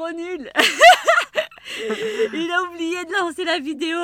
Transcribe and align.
Trop 0.00 0.12
nul 0.12 0.50
Il 2.32 2.50
a 2.50 2.62
oublié 2.62 3.04
de 3.04 3.12
lancer 3.12 3.44
la 3.44 3.58
vidéo 3.58 3.98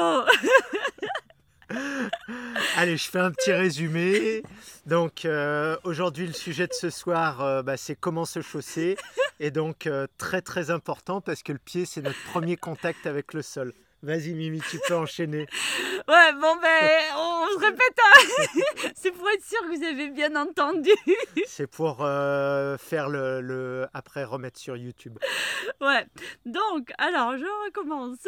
Allez, 2.77 2.99
je 2.99 3.09
fais 3.09 3.19
un 3.19 3.31
petit 3.31 3.53
résumé. 3.53 4.43
Donc 4.85 5.25
euh, 5.25 5.79
aujourd'hui, 5.85 6.27
le 6.27 6.35
sujet 6.35 6.67
de 6.67 6.75
ce 6.75 6.91
soir, 6.91 7.41
euh, 7.41 7.63
bah, 7.63 7.79
c'est 7.79 7.97
comment 7.97 8.27
se 8.27 8.43
chausser. 8.43 8.99
Et 9.41 9.51
donc 9.51 9.87
euh, 9.87 10.07
très 10.19 10.43
très 10.43 10.71
important 10.71 11.23
parce 11.23 11.43
que 11.43 11.53
le 11.53 11.59
pied, 11.59 11.87
c'est 11.87 12.03
notre 12.03 12.23
premier 12.31 12.59
contact 12.59 13.07
avec 13.07 13.33
le 13.33 13.41
sol. 13.41 13.73
Vas-y 14.07 14.35
Mimi, 14.35 14.61
tu 14.71 14.79
peux 14.87 14.95
enchaîner. 14.95 15.47
Ouais, 16.09 16.33
bon 16.35 16.55
ben, 16.63 17.01
on, 17.17 17.59
se 17.59 17.65
répète. 17.65 17.99
Hein. 17.99 18.91
c'est 18.95 19.11
pour 19.11 19.29
être 19.29 19.45
sûr 19.45 19.59
que 19.63 19.77
vous 19.77 19.83
avez 19.83 20.09
bien 20.11 20.37
entendu. 20.37 20.91
c'est 21.47 21.67
pour 21.67 21.99
euh, 22.01 22.79
faire 22.79 23.09
le, 23.09 23.89
après 23.93 24.23
remettre 24.23 24.61
sur 24.61 24.77
YouTube. 24.77 25.19
Ouais. 25.81 26.07
Donc, 26.45 26.93
alors 26.99 27.37
je 27.37 27.65
recommence. 27.67 28.25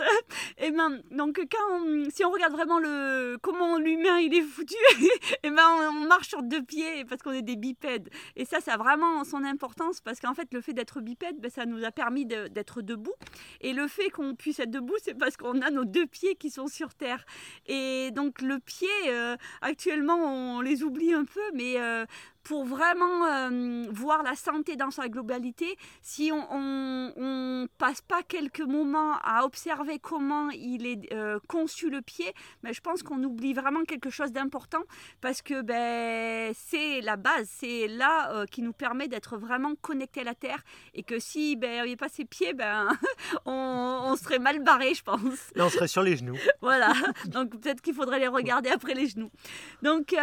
Et 0.58 0.66
eh 0.66 0.70
ben, 0.72 1.00
donc 1.12 1.40
quand 1.52 2.10
si 2.10 2.24
on 2.24 2.32
regarde 2.32 2.52
vraiment 2.52 2.80
le 2.80 3.36
comment 3.40 3.78
l'humain 3.78 4.18
il 4.18 4.34
est 4.34 4.42
foutu, 4.42 4.74
et 5.00 5.36
eh 5.44 5.50
ben 5.50 5.62
on, 5.88 6.08
marche 6.08 6.26
sur 6.26 6.42
deux 6.42 6.64
pieds 6.64 7.04
parce 7.04 7.22
qu'on 7.22 7.32
est 7.32 7.42
des 7.42 7.54
bipèdes. 7.54 8.08
Et 8.34 8.44
ça, 8.44 8.60
ça 8.60 8.74
a 8.74 8.76
vraiment 8.76 9.22
son 9.22 9.44
importance 9.44 10.00
parce 10.00 10.18
qu'en 10.18 10.34
fait, 10.34 10.52
le 10.52 10.60
fait 10.60 10.72
d'être 10.72 11.00
bipède, 11.00 11.38
ben, 11.38 11.50
ça 11.50 11.64
nous 11.64 11.84
a 11.84 11.92
permis 11.92 12.26
d'être 12.26 12.82
debout. 12.82 13.14
Et 13.60 13.72
le 13.72 13.86
fait 13.86 14.10
qu'on 14.10 14.34
puisse 14.34 14.58
être 14.58 14.72
debout, 14.72 14.96
c'est 15.00 15.14
parce 15.14 15.36
qu'on 15.36 15.60
a 15.62 15.67
nos 15.70 15.84
deux 15.84 16.06
pieds 16.06 16.34
qui 16.34 16.50
sont 16.50 16.66
sur 16.66 16.94
terre. 16.94 17.24
Et 17.66 18.10
donc 18.12 18.42
le 18.42 18.58
pied, 18.58 18.88
euh, 19.08 19.36
actuellement, 19.60 20.16
on 20.16 20.60
les 20.60 20.82
oublie 20.82 21.12
un 21.12 21.24
peu, 21.24 21.40
mais 21.54 21.80
euh, 21.80 22.06
pour 22.48 22.64
vraiment 22.64 23.26
euh, 23.26 23.84
voir 23.90 24.22
la 24.22 24.34
santé 24.34 24.76
dans 24.76 24.90
sa 24.90 25.10
globalité, 25.10 25.76
si 26.00 26.32
on, 26.32 26.46
on, 26.50 27.66
passe 27.76 28.00
pas 28.00 28.22
quelques 28.22 28.62
moments 28.62 29.18
à 29.22 29.44
observer 29.44 29.98
comment 29.98 30.48
il 30.48 30.86
est 30.86 31.12
euh, 31.12 31.38
conçu 31.46 31.90
le 31.90 32.00
pied, 32.00 32.32
mais 32.62 32.70
ben, 32.70 32.74
je 32.74 32.80
pense 32.80 33.02
qu'on 33.02 33.22
oublie 33.22 33.52
vraiment 33.52 33.84
quelque 33.84 34.08
chose 34.08 34.32
d'important 34.32 34.82
parce 35.20 35.42
que 35.42 35.60
ben, 35.60 36.54
c'est 36.56 37.02
la 37.02 37.16
base, 37.16 37.50
c'est 37.50 37.86
là 37.86 38.32
euh, 38.32 38.46
qui 38.46 38.62
nous 38.62 38.72
permet 38.72 39.08
d'être 39.08 39.36
vraiment 39.36 39.74
connecté 39.82 40.22
à 40.22 40.24
la 40.24 40.34
terre 40.34 40.62
et 40.94 41.02
que 41.02 41.18
si 41.18 41.54
ben, 41.54 41.70
n'y 41.70 41.78
avait 41.80 41.96
pas 41.96 42.08
ses 42.08 42.24
pieds, 42.24 42.54
ben, 42.54 42.88
on, 43.44 44.16
serait 44.16 44.38
mal 44.38 44.60
barré, 44.60 44.94
je 44.94 45.02
pense. 45.02 45.50
Là, 45.54 45.66
on 45.66 45.68
serait 45.68 45.86
sur 45.86 46.02
les 46.02 46.16
genoux. 46.16 46.38
voilà, 46.62 46.94
donc 47.26 47.50
peut-être 47.50 47.82
qu'il 47.82 47.94
faudrait 47.94 48.20
les 48.20 48.26
regarder 48.26 48.70
après 48.70 48.94
les 48.94 49.06
genoux. 49.06 49.30
Donc, 49.82 50.14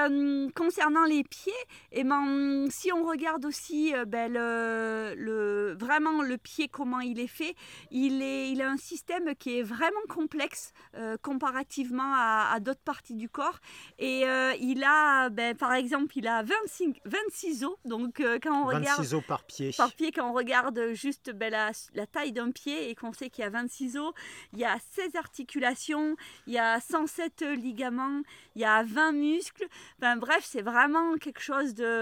concernant 0.56 1.04
les 1.06 1.24
pieds, 1.24 1.54
et 1.92 2.00
eh 2.00 2.04
ben, 2.16 2.70
si 2.72 2.92
on 2.92 3.06
regarde 3.06 3.46
aussi 3.46 3.94
euh, 3.94 4.06
ben, 4.06 4.32
le, 4.32 5.76
vraiment 5.80 6.22
le 6.22 6.38
pied, 6.38 6.68
comment 6.68 7.00
il 7.00 7.20
est 7.20 7.28
fait, 7.28 7.56
il, 7.92 8.22
est, 8.22 8.52
il 8.52 8.62
a 8.62 8.70
un 8.70 8.78
système 8.78 9.36
qui 9.36 9.60
est 9.60 9.64
vraiment 9.64 9.96
complexe 10.10 10.74
euh, 10.96 11.18
comparativement 11.22 12.14
à, 12.16 12.60
d'autres 12.60 12.84
parties 12.84 13.16
du 13.16 13.30
corps. 13.30 13.60
Et 14.00 14.28
euh, 14.28 14.54
il 14.60 14.84
a, 14.84 15.30
ben, 15.30 15.56
par 15.56 15.74
exemple, 15.74 16.18
il 16.18 16.28
a 16.28 16.44
26, 16.44 16.94
26 17.06 17.64
os. 17.66 17.76
Donc, 17.86 18.22
quand 18.42 18.64
on 18.64 18.68
26 18.68 18.78
regarde. 18.78 19.14
os 19.14 19.24
par 19.28 19.44
pied. 19.44 19.72
Par 19.78 19.94
pied, 19.94 20.12
quand 20.12 20.30
on 20.30 20.34
regarde 20.34 20.80
juste 20.94 21.32
ben, 21.32 21.52
la, 21.52 21.72
la, 21.94 22.08
taille 22.08 22.32
d'un 22.32 22.52
pied 22.52 22.90
et 22.90 22.96
qu'on 22.96 23.14
sait 23.14 23.30
qu'il 23.30 23.44
y 23.44 23.48
a 23.48 23.50
26 23.50 23.98
os, 23.98 24.14
il 24.54 24.60
y 24.60 24.66
a 24.66 24.78
16 24.94 25.16
articulations, 25.16 26.16
il 26.48 26.54
y 26.54 26.60
a 26.60 26.80
107 26.80 27.42
ligaments, 27.42 28.22
il 28.56 28.62
y 28.62 28.66
a 28.66 28.84
20 28.84 29.12
muscles. 29.14 29.68
Bref, 30.00 30.44
c'est 30.44 30.62
vraiment 30.62 31.16
quelque 31.18 31.42
chose 31.42 31.74
de 31.74 31.95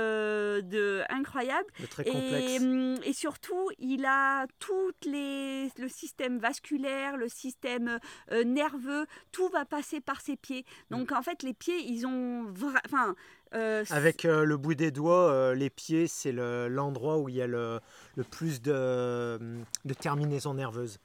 de, 0.61 1.03
incroyable. 1.09 1.67
et, 2.05 2.57
hum, 2.59 2.97
et, 3.03 3.13
surtout, 3.13 3.69
il 3.79 4.05
a 4.05 4.45
toutes 4.59 5.05
les, 5.05 5.69
le 5.77 5.87
système 5.87 6.39
vasculaire, 6.39 7.17
le 7.17 7.29
système 7.29 7.99
euh, 8.31 8.43
nerveux, 8.43 9.05
tout 9.31 9.47
va 9.49 9.65
passer 9.65 10.01
par 10.01 10.21
ses 10.21 10.35
pieds. 10.35 10.65
Donc 10.89 11.11
en 11.11 11.21
fait, 11.21 11.43
les 11.43 11.53
pieds, 11.53 11.79
ils 11.79 12.05
ont... 12.05 12.53
Enfin, 12.85 13.15
euh, 13.53 13.83
Avec 13.91 14.25
euh, 14.25 14.43
le 14.43 14.57
bout 14.57 14.75
des 14.75 14.91
doigts, 14.91 15.53
les 15.53 15.69
pieds, 15.69 16.07
c'est 16.07 16.31
l'endroit 16.31 17.17
où 17.17 17.29
il 17.29 17.35
y 17.35 17.41
a 17.41 17.47
le, 17.47 17.79
le 18.15 18.23
plus 18.23 18.61
de, 18.61 19.39
de 19.85 19.93
terminaisons 19.93 20.53
nerveuses. 20.53 20.99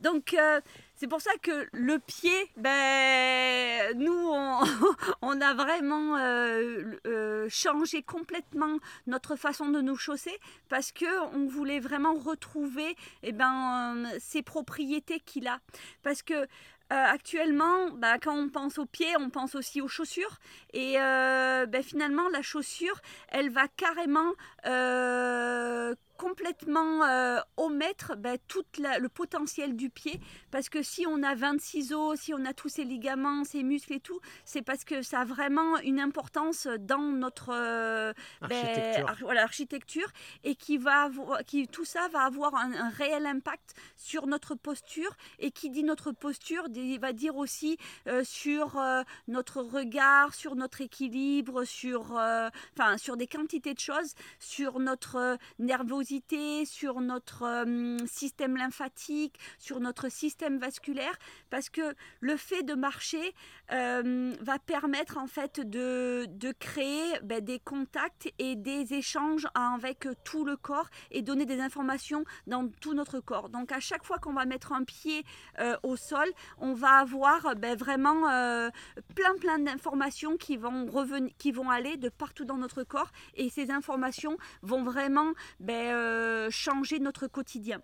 Donc 0.00 0.34
euh, 0.34 0.60
c'est 0.96 1.08
pour 1.08 1.20
ça 1.20 1.32
que 1.42 1.68
le 1.72 1.98
pied, 1.98 2.50
ben, 2.56 3.98
nous, 3.98 4.30
on, 5.22 5.40
a 5.40 5.54
vraiment 5.54 6.16
euh, 6.16 6.96
euh, 7.06 7.46
changé 7.48 8.02
complètement 8.02 8.78
notre 9.06 9.34
façon 9.34 9.68
de 9.70 9.80
nous 9.80 9.96
chausser 9.96 10.38
parce 10.68 10.92
qu'on 10.92 11.46
voulait 11.46 11.80
vraiment 11.80 12.14
retrouver 12.14 12.96
eh 13.24 13.32
ben, 13.32 14.04
ces 14.20 14.42
propriétés 14.42 15.18
qu'il 15.20 15.48
a. 15.48 15.58
Parce 16.02 16.22
que 16.22 16.46
actuellement, 16.90 17.90
ben, 17.90 18.18
quand 18.22 18.36
on 18.36 18.48
pense 18.48 18.78
aux 18.78 18.86
pieds, 18.86 19.16
on 19.18 19.28
pense 19.30 19.56
aussi 19.56 19.80
aux 19.80 19.88
chaussures. 19.88 20.38
Et 20.74 20.94
ben, 20.94 21.82
finalement, 21.82 22.28
la 22.28 22.42
chaussure, 22.42 23.00
elle 23.28 23.50
va 23.50 23.66
carrément 23.66 24.32
complètement 26.16 27.04
euh, 27.04 27.40
omettre 27.56 28.16
ben, 28.16 28.38
tout 28.48 28.64
le 28.78 29.08
potentiel 29.08 29.76
du 29.76 29.90
pied 29.90 30.20
parce 30.50 30.68
que 30.68 30.82
si 30.82 31.06
on 31.06 31.22
a 31.22 31.34
26 31.34 31.92
os, 31.92 32.20
si 32.20 32.34
on 32.34 32.44
a 32.44 32.52
tous 32.52 32.68
ces 32.68 32.84
ligaments, 32.84 33.44
ces 33.44 33.62
muscles 33.62 33.94
et 33.94 34.00
tout, 34.00 34.20
c'est 34.44 34.62
parce 34.62 34.84
que 34.84 35.02
ça 35.02 35.20
a 35.20 35.24
vraiment 35.24 35.78
une 35.78 36.00
importance 36.00 36.68
dans 36.78 36.98
notre 36.98 37.50
euh, 37.52 38.12
ben, 38.48 39.06
architecture. 39.38 40.08
et 40.44 40.54
qui 40.54 40.78
va 40.78 41.10
qui, 41.46 41.66
tout 41.68 41.84
ça 41.84 42.08
va 42.08 42.20
avoir 42.20 42.54
un, 42.54 42.88
réel 42.90 43.26
impact 43.26 43.74
sur 43.96 44.26
notre 44.26 44.54
posture 44.54 45.16
et 45.38 45.50
qui 45.50 45.70
dit 45.70 45.82
notre 45.82 46.12
posture 46.12 46.68
va 47.00 47.12
dire 47.12 47.36
aussi 47.36 47.76
euh, 48.06 48.22
sur 48.24 48.80
notre 49.28 49.62
regard, 49.62 50.34
sur 50.34 50.54
notre 50.54 50.80
équilibre, 50.80 51.64
sur, 51.64 52.12
enfin, 52.12 52.98
sur 52.98 53.16
des 53.16 53.26
quantités 53.26 53.74
de 53.74 53.80
choses, 53.80 54.14
sur 54.38 54.78
notre 54.78 55.38
nervosité 55.58 56.03
sur 56.64 57.00
notre 57.00 57.44
euh, 57.44 57.96
système 58.06 58.56
lymphatique, 58.56 59.38
sur 59.58 59.80
notre 59.80 60.10
système 60.10 60.58
vasculaire, 60.58 61.16
parce 61.50 61.70
que 61.70 61.94
le 62.20 62.36
fait 62.36 62.62
de 62.62 62.74
marcher 62.74 63.34
euh, 63.72 64.34
va 64.40 64.58
permettre 64.58 65.18
en 65.18 65.26
fait 65.26 65.60
de, 65.60 66.26
de 66.28 66.52
créer 66.52 67.18
ben, 67.22 67.40
des 67.40 67.58
contacts 67.58 68.32
et 68.38 68.56
des 68.56 68.94
échanges 68.94 69.46
avec 69.54 70.06
tout 70.24 70.44
le 70.44 70.56
corps 70.56 70.88
et 71.10 71.22
donner 71.22 71.46
des 71.46 71.60
informations 71.60 72.24
dans 72.46 72.68
tout 72.80 72.94
notre 72.94 73.20
corps. 73.20 73.48
Donc 73.48 73.72
à 73.72 73.80
chaque 73.80 74.04
fois 74.04 74.18
qu'on 74.18 74.34
va 74.34 74.44
mettre 74.44 74.72
un 74.72 74.84
pied 74.84 75.24
euh, 75.58 75.76
au 75.82 75.96
sol, 75.96 76.28
on 76.58 76.74
va 76.74 76.98
avoir 76.98 77.54
ben, 77.56 77.76
vraiment 77.76 78.22
plein 79.14 79.34
plein 79.40 79.58
d'informations 79.58 80.36
qui 80.36 80.56
vont 80.56 80.86
revenir, 80.86 81.32
qui 81.38 81.52
vont 81.52 81.70
aller 81.70 81.96
de 81.96 82.08
partout 82.08 82.44
dans 82.44 82.56
notre 82.56 82.84
corps 82.84 83.10
et 83.34 83.48
ces 83.48 83.70
informations 83.70 84.36
vont 84.62 84.82
vraiment 84.84 85.32
ben, 85.60 85.93
euh, 85.94 86.50
changer 86.50 86.98
notre 86.98 87.26
quotidien. 87.26 87.80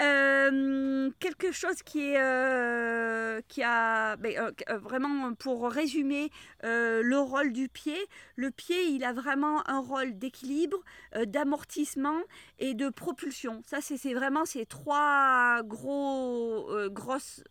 Euh, 0.00 1.10
quelque 1.18 1.52
chose 1.52 1.82
qui 1.82 2.00
est 2.00 2.18
euh, 2.18 3.42
qui 3.48 3.62
a 3.62 4.16
ben, 4.16 4.50
vraiment 4.80 5.34
pour 5.34 5.70
résumer 5.70 6.30
le 6.62 7.18
rôle 7.18 7.52
du 7.52 7.68
pied 7.68 7.98
le 8.36 8.50
pied 8.50 8.84
il 8.86 9.04
a 9.04 9.12
vraiment 9.12 9.68
un 9.68 9.80
rôle 9.80 10.18
d'équilibre 10.18 10.78
d'amortissement 11.26 12.22
et 12.58 12.72
de 12.72 12.88
propulsion. 12.88 13.62
Ça 13.66 13.82
c'est 13.82 14.14
vraiment 14.14 14.46
ces 14.46 14.64
trois 14.64 15.62
gros 15.62 16.70
grosses 16.88 17.44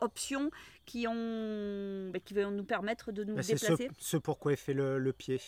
options 0.00 0.52
qui 0.86 1.08
ont 1.08 2.10
ben, 2.12 2.20
qui 2.24 2.34
vont 2.34 2.52
nous 2.52 2.64
permettre 2.64 3.10
de 3.10 3.24
nous 3.24 3.34
déplacer 3.34 3.74
c'est 3.76 3.90
ce, 3.98 4.16
pourquoi 4.16 4.52
est 4.52 4.56
fait 4.56 4.74
le 4.74 5.12
pied 5.12 5.40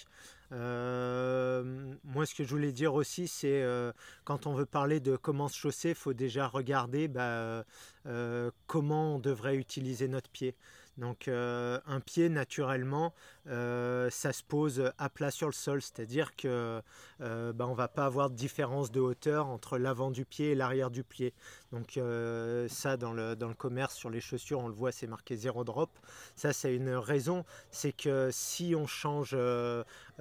euh, 0.52 1.94
moi, 2.04 2.26
ce 2.26 2.34
que 2.34 2.44
je 2.44 2.48
voulais 2.50 2.72
dire 2.72 2.94
aussi, 2.94 3.26
c'est 3.26 3.62
euh, 3.62 3.92
quand 4.24 4.46
on 4.46 4.54
veut 4.54 4.66
parler 4.66 5.00
de 5.00 5.16
comment 5.16 5.48
se 5.48 5.56
chausser, 5.56 5.90
il 5.90 5.94
faut 5.94 6.12
déjà 6.12 6.46
regarder 6.46 7.08
bah, 7.08 7.64
euh, 8.06 8.50
comment 8.66 9.16
on 9.16 9.18
devrait 9.18 9.56
utiliser 9.56 10.08
notre 10.08 10.30
pied. 10.30 10.54
Donc 10.98 11.26
un 11.26 12.00
pied, 12.04 12.28
naturellement, 12.28 13.14
ça 13.46 14.32
se 14.32 14.42
pose 14.42 14.92
à 14.98 15.08
plat 15.08 15.30
sur 15.30 15.46
le 15.48 15.52
sol, 15.52 15.82
c'est-à-dire 15.82 16.36
que 16.36 16.80
bah, 17.20 17.66
on 17.66 17.74
va 17.74 17.88
pas 17.88 18.06
avoir 18.06 18.30
de 18.30 18.34
différence 18.34 18.90
de 18.90 19.00
hauteur 19.00 19.48
entre 19.48 19.78
l'avant 19.78 20.10
du 20.10 20.24
pied 20.24 20.52
et 20.52 20.54
l'arrière 20.54 20.90
du 20.90 21.04
pied. 21.04 21.34
Donc 21.72 21.98
ça, 22.68 22.96
dans 22.96 23.12
le, 23.12 23.34
dans 23.34 23.48
le 23.48 23.54
commerce, 23.54 23.94
sur 23.94 24.10
les 24.10 24.20
chaussures, 24.20 24.60
on 24.60 24.68
le 24.68 24.74
voit, 24.74 24.92
c'est 24.92 25.06
marqué 25.06 25.36
zéro 25.36 25.64
drop. 25.64 25.90
Ça, 26.36 26.52
c'est 26.52 26.74
une 26.74 26.94
raison, 26.94 27.44
c'est 27.70 27.92
que 27.92 28.30
si 28.32 28.74
on 28.76 28.86
change 28.86 29.36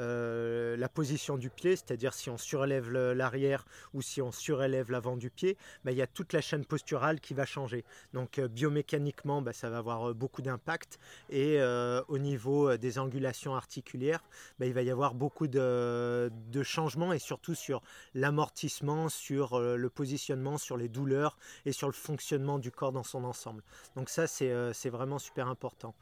euh, 0.02 0.78
la 0.78 0.90
position 0.90 1.38
du 1.38 1.50
pied, 1.50 1.76
c'est-à-dire 1.76 2.14
si 2.14 2.30
on 2.30 2.38
surélève 2.38 2.90
l'arrière 2.92 3.66
ou 3.94 4.02
si 4.02 4.22
on 4.22 4.32
surélève 4.32 4.90
l'avant 4.90 5.18
du 5.18 5.30
pied, 5.30 5.58
bah, 5.84 5.92
il 5.92 5.98
y 5.98 6.02
a 6.02 6.08
toute 6.08 6.34
la 6.34 6.42
chaîne 6.42 6.66
posturale 6.66 7.20
qui 7.20 7.34
va 7.34 7.46
changer. 7.46 7.84
Donc 8.14 8.40
euh, 8.40 8.48
biomécaniquement, 8.48 9.42
bah, 9.42 9.54
ça 9.54 9.70
va 9.70 9.78
avoir 9.78 10.10
euh, 10.10 10.14
beaucoup 10.14 10.42
d'impact 10.42 10.52
impact. 10.62 11.00
Et 11.30 11.60
au 12.08 12.18
niveau 12.18 12.76
des 12.78 12.98
angulations 13.12 13.56
articulaires, 13.56 14.24
bah, 14.58 14.66
il 14.66 14.74
va 14.74 14.82
y 14.82 14.90
avoir 14.90 15.14
beaucoup 15.14 15.48
de, 15.48 16.32
de 16.52 16.64
changements 16.64 17.12
et 17.12 17.20
surtout 17.20 17.56
sur 17.56 17.82
l'amortissement, 18.14 19.10
sur 19.10 19.60
le 19.60 19.90
positionnement, 19.90 20.58
sur 20.58 20.78
les 20.78 20.88
douleurs 20.88 21.38
et 21.66 21.74
sur 21.74 21.88
le 21.88 21.94
fonctionnement 21.94 22.58
du 22.58 22.72
corps 22.72 22.94
dans 22.94 23.04
son 23.04 23.26
ensemble. 23.26 23.64
Donc 23.96 24.10
ça, 24.10 24.28
c'est 24.28 24.90
vraiment 24.90 25.20
super 25.20 25.48
important. 25.48 25.94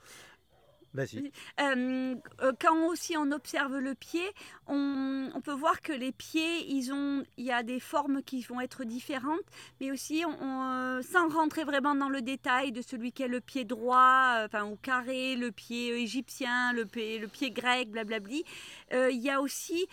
Euh, 0.97 2.15
euh, 2.41 2.51
quand 2.59 2.87
aussi 2.87 3.15
on 3.17 3.31
observe 3.31 3.77
le 3.77 3.93
pied, 3.95 4.25
on, 4.67 5.29
peut 5.43 5.53
voir 5.53 5.81
que 5.81 5.93
les 5.93 6.11
pieds, 6.11 6.69
ils 6.69 6.91
ont, 6.91 7.23
il 7.37 7.45
y 7.45 7.51
a 7.51 7.63
des 7.63 7.79
formes 7.79 8.21
qui 8.23 8.41
vont 8.41 8.59
être 8.59 8.83
différentes, 8.83 9.39
mais 9.79 9.91
aussi, 9.91 10.23
euh, 10.25 11.01
sans 11.01 11.29
rentrer 11.29 11.63
vraiment 11.63 11.95
dans 11.95 12.09
le 12.09 12.21
détail 12.21 12.71
de 12.71 12.81
celui 12.81 13.11
qui 13.11 13.23
est 13.23 13.27
le 13.27 13.39
pied 13.39 13.63
droit, 13.63 14.41
enfin 14.45 14.65
ou 14.65 14.75
carré, 14.75 15.35
le 15.35 15.51
pied 15.51 16.01
égyptien, 16.01 16.73
le 16.73 16.85
pied, 16.85 17.19
le 17.19 17.27
pied 17.27 17.51
grec, 17.51 17.89
blablabli, 17.89 18.43
il 18.91 19.21
y 19.21 19.29
a 19.29 19.41
aussi 19.41 19.87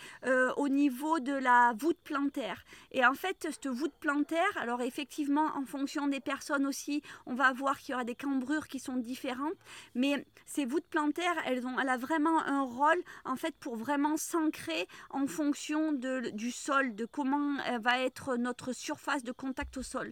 au 0.57 0.69
niveau 0.69 1.19
de 1.19 1.33
la 1.33 1.73
voûte 1.77 1.97
plantaire. 2.03 2.63
Et 2.91 3.05
en 3.05 3.13
fait, 3.13 3.37
cette 3.39 3.67
voûte 3.67 3.93
plantaire, 3.99 4.57
alors 4.57 4.81
effectivement, 4.81 5.47
en 5.55 5.65
fonction 5.65 6.07
des 6.07 6.19
personnes 6.19 6.65
aussi, 6.65 7.01
on 7.25 7.35
va 7.35 7.53
voir 7.53 7.79
qu'il 7.79 7.91
y 7.91 7.95
aura 7.95 8.03
des 8.03 8.15
cambrures 8.15 8.67
qui 8.67 8.79
sont 8.79 8.97
différentes, 8.97 9.57
mais 9.95 10.25
ces 10.45 10.65
voûtes 10.65 10.86
plantaires, 10.89 11.35
elles 11.45 11.65
ont, 11.65 11.79
elle 11.79 11.89
a 11.89 11.97
vraiment 11.97 12.39
un 12.45 12.61
rôle 12.61 13.01
en 13.25 13.35
fait 13.35 13.55
pour 13.59 13.75
vraiment 13.75 14.17
s'ancrer 14.17 14.87
en 15.09 15.27
fonction 15.27 15.91
de, 15.91 16.29
du 16.31 16.51
sol, 16.51 16.95
de 16.95 17.05
comment 17.05 17.57
va 17.81 17.99
être 17.99 18.35
notre 18.37 18.73
surface 18.73 19.23
de 19.23 19.31
contact 19.31 19.77
au 19.77 19.83
sol. 19.83 20.11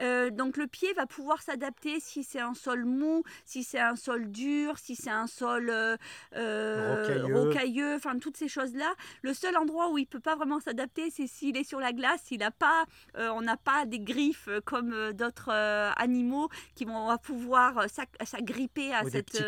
Euh, 0.00 0.30
donc 0.30 0.56
le 0.56 0.66
pied 0.66 0.92
va 0.94 1.06
pouvoir 1.06 1.42
s'adapter 1.42 2.00
si 2.00 2.24
c'est 2.24 2.40
un 2.40 2.54
sol 2.54 2.84
mou, 2.84 3.22
si 3.44 3.62
c'est 3.62 3.80
un 3.80 3.96
sol 3.96 4.30
dur, 4.30 4.78
si 4.78 4.96
c'est 4.96 5.10
un 5.10 5.26
sol 5.26 5.70
euh, 5.70 5.96
euh, 6.36 7.26
rocailleux. 7.32 7.94
enfin 7.94 8.18
toutes 8.18 8.36
ces 8.36 8.48
choses-là. 8.48 8.92
Le 9.22 9.34
seul 9.34 9.56
endroit 9.56 9.90
où 9.90 9.98
il 9.98 10.06
peut 10.06 10.20
pas 10.20 10.36
vraiment 10.36 10.60
s'adapter, 10.60 11.10
c'est 11.10 11.26
s'il 11.26 11.56
est 11.56 11.64
sur 11.64 11.80
la 11.80 11.92
glace, 11.92 12.22
s'il 12.24 12.42
a 12.42 12.50
pas, 12.50 12.84
on 13.16 13.42
n'a 13.42 13.56
pas 13.56 13.86
des 13.86 14.00
griffes 14.00 14.48
comme 14.64 15.12
d'autres 15.12 15.50
animaux 15.50 16.48
qui 16.74 16.84
vont 16.84 17.16
pouvoir 17.18 17.86
s'agripper 17.88 18.92
à 18.92 19.04
cette, 19.04 19.42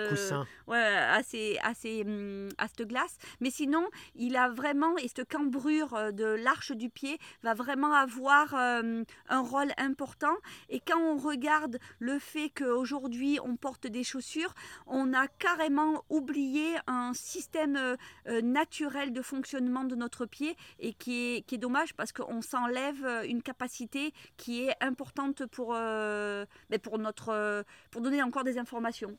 ouais, 0.67 0.79
à, 0.79 1.23
ces, 1.23 1.59
à, 1.63 1.75
ces, 1.75 2.03
hum, 2.03 2.49
à 2.59 2.69
cette 2.69 2.87
glace. 2.87 3.17
Mais 3.41 3.51
sinon, 3.51 3.87
il 4.15 4.37
a 4.37 4.49
vraiment, 4.49 4.97
et 4.99 5.09
cette 5.09 5.29
cambrure 5.29 6.13
de 6.13 6.25
l'arche 6.25 6.73
du 6.73 6.91
pied 6.91 7.19
va 7.43 7.55
vraiment 7.55 7.93
avoir 7.93 8.55
un 8.55 9.05
rôle 9.29 9.73
important 9.79 10.36
et 10.69 10.81
quand 10.81 10.99
on 11.01 11.17
regarde 11.17 11.79
le 11.99 12.19
fait 12.19 12.51
qu'aujourd'hui 12.51 13.39
on 13.43 13.57
porte 13.57 13.87
des 13.87 14.05
chaussures, 14.05 14.55
on 14.87 15.13
a 15.13 15.29
carrément 15.29 16.05
oublié 16.09 16.77
un 16.87 17.13
système 17.15 17.77
euh, 17.77 17.97
euh, 18.29 18.41
naturel 18.43 19.13
de 19.13 19.23
fonctionnement 19.23 19.85
de 19.85 19.95
notre 19.95 20.27
pied 20.27 20.57
et 20.79 20.93
qui 20.93 21.45
est, 21.51 21.57
dommage 21.57 21.95
parce 21.95 22.13
qu'on 22.13 22.43
s'enlève 22.43 23.05
euh, 23.05 23.23
une 23.23 23.43
capacité 23.43 24.13
qui 24.37 24.65
est 24.65 24.75
importante 24.83 25.47
pour, 25.47 25.69
ben 25.69 26.47
pour, 26.83 26.99
notre, 26.99 27.65
pour 27.91 28.03
donner 28.03 28.23
encore 28.23 28.45
des 28.45 28.59
informations. 28.59 29.17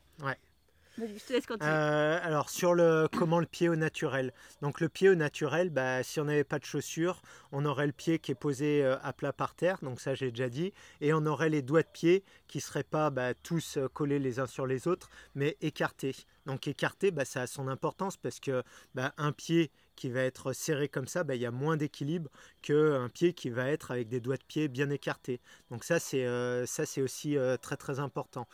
Alors 2.24 2.50
sur 2.50 2.74
le 2.74 3.08
comment 3.12 3.40
le 3.40 3.46
pied 3.46 3.70
au 3.70 3.76
naturel. 3.76 4.34
Donc 4.62 4.80
le 4.82 4.90
pied 4.90 5.10
au 5.10 5.16
naturel, 5.16 5.70
bah, 5.70 6.04
si 6.04 6.20
on 6.20 6.26
n'avait 6.26 6.44
pas 6.44 6.60
de 6.60 6.66
chaussures, 6.66 7.22
on 7.52 7.66
aurait 7.66 7.88
le 7.88 7.94
pied 7.94 8.20
qui 8.20 8.32
est 8.32 8.36
posé 8.36 8.84
à 8.86 9.14
plat 9.14 9.34
par 9.34 9.56
terre, 9.56 9.78
donc 9.82 10.00
ça 10.00 10.16
j'ai 10.16 10.32
déjà 10.32 10.50
dit, 10.50 10.74
et 11.02 11.14
on 11.14 11.26
aurait 11.26 11.50
les 11.50 11.62
doigts 11.62 11.84
de 11.84 11.88
pied 11.92 12.24
qui 12.48 12.60
seraient 12.60 12.84
pas 12.84 13.10
bah, 13.10 13.34
tous 13.34 13.78
collés 13.94 14.20
les 14.20 14.40
uns 14.40 14.48
sur 14.48 14.66
les 14.66 14.88
autres, 14.88 15.10
mais 15.36 15.58
écartés. 15.62 16.16
Donc 16.48 16.66
écarté, 16.68 17.12
bah, 17.12 17.26
ça 17.26 17.42
a 17.42 17.48
son 17.48 17.68
importance 17.68 18.16
parce 18.16 18.40
que 18.40 18.64
bah, 18.96 19.14
un 19.18 19.34
pied 19.34 19.70
qui 19.98 20.10
va 20.10 20.22
être 20.22 20.54
serré 20.54 20.88
comme 20.88 21.08
ça, 21.08 21.26
bah, 21.26 21.36
il 21.36 21.42
y 21.42 21.46
a 21.46 21.52
moins 21.52 21.76
d'équilibre 21.76 22.30
qu'un 22.62 23.10
pied 23.10 23.34
qui 23.34 23.50
va 23.50 23.70
être 23.70 23.92
avec 23.92 24.08
des 24.08 24.22
doigts 24.22 24.38
de 24.38 24.44
pied 24.44 24.70
bien 24.70 24.90
écartés. 24.90 25.42
Donc 25.70 25.84
ça 25.84 26.00
c'est 26.00 26.26
euh, 26.26 26.66
aussi 27.00 27.38
euh, 27.38 27.58
très 27.58 27.76
très 27.76 28.00
important. 28.00 28.48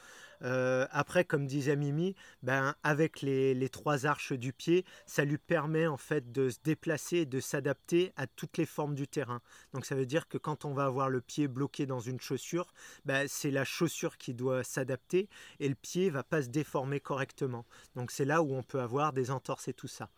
Euh, 0.44 0.86
après, 0.92 1.25
comme 1.25 1.48
disait 1.48 1.75
Mimi, 1.75 2.16
ben, 2.42 2.75
avec 2.84 3.22
les, 3.22 3.69
trois 3.69 4.06
arches 4.06 4.34
du 4.34 4.54
pied, 4.54 4.86
ça 5.06 5.24
lui 5.25 5.38
permet 5.38 5.88
en 5.88 5.98
fait 5.98 6.31
de 6.31 6.50
se 6.50 6.57
déplacer 6.63 7.18
et 7.18 7.25
de 7.25 7.40
s'adapter 7.40 8.12
à 8.18 8.28
toutes 8.28 8.57
les 8.57 8.66
formes 8.66 8.95
du 8.95 9.07
terrain. 9.07 9.42
Donc 9.74 9.86
ça 9.86 9.95
veut 9.95 10.06
dire 10.06 10.28
que 10.28 10.38
quand 10.38 10.66
on 10.66 10.74
va 10.74 10.86
avoir 10.86 11.10
le 11.10 11.22
pied 11.22 11.48
bloqué 11.48 11.86
dans 11.86 12.00
une 12.00 12.19
chaussure, 12.19 12.74
ben, 13.06 13.28
c'est 13.28 13.51
la 13.51 13.63
chaussure 13.63 14.18
qui 14.18 14.34
doit 14.34 14.63
s'adapter 14.63 15.30
et 15.60 15.69
le 15.69 15.75
pied 15.75 16.10
va 16.10 16.24
pas 16.24 16.44
se 16.44 16.50
déformer 16.50 17.00
correctement. 17.00 17.66
Donc 17.96 18.12
c'est 18.12 18.25
là 18.25 18.42
où 18.42 18.54
on 18.54 18.63
peut 18.63 18.81
avoir 18.81 19.13
des 19.13 19.31
entorses 19.31 19.68
et 19.68 19.74
tout 19.74 19.88
ça. 19.88 20.10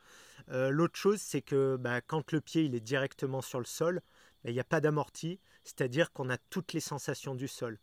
Euh, 0.49 0.69
l'autre 0.69 0.97
chose, 0.97 1.21
c'est 1.21 1.41
que 1.41 1.77
bah, 1.77 2.01
quand 2.01 2.31
le 2.31 2.41
pied 2.41 2.63
il 2.63 2.75
est 2.75 2.79
directement 2.79 3.41
sur 3.41 3.59
le 3.59 3.65
sol, 3.65 4.01
bah, 4.43 4.51
il 4.51 4.53
n'y 4.53 4.59
a 4.59 4.65
pas 4.65 4.81
d'amorti, 4.81 5.39
c'est-à-dire 5.63 6.11
qu'on 6.11 6.29
a 6.29 6.37
toutes 6.37 6.73
les 6.73 6.79
sensations 6.79 7.35
du 7.35 7.47
sol. 7.47 7.79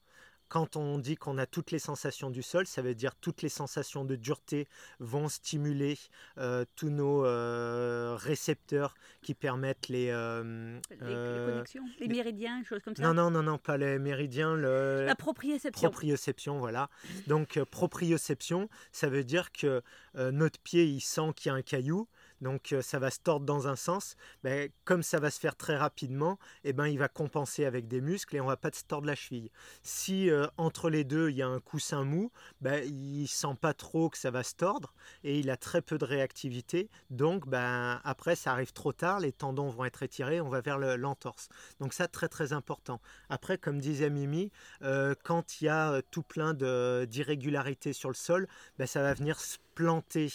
Quand 0.52 0.76
on 0.76 0.98
dit 0.98 1.16
qu'on 1.16 1.38
a 1.38 1.46
toutes 1.46 1.70
les 1.70 1.78
sensations 1.78 2.28
du 2.28 2.42
sol, 2.42 2.66
ça 2.66 2.82
veut 2.82 2.94
dire 2.94 3.14
toutes 3.14 3.40
les 3.40 3.48
sensations 3.48 4.04
de 4.04 4.16
dureté 4.16 4.68
vont 4.98 5.30
stimuler 5.30 5.96
euh, 6.36 6.66
tous 6.76 6.90
nos 6.90 7.24
euh, 7.24 8.18
récepteurs 8.20 8.92
qui 9.22 9.32
permettent 9.32 9.88
les, 9.88 10.08
les, 10.08 10.98
connexions, 11.00 11.84
les 11.98 12.08
méridiens, 12.08 12.62
choses 12.64 12.82
comme 12.82 12.94
ça. 12.94 13.02
Non, 13.02 13.14
non, 13.14 13.30
non, 13.30 13.42
non, 13.42 13.56
pas 13.56 13.78
les 13.78 13.98
méridiens. 13.98 14.54
Le, 14.54 15.06
La 15.06 15.14
proprioception. 15.14 15.88
Proprioception, 15.88 16.58
voilà. 16.58 16.90
Donc 17.28 17.58
proprioception, 17.70 18.68
ça 18.90 19.08
veut 19.08 19.24
dire 19.24 19.52
que 19.52 19.80
notre 20.14 20.60
pied, 20.60 20.84
il 20.84 21.00
sent 21.00 21.32
qu'il 21.34 21.48
y 21.48 21.54
a 21.54 21.54
un 21.54 21.62
caillou 21.62 22.08
donc 22.42 22.72
euh, 22.72 22.82
ça 22.82 22.98
va 22.98 23.10
se 23.10 23.20
tordre 23.20 23.46
dans 23.46 23.68
un 23.68 23.76
sens, 23.76 24.16
mais 24.42 24.72
comme 24.84 25.02
ça 25.02 25.18
va 25.18 25.30
se 25.30 25.40
faire 25.40 25.56
très 25.56 25.76
rapidement, 25.76 26.38
eh 26.64 26.72
ben, 26.72 26.88
il 26.88 26.98
va 26.98 27.08
compenser 27.08 27.64
avec 27.64 27.88
des 27.88 28.00
muscles 28.00 28.36
et 28.36 28.40
on 28.40 28.46
va 28.46 28.56
pas 28.56 28.70
se 28.72 28.84
tordre 28.84 29.06
la 29.06 29.14
cheville. 29.14 29.50
Si 29.82 30.28
euh, 30.28 30.46
entre 30.56 30.90
les 30.90 31.04
deux 31.04 31.30
il 31.30 31.36
y 31.36 31.42
a 31.42 31.48
un 31.48 31.60
coussin 31.60 32.04
mou, 32.04 32.30
ben, 32.60 32.84
il 32.84 33.28
sent 33.28 33.56
pas 33.60 33.72
trop 33.72 34.10
que 34.10 34.18
ça 34.18 34.30
va 34.30 34.42
se 34.42 34.54
tordre 34.54 34.92
et 35.24 35.38
il 35.38 35.50
a 35.50 35.56
très 35.56 35.80
peu 35.80 35.98
de 35.98 36.04
réactivité, 36.04 36.90
donc 37.10 37.48
ben, 37.48 38.00
après 38.04 38.34
ça 38.34 38.52
arrive 38.52 38.72
trop 38.72 38.92
tard, 38.92 39.20
les 39.20 39.32
tendons 39.32 39.68
vont 39.68 39.84
être 39.84 40.02
étirés, 40.02 40.40
on 40.40 40.48
va 40.48 40.60
vers 40.60 40.78
l'entorse. 40.78 41.48
donc 41.80 41.94
ça 41.94 42.08
très 42.08 42.28
très 42.28 42.52
important. 42.52 43.00
Après 43.28 43.56
comme 43.56 43.78
disait 43.78 44.10
Mimi, 44.10 44.50
euh, 44.82 45.14
quand 45.22 45.60
il 45.60 45.66
y 45.66 45.68
a 45.68 46.02
tout 46.10 46.22
plein 46.22 46.54
d'irrégularités 46.54 47.92
sur 47.92 48.08
le 48.08 48.14
sol, 48.14 48.48
ben, 48.78 48.86
ça 48.86 49.00
va 49.00 49.14
venir 49.14 49.38
se 49.38 49.58
planter 49.74 50.32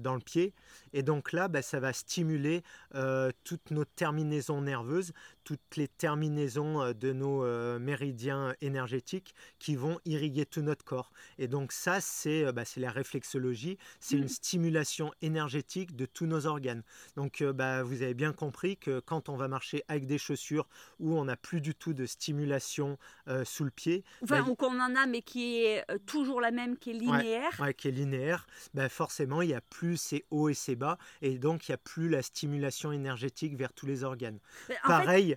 dans 0.00 0.14
le 0.14 0.20
pied 0.20 0.54
et 0.94 1.02
donc 1.02 1.32
là, 1.32 1.48
bah, 1.48 1.60
ça 1.60 1.80
va 1.80 1.92
stimuler 1.92 2.62
euh, 2.94 3.32
toutes 3.42 3.72
nos 3.72 3.84
terminaisons 3.84 4.62
nerveuses, 4.62 5.12
toutes 5.42 5.76
les 5.76 5.88
terminaisons 5.88 6.80
euh, 6.80 6.92
de 6.92 7.12
nos 7.12 7.44
euh, 7.44 7.80
méridiens 7.80 8.54
énergétiques 8.60 9.34
qui 9.58 9.74
vont 9.74 9.98
irriguer 10.04 10.46
tout 10.46 10.62
notre 10.62 10.84
corps. 10.84 11.10
Et 11.36 11.48
donc 11.48 11.72
ça, 11.72 12.00
c'est 12.00 12.50
bah, 12.52 12.62
la 12.76 12.92
réflexologie, 12.92 13.76
c'est 13.98 14.16
une 14.16 14.26
mmh. 14.26 14.28
stimulation 14.28 15.12
énergétique 15.20 15.96
de 15.96 16.06
tous 16.06 16.26
nos 16.26 16.46
organes. 16.46 16.84
Donc 17.16 17.42
bah, 17.42 17.82
vous 17.82 18.02
avez 18.02 18.14
bien 18.14 18.32
compris 18.32 18.76
que 18.76 19.00
quand 19.00 19.28
on 19.28 19.36
va 19.36 19.48
marcher 19.48 19.82
avec 19.88 20.06
des 20.06 20.18
chaussures 20.18 20.68
où 21.00 21.18
on 21.18 21.24
n'a 21.24 21.36
plus 21.36 21.60
du 21.60 21.74
tout 21.74 21.92
de 21.92 22.06
stimulation 22.06 22.98
sous 23.44 23.64
le 23.64 23.70
pied, 23.70 24.04
enfin, 24.22 24.46
ou 24.46 24.54
qu'on 24.54 24.78
en 24.80 24.94
a 24.94 25.06
mais 25.06 25.22
qui 25.22 25.64
est 25.64 25.84
toujours 26.06 26.40
la 26.40 26.52
même, 26.52 26.76
qui 26.76 26.90
est 26.90 26.94
linéaire, 26.94 27.50
ouais, 27.58 27.74
qui 27.74 27.88
est 27.88 27.90
linéaire, 27.90 28.46
forcément 28.88 29.42
il 29.42 29.50
y 29.50 29.54
a 29.54 29.60
plus 29.60 29.96
ces 29.96 30.24
hauts 30.30 30.48
et 30.48 30.54
ces 30.54 30.76
bas 30.76 30.83
et 31.22 31.38
donc 31.38 31.68
il 31.68 31.72
n'y 31.72 31.74
a 31.74 31.78
plus 31.78 32.08
la 32.08 32.22
stimulation 32.22 32.92
énergétique 32.92 33.56
vers 33.56 33.72
tous 33.72 33.86
les 33.86 34.04
organes. 34.04 34.38
Pareil, 34.86 35.36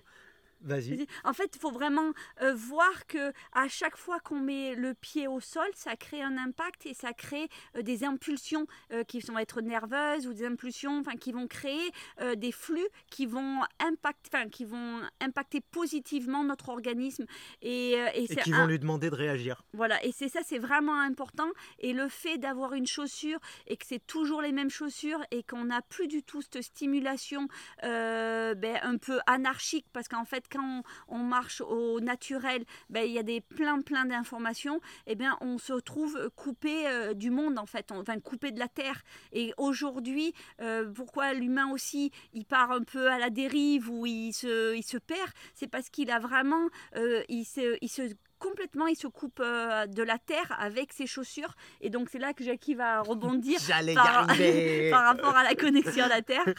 Vas-y. 0.60 1.06
En 1.24 1.32
fait, 1.32 1.50
il 1.54 1.60
faut 1.60 1.70
vraiment 1.70 2.12
euh, 2.42 2.52
voir 2.54 3.06
que 3.06 3.32
à 3.52 3.68
chaque 3.68 3.96
fois 3.96 4.18
qu'on 4.20 4.40
met 4.40 4.74
le 4.74 4.94
pied 4.94 5.28
au 5.28 5.40
sol, 5.40 5.68
ça 5.74 5.96
crée 5.96 6.20
un 6.20 6.36
impact 6.36 6.86
et 6.86 6.94
ça 6.94 7.12
crée 7.12 7.48
euh, 7.76 7.82
des 7.82 8.04
impulsions 8.04 8.66
euh, 8.92 9.04
qui 9.04 9.20
vont 9.20 9.38
être 9.38 9.60
nerveuses 9.60 10.26
ou 10.26 10.32
des 10.32 10.44
impulsions, 10.44 10.98
enfin, 10.98 11.16
qui 11.16 11.32
vont 11.32 11.46
créer 11.46 11.90
des 12.36 12.52
flux 12.52 12.86
qui 13.10 13.26
vont 13.26 13.60
impacter, 13.80 14.30
enfin, 14.32 14.48
qui 14.48 14.64
vont 14.64 15.00
impacter 15.20 15.60
positivement 15.60 16.44
notre 16.44 16.68
organisme 16.68 17.24
et, 17.62 17.92
et, 18.14 18.26
qui 18.26 18.52
vont 18.52 18.66
lui 18.66 18.78
demander 18.78 19.10
de 19.10 19.14
réagir. 19.14 19.62
Voilà, 19.72 20.02
et 20.04 20.12
c'est 20.12 20.28
ça, 20.28 20.40
c'est 20.44 20.58
vraiment 20.58 20.98
important. 21.00 21.48
Et 21.78 21.92
le 21.92 22.08
fait 22.08 22.38
d'avoir 22.38 22.72
une 22.74 22.86
chaussure 22.86 23.38
et 23.66 23.76
que 23.76 23.86
c'est 23.86 24.04
toujours 24.06 24.42
les 24.42 24.52
mêmes 24.52 24.70
chaussures 24.70 25.20
et 25.30 25.42
qu'on 25.42 25.66
n'a 25.66 25.82
plus 25.82 26.08
du 26.08 26.22
tout 26.22 26.42
cette 26.42 26.62
stimulation 26.62 27.48
ben, 27.82 28.78
un 28.82 28.96
peu 28.96 29.20
anarchique, 29.26 29.86
parce 29.92 30.08
qu'en 30.08 30.24
fait 30.24 30.47
quand 30.50 30.82
on, 31.08 31.18
marche 31.18 31.60
au 31.60 32.00
naturel, 32.00 32.64
ben, 32.90 33.04
il 33.04 33.12
y 33.12 33.18
a 33.18 33.22
des 33.22 33.40
plein 33.40 33.80
plein 33.82 34.04
d'informations, 34.04 34.76
et 35.06 35.12
eh 35.12 35.14
bien 35.14 35.36
on 35.40 35.58
se 35.58 35.74
trouve 35.74 36.30
coupé 36.36 36.86
euh, 36.86 37.14
du 37.14 37.30
monde 37.30 37.58
en 37.58 37.66
fait, 37.66 37.92
enfin 37.92 38.18
coupé 38.20 38.50
de 38.50 38.58
la 38.58 38.68
terre. 38.68 39.02
Et 39.32 39.52
aujourd'hui, 39.56 40.32
euh, 40.60 40.90
pourquoi 40.92 41.34
l'humain 41.34 41.70
aussi, 41.70 42.10
il 42.32 42.44
part 42.44 42.70
un 42.70 42.82
peu 42.82 43.10
à 43.10 43.18
la 43.18 43.30
dérive 43.30 43.90
ou 43.90 44.06
il 44.06 44.32
se, 44.32 44.74
il 44.74 44.82
se 44.82 44.98
perd, 44.98 45.30
c'est 45.54 45.68
parce 45.68 45.90
qu'il 45.90 46.10
a 46.10 46.18
vraiment, 46.18 46.68
euh, 46.96 47.22
il 47.28 47.44
se, 47.44 47.76
il 47.80 47.88
se 47.88 48.02
complètement, 48.38 48.86
il 48.86 48.96
se 48.96 49.06
coupe 49.06 49.40
euh, 49.40 49.86
de 49.86 50.02
la 50.02 50.18
terre 50.18 50.56
avec 50.58 50.92
ses 50.92 51.06
chaussures. 51.06 51.54
Et 51.80 51.90
donc 51.90 52.08
c'est 52.10 52.18
là 52.18 52.32
que 52.32 52.44
Jackie 52.44 52.74
va 52.74 53.02
rebondir 53.02 53.58
par, 53.94 54.26
par, 54.90 55.04
rapport 55.04 55.36
à 55.36 55.44
la 55.44 55.54
connexion 55.54 56.04
à 56.04 56.08
la 56.08 56.22
terre. 56.22 56.44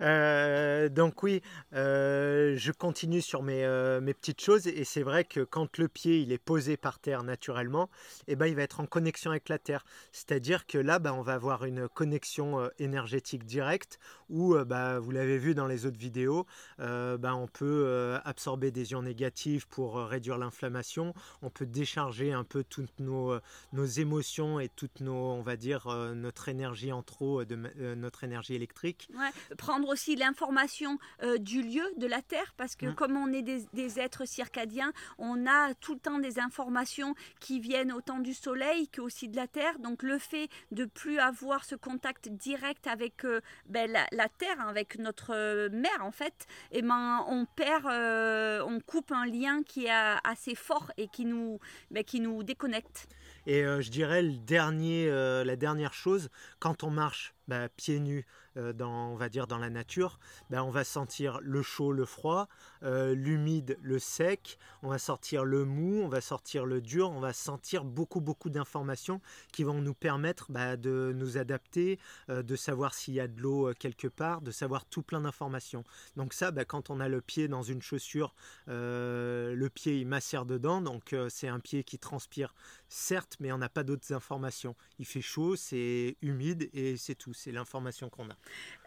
Euh, 0.00 0.88
donc 0.88 1.22
oui, 1.22 1.42
euh, 1.74 2.54
je 2.56 2.72
continue 2.72 3.20
sur 3.20 3.42
mes, 3.42 3.66
mes 4.00 4.14
petites 4.14 4.40
choses. 4.40 4.66
Et 4.66 4.84
c'est 4.84 5.02
vrai 5.02 5.24
que 5.24 5.40
quand 5.40 5.78
le 5.78 5.88
pied 5.88 6.20
il 6.20 6.32
est 6.32 6.38
posé 6.38 6.76
par 6.76 6.98
terre 6.98 7.22
naturellement, 7.22 7.88
et 8.26 8.32
eh 8.32 8.36
ben, 8.36 8.46
il 8.46 8.54
va 8.54 8.62
être 8.62 8.80
en 8.80 8.86
connexion 8.86 9.30
avec 9.30 9.48
la 9.48 9.58
terre. 9.58 9.84
C'est-à-dire 10.12 10.66
que 10.66 10.78
là, 10.78 10.98
ben, 10.98 11.12
on 11.12 11.22
va 11.22 11.34
avoir 11.34 11.64
une 11.64 11.88
connexion 11.88 12.70
énergétique 12.78 13.44
directe 13.44 13.98
où, 14.30 14.56
bah, 14.64 14.98
vous 14.98 15.10
l'avez 15.10 15.38
vu 15.38 15.54
dans 15.54 15.66
les 15.66 15.84
autres 15.84 15.98
vidéos, 15.98 16.46
ben, 16.78 17.34
on 17.34 17.48
peut 17.48 18.18
absorber 18.24 18.70
des 18.70 18.92
ions 18.92 19.02
négatifs 19.02 19.66
pour 19.66 19.96
réduire 19.96 20.38
l'inflammation 20.38 21.12
on 21.42 21.50
peut 21.50 21.66
décharger 21.66 22.32
un 22.32 22.44
peu 22.44 22.64
toutes 22.64 22.98
nos, 23.00 23.32
euh, 23.32 23.40
nos 23.72 23.84
émotions 23.84 24.60
et 24.60 24.68
toute 24.68 25.00
nos, 25.00 25.14
on 25.14 25.42
va 25.42 25.56
dire, 25.56 25.86
euh, 25.86 26.14
notre 26.14 26.48
énergie 26.48 26.92
en 26.92 27.02
trop, 27.02 27.40
euh, 27.40 27.44
de, 27.44 27.94
notre 27.94 28.24
énergie 28.24 28.54
électrique. 28.54 29.10
Prendre 29.56 29.88
aussi 29.88 30.16
l'information 30.16 30.98
du 31.40 31.62
lieu, 31.62 31.84
de 31.96 32.06
la 32.06 32.22
Terre, 32.22 32.54
parce 32.56 32.76
que 32.76 32.86
mmh. 32.86 32.94
comme 32.94 33.16
on 33.16 33.32
est 33.32 33.42
des, 33.42 34.00
êtres 34.00 34.26
circadiens, 34.26 34.92
on 35.18 35.46
a 35.46 35.74
tout 35.74 35.94
le 35.94 36.00
temps 36.00 36.18
des 36.18 36.38
informations 36.38 37.14
qui 37.40 37.60
viennent 37.60 37.92
autant 37.92 38.18
du 38.18 38.34
Soleil 38.34 38.88
qu'aussi 38.88 39.28
de 39.28 39.36
la 39.36 39.46
Terre. 39.46 39.78
Donc 39.78 40.02
le 40.02 40.18
fait 40.18 40.48
de 40.70 40.84
plus 40.84 41.18
avoir 41.18 41.64
ce 41.64 41.74
contact 41.74 42.28
direct 42.28 42.86
avec 42.86 43.26
ben, 43.66 43.90
la, 43.90 44.28
Terre, 44.28 44.60
hein, 44.60 44.68
avec 44.68 44.98
notre 44.98 45.68
mère 45.68 46.02
en 46.04 46.12
fait, 46.12 46.46
et 46.70 46.78
eh 46.78 46.82
ben, 46.82 47.24
on 47.28 47.46
perd, 47.46 47.86
on 47.86 48.80
coupe 48.80 49.12
un 49.12 49.26
lien 49.26 49.62
qui 49.62 49.86
est 49.86 50.18
assez 50.24 50.54
fort 50.54 50.92
et 50.96 51.07
qui 51.08 51.24
nous, 51.24 51.58
ben, 51.90 52.04
qui 52.04 52.20
nous 52.20 52.42
déconnecte. 52.42 53.08
Et 53.46 53.64
euh, 53.64 53.80
je 53.80 53.90
dirais 53.90 54.22
le 54.22 54.36
dernier, 54.36 55.08
euh, 55.08 55.44
la 55.44 55.56
dernière 55.56 55.94
chose, 55.94 56.28
quand 56.58 56.84
on 56.84 56.90
marche 56.90 57.34
bah, 57.48 57.68
pieds 57.68 57.98
nus 57.98 58.26
euh, 58.56 58.72
dans, 58.72 59.12
on 59.12 59.16
va 59.16 59.28
dire 59.28 59.46
dans 59.46 59.58
la 59.58 59.70
nature, 59.70 60.18
bah, 60.50 60.62
on 60.64 60.70
va 60.70 60.84
sentir 60.84 61.40
le 61.42 61.62
chaud, 61.62 61.92
le 61.92 62.04
froid, 62.04 62.48
euh, 62.82 63.14
l'humide, 63.14 63.78
le 63.82 63.98
sec, 63.98 64.58
on 64.82 64.88
va 64.88 64.98
sortir 64.98 65.44
le 65.44 65.64
mou, 65.64 66.02
on 66.02 66.08
va 66.08 66.20
sortir 66.20 66.66
le 66.66 66.80
dur, 66.80 67.10
on 67.10 67.20
va 67.20 67.32
sentir 67.32 67.84
beaucoup 67.84 68.20
beaucoup 68.20 68.50
d'informations 68.50 69.20
qui 69.52 69.64
vont 69.64 69.80
nous 69.80 69.94
permettre 69.94 70.50
bah, 70.50 70.76
de 70.76 71.12
nous 71.16 71.38
adapter, 71.38 71.98
euh, 72.28 72.42
de 72.42 72.56
savoir 72.56 72.94
s'il 72.94 73.14
y 73.14 73.20
a 73.20 73.28
de 73.28 73.40
l'eau 73.40 73.72
quelque 73.78 74.08
part, 74.08 74.42
de 74.42 74.50
savoir 74.50 74.84
tout 74.84 75.02
plein 75.02 75.20
d'informations. 75.20 75.84
Donc 76.16 76.32
ça, 76.32 76.52
quand 76.64 76.90
on 76.90 77.00
a 77.00 77.08
le 77.08 77.20
pied 77.20 77.48
dans 77.48 77.62
une 77.62 77.82
chaussure, 77.82 78.34
le 78.66 79.68
pied 79.68 79.98
il 79.98 80.06
macère 80.06 80.44
dedans, 80.44 80.80
donc 80.80 81.14
c'est 81.28 81.48
un 81.48 81.60
pied 81.60 81.84
qui 81.84 81.98
transpire 81.98 82.54
certes, 82.88 83.36
mais 83.40 83.52
on 83.52 83.58
n'a 83.58 83.68
pas 83.68 83.82
d'autres 83.82 84.12
informations. 84.12 84.74
Il 84.98 85.06
fait 85.06 85.20
chaud, 85.20 85.56
c'est 85.56 86.16
humide 86.22 86.68
et 86.72 86.96
c'est 86.96 87.14
tout 87.14 87.34
c'est 87.38 87.52
l'information 87.52 88.10
qu'on 88.10 88.28
a. 88.28 88.36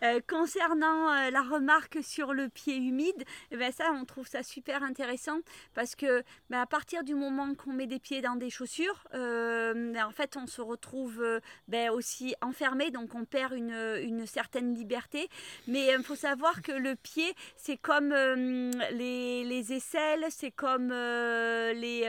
Euh, 0.03 0.19
concernant 0.27 1.09
euh, 1.09 1.29
la 1.31 1.41
remarque 1.41 1.99
sur 2.03 2.33
le 2.33 2.49
pied 2.49 2.75
humide, 2.75 3.23
eh 3.51 3.57
ben 3.57 3.71
ça, 3.71 3.91
on 3.93 4.03
trouve 4.03 4.27
ça 4.27 4.43
super 4.43 4.83
intéressant 4.83 5.39
parce 5.73 5.95
que 5.95 6.23
ben, 6.49 6.59
à 6.59 6.65
partir 6.65 7.03
du 7.03 7.15
moment 7.15 7.55
qu'on 7.55 7.71
met 7.71 7.87
des 7.87 7.99
pieds 7.99 8.21
dans 8.21 8.35
des 8.35 8.49
chaussures, 8.49 9.07
euh, 9.13 9.93
ben, 9.93 10.05
en 10.05 10.11
fait, 10.11 10.35
on 10.35 10.47
se 10.47 10.61
retrouve 10.61 11.23
ben, 11.67 11.89
aussi 11.91 12.35
enfermé, 12.41 12.91
donc 12.91 13.15
on 13.15 13.23
perd 13.23 13.53
une, 13.53 13.73
une 14.01 14.25
certaine 14.25 14.75
liberté. 14.75 15.29
Mais 15.67 15.93
il 15.97 16.03
faut 16.03 16.15
savoir 16.15 16.61
que 16.61 16.73
le 16.73 16.95
pied, 16.95 17.33
c'est 17.55 17.77
comme 17.77 18.09
les, 18.11 19.43
les, 19.43 19.73
aisselles, 19.73 20.25
c'est 20.29 20.51
comme 20.51 20.89
les, 20.89 22.01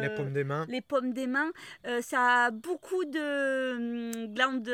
les 0.00 0.10
paumes 0.16 0.32
des 0.32 0.44
mains. 0.44 0.66
Les 0.68 0.80
paumes 0.80 1.12
des 1.12 1.26
mains, 1.26 1.52
ça 2.00 2.46
a 2.46 2.50
beaucoup 2.50 3.04
de 3.04 4.26
glandes 4.26 4.64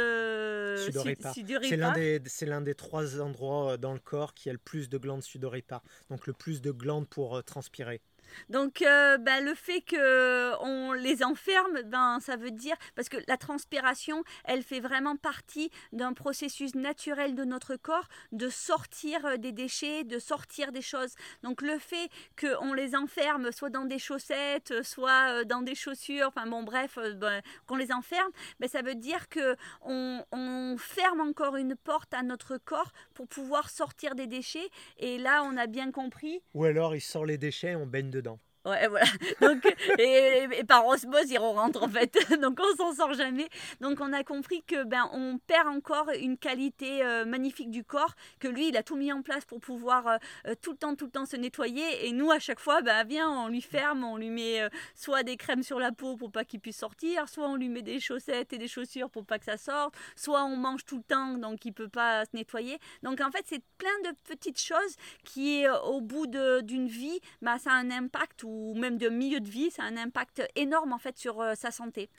c'est 1.16 2.46
l'un 2.46 2.60
des, 2.60 2.74
trois 2.74 3.20
endroits 3.20 3.72
euh, 3.72 3.76
dans 3.76 3.92
le 3.92 3.98
corps 3.98 4.34
qui 4.34 4.48
a 4.48 4.52
le 4.52 4.58
plus 4.58 4.88
de 4.88 4.98
glandes 4.98 5.22
sudoripares, 5.22 5.82
donc 6.08 6.26
le 6.26 6.32
plus 6.32 6.60
de 6.60 6.70
glandes 6.70 7.08
pour 7.08 7.36
euh, 7.36 7.42
transpirer. 7.42 8.00
Donc 8.48 8.82
euh, 8.82 9.18
ben, 9.18 9.44
le 9.44 9.54
fait 9.54 9.82
qu'on 9.88 10.92
les 10.92 11.22
enferme, 11.22 11.82
ben, 11.84 12.18
ça 12.20 12.36
veut 12.36 12.50
dire, 12.50 12.76
parce 12.94 13.08
que 13.08 13.16
la 13.28 13.36
transpiration, 13.36 14.22
elle 14.44 14.62
fait 14.62 14.80
vraiment 14.80 15.16
partie 15.16 15.70
d'un 15.92 16.12
processus 16.12 16.74
naturel 16.74 17.34
de 17.34 17.44
notre 17.44 17.76
corps 17.76 18.08
de 18.32 18.48
sortir 18.48 19.24
euh, 19.26 19.36
des 19.36 19.52
déchets, 19.52 20.04
de 20.04 20.18
sortir 20.18 20.72
des 20.72 20.82
choses. 20.82 21.14
Donc 21.42 21.62
le 21.62 21.78
fait 21.78 22.10
qu'on 22.38 22.72
les 22.72 22.94
enferme 22.96 23.52
soit 23.52 23.70
dans 23.70 23.84
des 23.84 23.98
chaussettes, 23.98 24.82
soit 24.82 25.40
euh, 25.40 25.44
dans 25.44 25.62
des 25.62 25.74
chaussures, 25.74 26.28
enfin 26.28 26.46
bon 26.46 26.62
bref, 26.62 26.98
ben, 27.16 27.40
qu'on 27.66 27.76
les 27.76 27.92
enferme, 27.92 28.30
ben, 28.58 28.68
ça 28.68 28.82
veut 28.82 28.94
dire 28.94 29.28
qu'on 29.28 30.24
on 30.32 30.76
ferme 30.78 31.20
encore 31.20 31.56
une 31.56 31.76
porte 31.76 32.12
à 32.14 32.22
notre 32.22 32.58
corps 32.58 32.92
pour 33.14 33.28
pouvoir 33.28 33.70
sortir 33.70 34.14
des 34.14 34.26
déchets. 34.26 34.68
Et 34.98 35.18
là, 35.18 35.42
on 35.44 35.56
a 35.56 35.66
bien 35.66 35.90
compris. 35.90 36.42
Ou 36.54 36.64
alors 36.64 36.94
il 36.94 37.00
sort 37.00 37.26
les 37.26 37.38
déchets, 37.38 37.74
on 37.74 37.86
baigne 37.86 38.10
dedans. 38.20 38.49
Ouais, 38.66 38.88
voilà. 38.88 39.06
Donc, 39.40 39.64
et, 39.98 40.64
par 40.64 40.86
osmose, 40.86 41.30
ils 41.30 41.38
rentrent 41.38 41.82
en 41.82 41.88
fait. 41.88 42.14
Donc, 42.42 42.60
on 42.60 42.76
s'en 42.76 42.94
sort 42.94 43.14
jamais. 43.14 43.48
Donc, 43.80 44.00
on 44.02 44.12
a 44.12 44.22
compris 44.22 44.62
que 44.66 44.84
ben, 44.84 45.08
on 45.14 45.38
perd 45.38 45.66
encore 45.66 46.10
une 46.20 46.36
qualité 46.36 47.02
euh, 47.02 47.24
magnifique 47.24 47.70
du 47.70 47.84
corps. 47.84 48.14
Que 48.38 48.48
lui, 48.48 48.68
il 48.68 48.76
a 48.76 48.82
tout 48.82 48.96
mis 48.96 49.12
en 49.12 49.22
place 49.22 49.46
pour 49.46 49.60
pouvoir 49.60 50.06
euh, 50.06 50.16
euh, 50.46 50.54
tout 50.60 50.72
le 50.72 50.76
temps, 50.76 50.94
tout 50.94 51.06
le 51.06 51.10
temps 51.10 51.24
se 51.24 51.36
nettoyer. 51.36 52.06
Et 52.06 52.12
nous, 52.12 52.30
à 52.30 52.38
chaque 52.38 52.60
fois, 52.60 52.82
ben, 52.82 53.02
viens, 53.04 53.30
on 53.30 53.48
lui 53.48 53.62
ferme, 53.62 54.04
on 54.04 54.18
lui 54.18 54.28
met 54.28 54.68
soit 54.94 55.22
des 55.22 55.38
crèmes 55.38 55.62
sur 55.62 55.78
la 55.78 55.90
peau 55.90 56.16
pour 56.16 56.30
pas 56.30 56.44
qu'il 56.44 56.60
puisse 56.60 56.76
sortir, 56.76 57.30
soit 57.30 57.48
on 57.48 57.56
lui 57.56 57.70
met 57.70 57.82
des 57.82 57.98
chaussettes 57.98 58.52
et 58.52 58.58
des 58.58 58.68
chaussures 58.68 59.08
pour 59.08 59.24
pas 59.24 59.38
que 59.38 59.46
ça 59.46 59.56
sorte, 59.56 59.94
soit 60.16 60.44
on 60.44 60.56
mange 60.56 60.84
tout 60.84 60.98
le 60.98 61.02
temps, 61.02 61.38
donc 61.38 61.64
il 61.64 61.72
peut 61.72 61.88
pas 61.88 62.26
se 62.26 62.36
nettoyer. 62.36 62.78
Donc, 63.02 63.22
en 63.22 63.30
fait, 63.30 63.44
c'est 63.46 63.62
plein 63.78 63.88
de 64.04 64.14
petites 64.28 64.60
choses 64.60 64.96
qui, 65.24 65.64
au 65.84 66.02
bout 66.02 66.26
d'une 66.26 66.88
vie, 66.88 67.20
ben, 67.40 67.56
ça 67.56 67.70
a 67.72 67.74
un 67.76 67.90
impact 67.90 68.44
ou 68.50 68.74
même 68.74 68.98
de 68.98 69.08
milieu 69.08 69.40
de 69.40 69.48
vie, 69.48 69.70
ça 69.70 69.84
a 69.84 69.86
un 69.86 69.96
impact 69.96 70.42
énorme 70.56 70.92
en 70.92 70.98
fait 70.98 71.16
sur 71.16 71.40
euh, 71.40 71.54
sa 71.54 71.70
santé. 71.70 72.10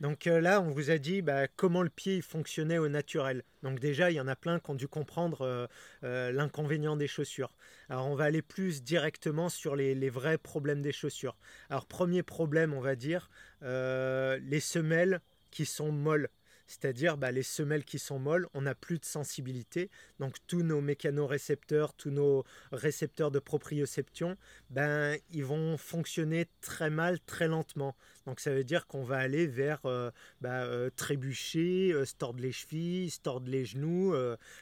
Donc 0.00 0.26
euh, 0.26 0.40
là, 0.40 0.60
on 0.60 0.70
vous 0.70 0.90
a 0.90 0.98
dit 0.98 1.22
bah, 1.22 1.46
comment 1.48 1.82
le 1.82 1.90
pied 1.90 2.20
fonctionnait 2.22 2.78
au 2.78 2.88
naturel. 2.88 3.44
Donc 3.62 3.80
déjà, 3.80 4.10
il 4.10 4.14
y 4.14 4.20
en 4.20 4.28
a 4.28 4.36
plein 4.36 4.58
qui 4.58 4.70
ont 4.70 4.74
dû 4.74 4.88
comprendre 4.88 5.68
euh, 6.02 6.32
l'inconvénient 6.32 6.96
des 6.96 7.06
chaussures. 7.06 7.54
Alors 7.88 8.06
on 8.06 8.14
va 8.14 8.24
aller 8.24 8.42
plus 8.42 8.82
directement 8.82 9.48
sur 9.48 9.76
les, 9.76 9.94
les, 9.94 10.10
vrais 10.10 10.38
problèmes 10.38 10.82
des 10.82 10.92
chaussures. 10.92 11.36
Alors 11.70 11.86
premier 11.86 12.22
problème, 12.22 12.72
on 12.72 12.80
va 12.80 12.96
dire, 12.96 13.30
les 13.62 14.60
semelles 14.60 15.20
qui 15.50 15.66
sont 15.66 15.92
molles 15.92 16.28
c'est-à-dire 16.66 17.16
bah, 17.16 17.30
les 17.30 17.42
semelles 17.42 17.84
qui 17.84 17.98
sont 17.98 18.18
molles, 18.18 18.46
on 18.54 18.62
n'a 18.62 18.74
plus 18.74 18.98
de 18.98 19.04
sensibilité. 19.04 19.90
Donc 20.18 20.36
tous 20.46 20.62
nos 20.62 20.80
mécanorécepteurs, 20.80 21.94
tous 21.94 22.10
nos 22.10 22.44
récepteurs 22.72 23.30
de 23.30 23.38
proprioception, 23.38 24.36
ben, 24.70 25.18
ils 25.30 25.44
vont 25.44 25.76
fonctionner 25.76 26.46
très 26.60 26.90
mal, 26.90 27.20
très 27.20 27.48
lentement. 27.48 27.94
Donc 28.26 28.40
ça 28.40 28.52
veut 28.52 28.64
dire 28.64 28.86
qu'on 28.86 29.04
va 29.04 29.18
aller 29.18 29.46
vers 29.46 29.80
euh, 29.84 30.10
bah, 30.40 30.64
euh, 30.64 30.90
trébucher, 30.96 31.92
euh, 31.92 32.04
se 32.04 32.14
tordre 32.14 32.40
les 32.40 32.52
chevilles, 32.52 33.10
se 33.10 33.20
tordre 33.20 33.50
les 33.50 33.64
genoux. 33.64 34.14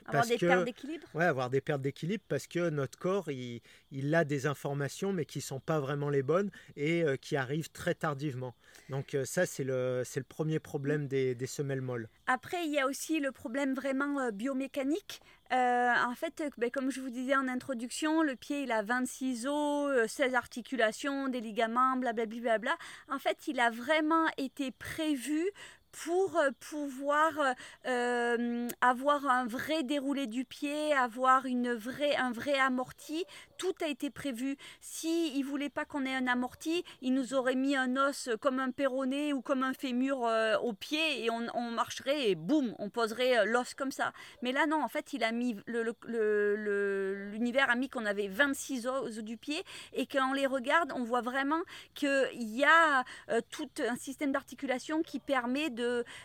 avoir 0.06 0.26
des 0.26 0.38
pertes 0.38 0.64
d'équilibre? 0.64 1.06
Ouais, 1.14 1.24
avoir 1.24 1.50
des 1.50 1.60
pertes 1.60 1.82
d'équilibre 1.82 2.24
parce 2.28 2.46
que 2.46 2.70
notre 2.70 2.98
corps, 2.98 3.30
il, 3.30 3.60
il, 3.92 4.14
a 4.14 4.24
des 4.24 4.46
informations 4.46 5.12
mais 5.12 5.24
qui 5.24 5.38
ne 5.38 5.42
sont 5.42 5.60
pas 5.60 5.80
vraiment 5.80 6.10
les 6.10 6.22
bonnes 6.22 6.50
et 6.76 7.04
qui 7.20 7.36
arrivent 7.36 7.70
très 7.70 7.94
tardivement. 7.94 8.54
Donc 8.88 9.16
ça, 9.24 9.46
c'est 9.46 9.64
le, 9.64 10.02
le 10.16 10.22
premier 10.22 10.58
problème 10.58 11.06
des, 11.06 11.34
des 11.34 11.46
semelles 11.46 11.80
molles. 11.80 12.08
Après, 12.26 12.64
il 12.64 12.72
y 12.72 12.78
a 12.78 12.86
aussi 12.86 13.20
le 13.20 13.32
problème 13.32 13.74
vraiment 13.74 14.30
biomécanique. 14.32 15.20
en 15.50 16.14
fait, 16.16 16.42
ben, 16.58 16.70
comme 16.70 16.90
je 16.90 17.00
vous 17.00 17.10
disais 17.10 17.36
en 17.36 17.48
introduction, 17.48 18.22
le 18.22 18.36
pied 18.36 18.62
il 18.64 18.72
a 18.72 18.82
26 18.82 19.46
os, 19.46 20.10
16 20.10 20.34
articulations, 20.34 21.28
des 21.28 21.40
ligaments, 21.40 21.96
blablabla. 21.96 22.76
En 23.08 23.18
fait, 23.18 23.48
il 23.48 23.60
a 23.60 23.70
vraiment 23.70 24.26
été 24.36 24.70
prévu 24.70 25.50
pour 25.92 26.36
euh, 26.36 26.50
pouvoir 26.58 27.38
euh, 27.38 27.52
euh, 27.86 28.68
avoir 28.80 29.26
un 29.26 29.46
vrai 29.46 29.82
déroulé 29.82 30.26
du 30.26 30.44
pied, 30.44 30.92
avoir 30.94 31.46
une 31.46 31.74
vraie, 31.74 32.16
un 32.16 32.32
vrai 32.32 32.58
amorti. 32.58 33.24
Tout 33.58 33.74
a 33.82 33.88
été 33.88 34.10
prévu. 34.10 34.56
Si 34.80 35.38
ne 35.38 35.44
voulait 35.44 35.68
pas 35.68 35.84
qu'on 35.84 36.06
ait 36.06 36.14
un 36.14 36.26
amorti, 36.26 36.84
il 37.00 37.14
nous 37.14 37.34
aurait 37.34 37.54
mis 37.54 37.76
un 37.76 37.96
os 37.96 38.30
comme 38.40 38.58
un 38.58 38.70
péroné 38.70 39.32
ou 39.32 39.42
comme 39.42 39.62
un 39.62 39.74
fémur 39.74 40.28
au 40.62 40.72
pied 40.72 41.24
et 41.24 41.30
on, 41.30 41.70
marcherait 41.70 42.30
et 42.30 42.34
boum, 42.34 42.74
on 42.78 42.90
poserait 42.90 43.44
l'os 43.46 43.74
comme 43.74 43.92
ça. 43.92 44.12
Mais 44.42 44.52
là 44.52 44.66
non, 44.66 44.82
en 44.82 44.88
fait, 44.88 45.12
il 45.12 45.22
a 45.22 45.32
mis 45.32 45.56
l'univers 45.66 47.70
a 47.70 47.76
mis 47.76 47.88
qu'on 47.88 48.06
avait 48.06 48.28
26 48.28 48.86
os 48.86 49.18
du 49.18 49.36
pied 49.36 49.62
et 49.92 50.06
quand 50.06 50.30
on 50.30 50.32
les 50.32 50.46
regarde, 50.46 50.92
on 50.94 51.04
voit 51.04 51.20
vraiment 51.20 51.60
qu'il 51.94 52.56
y 52.56 52.64
a 52.64 53.04
tout 53.50 53.68
un 53.86 53.96
système 53.96 54.32
d'articulation 54.32 55.02
qui 55.02 55.18
permet 55.18 55.70
de 55.70 55.81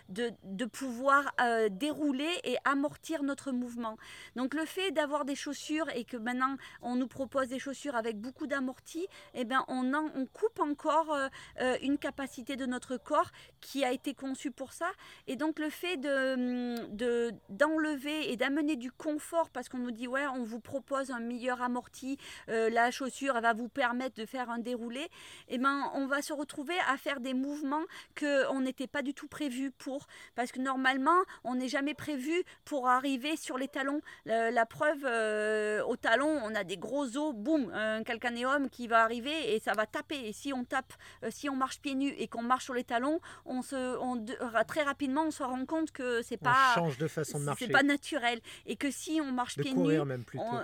de, 0.09 0.65
pouvoir 0.65 1.33
euh, 1.41 1.69
dérouler 1.69 2.29
et 2.43 2.57
amortir 2.65 3.23
notre 3.23 3.51
mouvement. 3.51 3.97
Donc 4.35 4.53
le 4.53 4.65
fait 4.65 4.91
d'avoir 4.91 5.25
des 5.25 5.35
chaussures 5.35 5.89
et 5.95 6.03
que 6.03 6.17
maintenant 6.17 6.55
on 6.81 6.95
nous 6.95 7.07
propose 7.07 7.47
des 7.47 7.59
chaussures 7.59 7.95
avec 7.95 8.19
beaucoup 8.19 8.47
d'amorti, 8.47 9.07
eh 9.33 9.45
ben 9.45 9.63
on, 9.67 9.93
on 9.93 10.25
coupe 10.25 10.59
encore 10.59 11.13
euh, 11.13 11.27
euh, 11.61 11.77
une 11.81 11.97
capacité 11.97 12.55
de 12.55 12.65
notre 12.65 12.97
corps 12.97 13.31
qui 13.61 13.83
a 13.83 13.91
été 13.91 14.13
conçue 14.13 14.51
pour 14.51 14.73
ça. 14.73 14.91
Et 15.27 15.35
donc 15.35 15.59
le 15.59 15.69
fait 15.69 15.97
de, 15.97 17.31
d'enlever 17.49 18.31
et 18.31 18.37
d'amener 18.37 18.75
du 18.75 18.91
confort, 18.91 19.49
parce 19.49 19.69
qu'on 19.69 19.79
nous 19.79 19.91
dit 19.91 20.07
ouais 20.07 20.25
on 20.35 20.43
vous 20.43 20.59
propose 20.59 21.11
un 21.11 21.19
meilleur 21.19 21.61
amorti, 21.61 22.17
la 22.47 22.91
chaussure 22.91 23.35
elle 23.37 23.43
va 23.43 23.53
vous 23.53 23.69
permettre 23.69 24.15
de 24.15 24.25
faire 24.25 24.49
un 24.49 24.59
déroulé, 24.59 25.07
eh 25.47 25.57
ben 25.57 25.91
on 25.93 26.07
va 26.07 26.21
se 26.21 26.33
retrouver 26.33 26.75
à 26.89 26.97
faire 26.97 27.19
des 27.19 27.33
mouvements 27.33 27.83
que 28.15 28.47
on 28.51 28.61
n'était 28.61 28.87
pas 28.87 29.01
du 29.01 29.13
tout 29.13 29.27
prévu 29.27 29.46
pour, 29.77 30.07
parce 30.35 30.51
que 30.51 30.59
normalement 30.59 31.21
on 31.43 31.55
n'est 31.55 31.67
jamais 31.67 31.93
prévu 31.93 32.43
pour 32.65 32.87
arriver 32.87 33.35
sur 33.37 33.57
les 33.57 33.67
talons. 33.67 34.01
La, 34.25 34.65
preuve, 34.65 35.05
euh, 35.05 35.83
au 35.85 35.95
talon, 35.95 36.41
on 36.43 36.53
a 36.55 36.63
des 36.63 36.77
gros 36.77 37.17
os, 37.17 37.33
boum, 37.33 37.71
un 37.73 38.03
calcanéum 38.03 38.69
qui 38.69 38.87
va 38.87 39.03
arriver 39.03 39.55
et 39.55 39.59
ça 39.59 39.73
va 39.73 39.85
taper. 39.85 40.27
Et 40.27 40.33
si 40.33 40.53
on 40.53 40.63
tape, 40.63 40.93
euh, 41.23 41.29
si 41.31 41.49
on 41.49 41.55
marche 41.55 41.79
pieds 41.79 41.95
nus 41.95 42.13
et 42.17 42.27
qu'on 42.27 42.43
marche 42.43 42.65
sur 42.65 42.73
les 42.73 42.83
talons, 42.83 43.19
on 43.45 43.61
se, 43.61 43.97
on, 43.99 44.23
très 44.67 44.83
rapidement, 44.83 45.23
on 45.23 45.31
se 45.31 45.43
rend 45.43 45.65
compte 45.65 45.91
que 45.91 46.21
c'est 46.21 46.37
pas, 46.37 46.73
change 46.75 46.97
de 46.97 47.07
façon 47.07 47.39
de 47.39 47.45
marcher. 47.45 47.65
C'est 47.65 47.71
pas 47.71 47.83
naturel 47.83 48.39
et 48.65 48.75
que 48.75 48.91
si 48.91 49.19
on 49.21 49.31
marche 49.31 49.57
pieds 49.57 49.73
nus, 49.73 49.99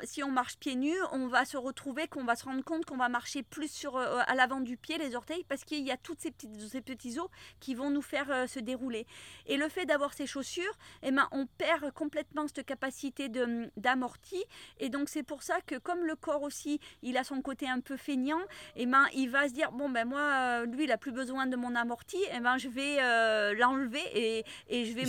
si 0.03 0.23
on 0.23 0.31
marche 0.31 0.57
pieds 0.57 0.75
nus, 0.75 0.97
on 1.11 1.27
va 1.27 1.45
se 1.45 1.57
retrouver 1.57 2.07
qu'on 2.07 2.23
va 2.23 2.35
se 2.35 2.45
rendre 2.45 2.63
compte 2.63 2.85
qu'on 2.85 2.97
va 2.97 3.09
marcher 3.09 3.43
plus 3.43 3.71
sur 3.71 3.97
euh, 3.97 4.19
à 4.27 4.35
l'avant 4.35 4.61
du 4.61 4.77
pied, 4.77 4.97
les 4.97 5.15
orteils, 5.15 5.43
parce 5.47 5.63
qu'il 5.63 5.85
y 5.85 5.91
a 5.91 5.97
toutes 5.97 6.21
ces 6.21 6.31
petites, 6.31 6.59
ces 6.69 6.81
petits 6.81 7.19
os 7.19 7.27
qui 7.59 7.75
vont 7.75 7.89
nous 7.89 8.01
faire 8.01 8.47
se 8.47 8.59
dérouler. 8.73 9.05
Et 9.47 9.57
le 9.57 9.69
fait 9.69 9.85
d'avoir 9.85 10.13
ces 10.13 10.27
chaussures, 10.27 10.75
eh 11.03 11.11
ben, 11.11 11.27
on 11.31 11.45
perd 11.45 11.91
complètement 11.93 12.47
cette 12.47 12.65
capacité 12.65 13.29
d'amorti. 13.77 14.41
Et 14.79 14.89
donc 14.89 15.09
c'est 15.09 15.23
pour 15.23 15.43
ça 15.43 15.57
que 15.69 15.77
comme 15.87 16.03
le 16.05 16.15
corps 16.15 16.41
aussi, 16.41 16.79
il 17.01 17.17
a 17.17 17.23
son 17.23 17.41
côté 17.41 17.69
un 17.69 17.79
peu 17.79 17.97
feignant, 17.97 18.43
eh 18.75 18.85
ben, 18.85 19.05
il 19.13 19.29
va 19.29 19.47
se 19.47 19.53
dire, 19.53 19.71
bon 19.71 19.89
ben 19.89 20.05
moi, 20.05 20.21
euh, 20.21 20.65
lui, 20.65 20.85
il 20.85 20.91
a 20.91 20.97
plus 20.97 21.11
besoin 21.11 21.45
de 21.45 21.55
mon 21.55 21.75
amorti, 21.75 22.17
et 22.17 22.37
eh 22.37 22.39
ben, 22.39 22.57
je 22.57 22.69
vais 22.69 22.97
euh, 22.99 23.53
l'enlever 23.53 24.03
et, 24.13 24.45
et, 24.69 24.85
je 24.85 24.93
vais 24.93 25.05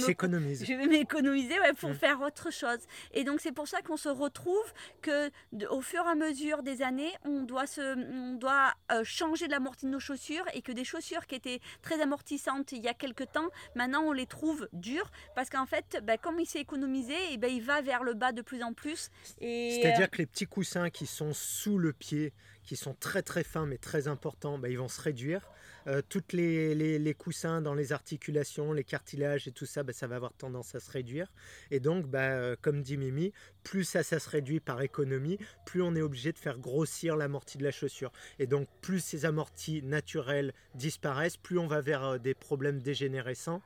m'économiser 0.87 1.59
ouais, 1.61 1.73
pour 1.73 1.95
faire 1.95 2.21
autre 2.21 2.51
chose. 2.51 2.81
Et 3.13 3.25
donc 3.25 3.41
c'est 3.41 3.53
pour 3.53 3.69
ça 3.69 3.81
qu'on 3.83 3.97
se 3.97 4.09
retrouve 4.09 4.69
que 5.01 5.31
au 5.71 5.81
fur 5.81 6.05
et 6.07 6.11
à 6.11 6.15
mesure 6.15 6.63
des 6.63 6.83
années, 6.83 7.13
on 7.25 7.43
doit, 7.43 7.67
se, 7.67 7.81
on 8.13 8.35
doit 8.35 8.75
euh, 8.93 9.03
changer 9.05 9.49
l'amorti 9.49 9.87
de 9.87 9.91
nos 9.91 10.01
chaussures 10.01 10.45
et 10.55 10.63
que 10.63 10.73
des 10.73 10.85
chaussures 10.85 11.27
qui 11.27 11.35
étaient 11.35 11.61
très 11.83 12.01
amortissantes 12.01 12.73
il 12.73 12.83
y 12.83 12.89
a 12.89 12.95
quelques 12.95 13.31
temps, 13.33 13.49
maintenant 13.75 14.03
on 14.03 14.13
les 14.13 14.27
trouve 14.27 14.69
dures 14.73 15.11
parce 15.35 15.51
qu'en 15.51 15.67
fait, 15.67 15.99
ben, 16.03 16.19
comme 16.19 16.41
il 16.41 16.47
s'est 16.47 16.61
économisé, 16.61 17.15
et 17.33 17.37
ben, 17.37 17.51
il 17.51 17.63
va 17.63 17.81
vers 17.81 18.03
le 18.03 18.15
bas 18.15 18.33
de 18.33 18.43
plus 18.43 18.63
en 18.63 18.73
plus. 18.73 19.11
C'est-à-dire 19.39 20.05
euh, 20.05 20.07
que 20.07 20.19
les 20.19 20.27
petits 20.27 20.47
coussins 20.47 20.91
qui 20.91 21.07
sont 21.07 21.33
sous 21.33 21.79
le 21.79 21.93
pied, 21.93 22.33
qui 22.63 22.77
sont 22.77 22.95
très 22.95 23.23
très 23.23 23.45
fins 23.45 23.67
mais 23.67 23.79
très 23.79 24.09
importants, 24.09 24.59
ben, 24.59 24.71
ils 24.71 24.79
vont 24.79 24.89
se 24.89 25.01
réduire. 25.01 25.49
Euh, 25.87 26.01
toutes 26.09 26.33
les, 26.33 27.15
coussins 27.19 27.61
dans 27.61 27.75
les 27.75 27.93
articulations, 27.93 28.73
les 28.73 28.85
cartilages 28.85 29.47
et 29.49 29.53
tout 29.53 29.67
ça, 29.67 29.83
bah, 29.83 29.93
ça 29.93 30.07
va 30.07 30.17
avoir 30.17 30.33
tendance 30.33 30.75
à 30.75 30.81
se 30.81 30.91
réduire. 30.91 31.33
Et 31.71 31.81
donc, 31.81 32.07
bah, 32.07 32.31
euh, 32.31 32.57
comme 32.61 32.83
dit 32.83 32.97
Mimi, 32.97 33.33
plus 33.63 33.85
ça, 33.85 34.03
ça 34.03 34.19
se 34.19 34.29
réduit 34.29 34.61
par 34.61 34.83
économie, 34.83 35.39
plus 35.67 35.83
on 35.83 35.95
est 35.95 36.03
obligé 36.03 36.33
de 36.33 36.39
faire 36.39 36.59
grossir 36.59 37.17
l'amorti 37.17 37.59
de 37.59 37.65
la 37.65 37.71
chaussure. 37.71 38.13
Et 38.39 38.47
donc, 38.47 38.69
plus 38.81 39.01
ces 39.01 39.25
amortis 39.25 39.83
naturels 39.83 40.53
disparaissent, 40.75 41.37
plus 41.37 41.59
on 41.59 41.67
va 41.67 41.81
vers 41.81 42.05
euh, 42.05 42.19
des 42.19 42.35
problèmes 42.35 42.81
dégénérescents, 42.81 43.63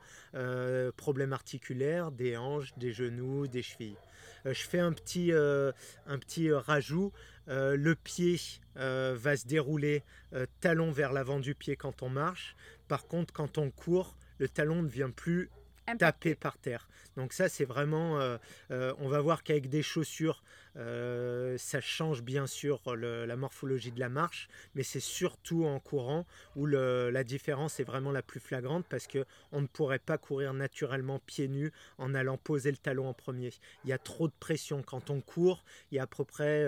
problèmes 0.97 1.33
articulaires, 1.33 2.11
des 2.11 2.37
hanches, 2.37 2.73
des 2.77 2.91
genoux, 2.91 3.47
des 3.47 3.61
chevilles. 3.61 3.97
je 4.45 4.63
fais 4.63 4.79
un 4.79 4.93
petit, 4.93 5.31
un 5.31 6.19
petit 6.19 6.51
rajout. 6.51 7.11
le 7.47 7.93
pied 7.95 8.37
va 8.79 9.37
se 9.37 9.45
dérouler 9.45 10.03
talon 10.61 10.91
vers 10.91 11.11
l'avant 11.11 11.39
du 11.39 11.53
pied 11.53 11.75
quand 11.75 12.01
on 12.01 12.09
marche. 12.09 12.55
Par 12.87 13.07
contre, 13.07 13.33
quand 13.33 13.57
on 13.57 13.69
court, 13.71 14.15
le 14.39 14.47
talon 14.47 14.81
ne 14.81 14.87
vient 14.87 15.11
plus 15.11 15.49
taper 15.97 16.35
par 16.35 16.57
terre. 16.57 16.87
Donc 17.15 17.33
ça, 17.33 17.49
c'est 17.49 17.65
vraiment, 17.65 18.19
euh, 18.19 18.37
euh, 18.71 18.93
on 18.99 19.07
va 19.07 19.19
voir 19.21 19.43
qu'avec 19.43 19.69
des 19.69 19.81
chaussures, 19.81 20.43
euh, 20.77 21.57
ça 21.57 21.81
change 21.81 22.21
bien 22.21 22.47
sûr 22.47 22.81
la 22.95 23.35
morphologie 23.35 23.91
de 23.91 23.99
la 23.99 24.09
marche, 24.09 24.49
mais 24.75 24.83
c'est 24.83 24.99
surtout 24.99 25.65
en 25.65 25.79
courant 25.79 26.25
où 26.55 26.65
la 26.65 27.23
différence 27.23 27.79
est 27.79 27.83
vraiment 27.83 28.11
la 28.11 28.21
plus 28.21 28.39
flagrante 28.39 28.85
parce 28.89 29.07
que 29.07 29.25
on 29.51 29.61
ne 29.61 29.67
pourrait 29.67 29.99
pas 29.99 30.17
courir 30.17 30.53
naturellement 30.53 31.19
pieds 31.19 31.47
nus 31.47 31.71
en 31.97 32.13
allant 32.13 32.37
poser 32.37 32.71
le 32.71 32.77
talon 32.77 33.07
en 33.07 33.13
premier. 33.13 33.51
Il 33.83 33.89
y 33.89 33.93
a 33.93 33.97
trop 33.97 34.27
de 34.27 34.33
pression 34.39 34.83
quand 34.83 35.09
on 35.09 35.21
court. 35.21 35.63
Il 35.91 35.95
y 35.95 35.99
a 35.99 36.03
à 36.03 36.07
peu 36.07 36.23
près, 36.23 36.67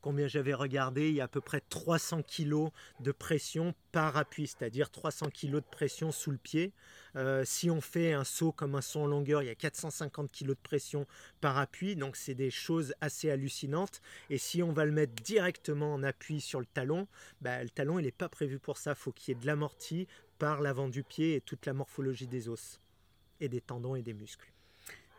combien 0.00 0.26
j'avais 0.26 0.54
regardé, 0.54 1.08
il 1.08 1.14
y 1.14 1.20
a 1.20 1.24
à 1.24 1.28
peu 1.28 1.40
près 1.40 1.60
300 1.60 2.22
kg 2.22 2.70
de 3.00 3.12
pression 3.12 3.74
par 3.92 4.16
appui, 4.16 4.46
c'est-à-dire 4.46 4.90
300 4.90 5.26
kg 5.30 5.52
de 5.52 5.60
pression 5.60 6.12
sous 6.12 6.30
le 6.30 6.38
pied. 6.38 6.72
Euh, 7.14 7.44
si 7.44 7.70
on 7.70 7.80
fait 7.80 8.12
un 8.14 8.24
saut 8.24 8.52
comme 8.52 8.74
un 8.74 8.80
saut 8.80 9.00
en 9.00 9.06
longueur, 9.06 9.42
il 9.42 9.46
y 9.46 9.50
a 9.50 9.54
450 9.54 10.30
kg 10.32 10.46
de 10.48 10.54
pression 10.54 11.06
par 11.40 11.58
appui, 11.58 11.94
donc 11.94 12.16
c'est 12.16 12.34
des 12.34 12.50
choses 12.50 12.94
assez 13.00 13.21
hallucinantes. 13.30 14.00
Et 14.30 14.38
si 14.38 14.62
on 14.62 14.72
va 14.72 14.84
le 14.84 14.92
mettre 14.92 15.14
directement 15.22 15.94
en 15.94 16.02
appui 16.02 16.40
sur 16.40 16.60
le 16.60 16.66
talon, 16.66 17.06
bah, 17.40 17.62
le 17.62 17.70
talon 17.70 17.98
il 17.98 18.04
n'est 18.04 18.10
pas 18.10 18.28
prévu 18.28 18.58
pour 18.58 18.78
ça. 18.78 18.92
Il 18.92 18.96
faut 18.96 19.12
qu'il 19.12 19.34
y 19.34 19.36
ait 19.36 19.40
de 19.40 19.46
l'amorti 19.46 20.06
par 20.38 20.60
l'avant 20.60 20.88
du 20.88 21.02
pied 21.02 21.36
et 21.36 21.40
toute 21.40 21.66
la 21.66 21.72
morphologie 21.72 22.26
des 22.26 22.48
os 22.48 22.80
et 23.40 23.48
des 23.48 23.60
tendons 23.60 23.96
et 23.96 24.02
des 24.02 24.14
muscles. 24.14 24.52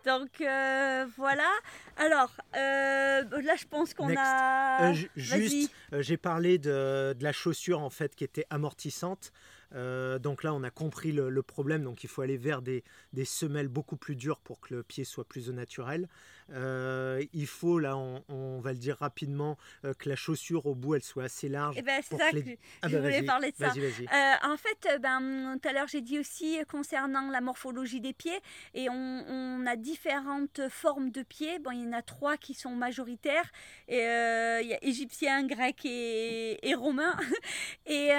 Donc 0.06 0.42
euh, 0.42 1.06
voilà. 1.16 1.50
Alors 1.96 2.32
euh, 2.56 3.24
là, 3.42 3.56
je 3.58 3.66
pense 3.70 3.94
qu'on 3.94 4.14
a. 4.18 4.94
juste, 5.16 5.72
j'ai 5.94 6.18
parlé 6.18 6.58
de, 6.58 7.14
de, 7.18 7.24
la 7.24 7.32
chaussure 7.32 7.80
en 7.80 7.90
fait 7.90 8.16
qui 8.16 8.24
était 8.24 8.46
amortissante. 8.50 9.32
Euh, 9.76 10.20
donc 10.20 10.44
là, 10.44 10.54
on 10.54 10.64
a 10.64 10.70
compris 10.70 11.12
le, 11.12 11.44
problème. 11.44 11.84
Donc 11.84 12.04
il 12.04 12.10
faut 12.10 12.22
aller 12.22 12.38
vers 12.38 12.62
des, 12.62 12.84
semelles 13.26 13.68
beaucoup 13.68 13.98
plus 13.98 14.16
dures 14.16 14.40
pour 14.40 14.60
que 14.60 14.74
le 14.76 14.84
pied 14.84 15.04
soit 15.04 15.26
plus 15.26 15.50
au 15.50 15.54
naturel. 15.54 16.08
Euh, 16.52 17.24
il 17.34 17.48
faut, 17.48 17.80
là, 17.80 17.98
on, 17.98 18.60
va 18.60 18.74
le 18.74 18.80
dire 18.80 18.98
rapidement, 18.98 19.58
euh, 19.86 19.94
que 19.94 20.10
la 20.10 20.16
chaussure 20.16 20.66
au 20.66 20.76
bout, 20.76 20.96
elle 20.96 21.04
soit 21.04 21.24
assez 21.24 21.50
large. 21.50 21.76
Eh 21.78 21.82
ben, 21.82 22.02
c'est 22.04 22.18
ça 22.18 22.32
que 22.32 22.38
ah 22.82 22.88
je 22.88 22.96
bah, 22.96 23.02
voulais 23.02 23.24
parler 23.24 23.52
de 23.52 23.58
ça. 23.58 23.70
en 23.70 24.58
fait, 24.58 25.02
ben, 25.02 25.58
tout 25.62 25.68
à 25.68 25.74
l'heure, 25.74 25.88
j'ai 25.88 26.02
dit 26.02 26.20
aussi 26.20 26.58
concernant 26.70 27.30
la 27.30 27.42
morphologie 27.42 28.02
des 28.02 28.14
pieds, 28.14 28.40
et 28.74 28.90
on, 28.90 29.66
a 29.66 29.76
différentes 29.78 30.68
formes 30.70 31.10
de 31.10 31.24
pieds. 31.24 31.58
Bon, 31.60 31.72
il 31.72 31.86
y 31.86 31.88
en 31.88 31.94
a 31.94 32.02
trois 32.02 32.36
qui 32.36 32.54
sont 32.54 32.76
majoritaires. 32.76 33.50
Et, 33.88 34.00
il 34.00 34.68
y 34.68 34.74
a 34.74 34.84
égyptien, 34.84 35.46
grec 35.46 35.86
et, 35.86 36.68
et 36.68 36.76
romain. 36.76 37.16
Et 37.86 38.10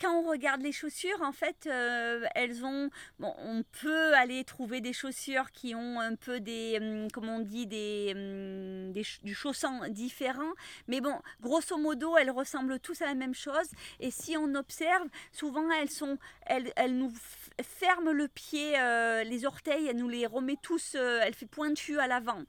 quand 0.00 0.20
on 0.20 0.28
regarde 0.28 0.62
les 0.62 0.72
chaussures, 0.72 1.20
en 1.22 1.32
fait, 1.32 1.66
euh, 1.66 2.24
elles 2.34 2.64
ont. 2.64 2.90
Bon, 3.18 3.34
on 3.38 3.62
peut 3.80 4.14
aller 4.14 4.44
trouver 4.44 4.80
des 4.80 4.92
chaussures 4.92 5.50
qui 5.50 5.74
ont 5.74 6.00
un 6.00 6.14
peu 6.14 6.40
des. 6.40 6.78
Hum, 6.80 7.08
comment 7.12 7.36
on 7.36 7.40
dit 7.40 7.66
Des, 7.66 7.73
hum, 8.14 8.92
des, 8.92 9.04
du 9.22 9.34
chausson 9.34 9.80
différent. 9.88 10.52
Mais 10.88 11.00
bon, 11.00 11.16
grosso 11.40 11.76
modo, 11.76 12.16
elles 12.16 12.30
ressemblent 12.30 12.78
tous 12.78 13.02
à 13.02 13.06
la 13.06 13.14
même 13.14 13.34
chose. 13.34 13.70
Et 14.00 14.10
si 14.10 14.36
on 14.36 14.54
observe, 14.54 15.08
souvent, 15.32 15.70
elles, 15.70 15.90
sont, 15.90 16.18
elles, 16.46 16.72
elles 16.76 16.96
nous 16.96 17.12
ferment 17.62 18.12
le 18.12 18.28
pied, 18.28 18.78
euh, 18.78 19.24
les 19.24 19.46
orteils, 19.46 19.86
elle 19.88 19.96
nous 19.96 20.08
les 20.08 20.26
remet 20.26 20.56
tous, 20.60 20.94
euh, 20.94 21.20
elle 21.22 21.34
fait 21.34 21.46
pointu 21.46 21.98
à 21.98 22.06
l'avant. 22.06 22.42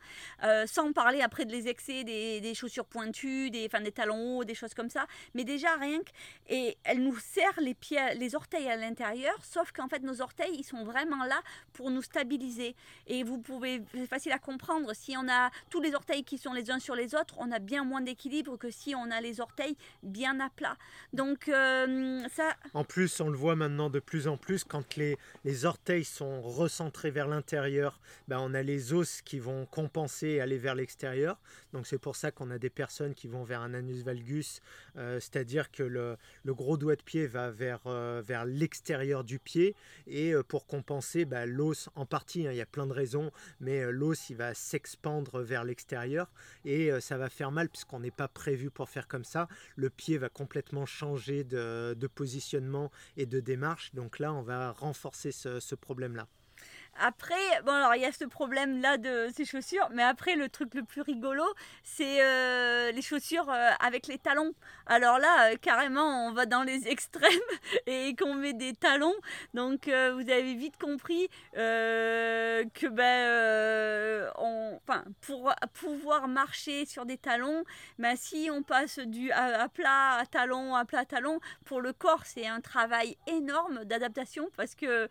sans 0.65 0.94
parler 0.94 1.22
après 1.22 1.46
de 1.46 1.52
les 1.52 1.68
excès 1.68 2.04
des, 2.04 2.54
chaussures 2.56 2.86
pointues, 2.86 3.50
des, 3.50 3.65
enfin, 3.65 3.82
des 3.82 3.91
talons 3.91 4.38
hauts, 4.38 4.44
des 4.44 4.56
choses 4.56 4.74
comme 4.74 4.89
ça. 4.89 5.08
Mais 5.34 5.44
déjà, 5.44 5.76
rien 5.76 6.00
que. 6.00 6.12
Et 6.48 6.78
elle 6.84 7.04
nous 7.04 7.18
serre 7.18 7.60
les 7.60 7.74
pieds, 7.74 8.00
les 8.15 8.36
orteils 8.36 8.68
à 8.70 8.78
l'intérieur, 8.78 9.36
sauf 9.44 9.72
qu'en 9.72 9.88
fait 9.88 10.04
nos 10.04 10.22
orteils 10.22 10.56
ils 10.58 10.63
sont 10.63 10.84
vraiment 10.84 11.24
là 11.26 11.41
pour 11.74 11.91
nous 11.91 12.02
stabiliser. 12.02 12.76
Et 13.08 13.24
vous 13.24 13.39
pouvez, 13.39 13.82
c'est 13.94 14.08
facile 14.08 14.32
à 14.32 14.39
comprendre, 14.39 14.94
si 14.94 15.15
on 15.18 15.28
a 15.28 15.50
tous 15.70 15.82
les 15.82 15.96
orteils 15.96 16.24
qui 16.24 16.38
sont 16.38 16.54
les 16.54 16.72
uns 16.72 16.80
sur 16.80 16.96
les 16.96 17.15
autres, 17.15 17.36
on 17.38 17.52
a 17.52 17.60
bien 17.60 17.84
moins 17.84 18.02
d'équilibre 18.02 18.58
que 18.58 18.70
si 18.70 18.96
on 18.96 19.12
a 19.12 19.22
les 19.22 19.41
orteils 19.41 19.78
bien 20.04 20.39
à 20.39 20.50
plat. 20.50 20.78
Donc 21.13 21.50
euh, 21.50 22.22
ça. 22.30 22.56
En 22.74 22.84
plus, 22.84 23.20
on 23.20 23.30
le 23.30 23.38
voit 23.38 23.56
maintenant 23.56 23.89
de 23.89 24.00
plus 24.00 24.28
en 24.28 24.38
plus 24.38 24.63
quand 24.63 24.95
les, 24.98 25.66
orteils 25.66 26.04
sont 26.04 26.42
recentrés 26.42 27.12
vers 27.12 27.28
l'intérieur, 27.28 28.00
ben 28.28 28.40
on 28.40 28.54
a 28.54 28.62
les 28.62 28.94
os 28.94 29.22
qui 29.22 29.40
vont 29.40 29.66
compenser 29.66 30.28
et 30.28 30.42
aller 30.42 30.58
vers 30.58 30.76
l'extérieur. 30.76 31.40
Donc 31.74 31.88
c'est 31.88 31.98
pour 31.98 32.16
ça 32.16 32.32
qu'on 32.32 32.52
a 32.52 32.58
des 32.58 32.70
personnes 32.70 33.14
qui 33.14 33.28
vont 33.28 33.44
vers 33.44 33.62
un 33.62 33.74
anus 33.74 34.04
valgus, 34.04 34.62
euh, 34.98 35.20
c'est-à-dire 35.20 35.72
que 35.72 35.84
le, 35.84 36.18
gros 36.46 36.78
doigt 36.78 36.96
de 36.96 37.02
pied 37.02 37.28
va 37.28 37.52
vers, 37.52 37.82
euh, 37.86 38.22
vers 38.26 38.46
l'extérieur 38.46 39.24
du 39.24 39.40
pied 39.40 39.76
et 40.08 40.34
euh, 40.34 40.44
pour 40.44 40.68
compenser 40.68 41.26
bah, 41.26 41.46
l'os 41.46 41.90
en 41.96 42.06
partie, 42.06 42.48
hein, 42.48 42.52
il 42.52 42.58
y 42.58 42.62
a 42.62 42.66
plein 42.66 42.88
de 42.88 42.94
raisons, 42.94 43.32
mais 43.60 43.92
l'os 43.92 44.30
il 44.30 44.38
va 44.38 44.54
s'expandre 44.54 45.42
vers 45.42 45.64
l'extérieur 45.64 46.32
et 46.64 46.92
ça 47.02 47.18
va 47.18 47.30
faire 47.30 47.52
mal 47.52 47.70
puisqu'on 47.70 48.00
n'est 48.00 48.12
pas 48.12 48.28
prévu 48.28 48.70
pour 48.70 48.90
faire 48.90 49.08
comme 49.08 49.24
ça. 49.24 49.48
Le 49.76 49.90
pied 49.90 50.18
va 50.18 50.30
complètement 50.30 50.86
changer 50.86 51.44
de, 51.44 52.08
positionnement 52.16 52.92
et 53.18 53.26
de 53.26 53.40
démarche, 53.40 53.94
donc 53.94 54.20
là 54.20 54.34
on 54.34 54.42
va 54.42 54.72
renforcer 54.72 55.32
ce 55.32 55.76
problème-là. 55.76 56.28
Après, 57.00 57.62
bon 57.66 57.74
alors 57.74 57.96
il 57.96 58.02
y 58.02 58.06
a 58.06 58.12
ce 58.12 58.24
problème 58.24 58.82
là 58.82 58.98
de 58.98 59.28
ces 59.36 59.44
chaussures, 59.44 59.90
mais 59.92 60.04
après 60.04 60.36
le 60.36 60.48
truc 60.48 60.74
le 60.74 60.84
plus 60.84 61.02
rigolo, 61.02 61.44
c'est 61.84 62.24
euh, 62.24 62.92
les 62.92 63.02
chaussures 63.02 63.50
euh, 63.50 63.72
avec 63.80 64.08
les 64.08 64.18
talons. 64.18 64.54
Alors 64.86 65.20
là, 65.20 65.52
euh, 65.52 65.56
carrément, 65.62 66.28
on 66.28 66.32
va 66.32 66.46
dans 66.46 66.64
les 66.64 66.88
extrêmes 66.96 67.30
et 67.86 68.16
qu'on 68.16 68.36
met 68.36 68.54
des 68.54 68.74
talons. 68.74 69.16
Donc 69.54 69.88
vous 69.88 70.30
avez 70.30 70.56
vite 70.56 70.78
compris 70.78 71.30
que 71.54 72.88
ben, 72.88 74.32
on, 74.38 74.80
pour 75.22 75.54
pouvoir 75.74 76.28
marcher 76.28 76.86
sur 76.86 77.06
des 77.06 77.18
talons, 77.18 77.64
ben, 78.00 78.16
si 78.16 78.50
on 78.52 78.64
passe 78.64 79.00
du 79.00 79.32
à, 79.32 79.68
plat 79.70 80.18
à 80.20 80.26
talon, 80.26 80.76
à 80.76 80.86
plat 80.86 81.00
à 81.00 81.06
talon, 81.06 81.40
pour 81.66 81.82
le 81.82 81.94
corps 81.94 82.26
c'est 82.26 82.48
un 82.48 82.62
travail 82.62 83.18
énorme 83.28 83.84
d'adaptation 83.84 84.50
parce 84.56 84.76
que 84.76 85.10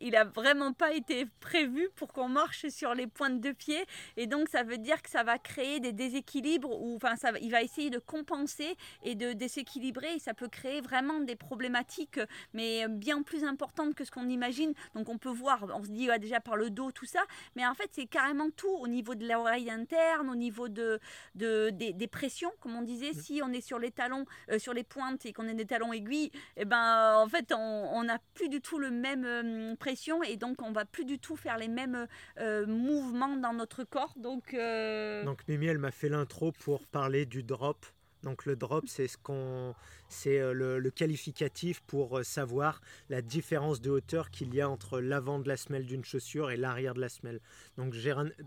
il 0.00 0.16
a 0.16 0.24
vraiment 0.24 0.61
pas 0.70 0.92
été 0.92 1.26
prévu 1.40 1.88
pour 1.96 2.12
qu'on 2.12 2.28
marche 2.28 2.68
sur 2.68 2.94
les 2.94 3.08
pointes 3.08 3.40
de 3.40 3.50
pied. 3.50 3.84
Et 4.16 4.28
donc, 4.28 4.48
ça 4.48 4.62
veut 4.62 4.78
dire 4.78 5.02
que 5.02 5.10
ça 5.10 5.24
va 5.24 5.38
créer 5.38 5.80
des 5.80 5.92
déséquilibres 5.92 6.70
ou 6.70 6.94
enfin, 6.94 7.16
ça, 7.16 7.32
il 7.40 7.50
va 7.50 7.62
essayer 7.62 7.90
de 7.90 7.98
compenser 7.98 8.76
et 9.02 9.16
de 9.16 9.32
déséquilibrer. 9.32 10.14
Et 10.14 10.18
ça 10.20 10.34
peut 10.34 10.48
créer 10.48 10.80
vraiment 10.80 11.18
des 11.18 11.34
problématiques, 11.34 12.20
mais 12.54 12.86
bien 12.88 13.22
plus 13.22 13.42
importantes 13.42 13.96
que 13.96 14.04
ce 14.04 14.12
qu'on 14.12 14.28
imagine. 14.28 14.72
Donc, 14.94 15.08
on 15.08 15.18
peut 15.18 15.28
voir, 15.28 15.66
on 15.74 15.82
se 15.82 15.90
dit 15.90 16.08
déjà 16.20 16.38
par 16.38 16.56
le 16.56 16.70
dos, 16.70 16.92
tout 16.92 17.06
ça. 17.06 17.24
Mais 17.56 17.66
en 17.66 17.74
fait, 17.74 17.88
c'est 17.90 18.06
carrément 18.06 18.50
tout 18.56 18.68
au 18.68 18.86
niveau 18.86 19.14
de 19.14 19.26
l'oreille 19.26 19.70
interne, 19.70 20.28
au 20.28 20.36
niveau 20.36 20.68
de, 20.68 21.00
de 21.34 21.70
des, 21.70 22.06
pressions, 22.06 22.52
comme 22.60 22.76
on 22.76 22.82
disait. 22.82 23.12
Si 23.14 23.40
on 23.42 23.52
est 23.52 23.60
sur 23.60 23.78
les 23.78 23.90
talons, 23.90 24.26
euh, 24.50 24.58
sur 24.58 24.74
les 24.74 24.84
pointes 24.84 25.24
et 25.26 25.32
qu'on 25.32 25.48
a 25.48 25.54
des 25.54 25.66
talons 25.66 25.92
aiguilles, 25.92 26.30
et 26.56 26.62
eh 26.62 26.64
ben, 26.64 27.16
en 27.16 27.28
fait, 27.28 27.52
on 27.56 28.04
n'a 28.04 28.18
plus 28.34 28.48
du 28.48 28.60
tout 28.60 28.78
le 28.78 28.90
même 28.90 29.24
euh, 29.24 29.74
pression. 29.76 30.22
Et 30.22 30.36
donc, 30.36 30.51
donc 30.52 30.68
on 30.68 30.72
va 30.72 30.84
plus 30.84 31.06
du 31.06 31.18
tout 31.18 31.34
faire 31.34 31.56
les 31.56 31.68
mêmes 31.68 32.06
euh, 32.38 32.66
mouvements 32.66 33.36
dans 33.36 33.54
notre 33.54 33.84
corps. 33.84 34.12
Donc, 34.18 34.52
euh, 34.52 35.24
donc 35.24 35.48
Mimi, 35.48 35.66
elle 35.66 35.78
m'a 35.78 35.90
fait 35.90 36.10
l'intro 36.10 36.52
pour 36.52 36.86
parler 36.86 37.24
du 37.24 37.42
drop. 37.42 37.86
Donc 38.22 38.44
le 38.44 38.54
drop, 38.54 38.84
c'est 38.86 39.08
ce 39.08 39.16
qu'on, 39.16 39.74
c'est 40.10 40.38
euh, 40.38 40.52
le, 40.52 40.90
qualificatif 40.90 41.80
pour 41.86 42.22
savoir 42.22 42.82
la 43.08 43.22
différence 43.22 43.80
de 43.80 43.90
hauteur 43.90 44.30
qu'il 44.30 44.54
y 44.54 44.60
a 44.60 44.68
entre 44.68 45.00
l'avant 45.00 45.38
de 45.38 45.48
la 45.48 45.56
semelle 45.56 45.86
d'une 45.86 46.04
chaussure 46.04 46.50
et 46.50 46.58
l'arrière 46.58 46.92
de 46.92 47.00
la 47.00 47.08
semelle. 47.08 47.40
Donc 47.78 47.94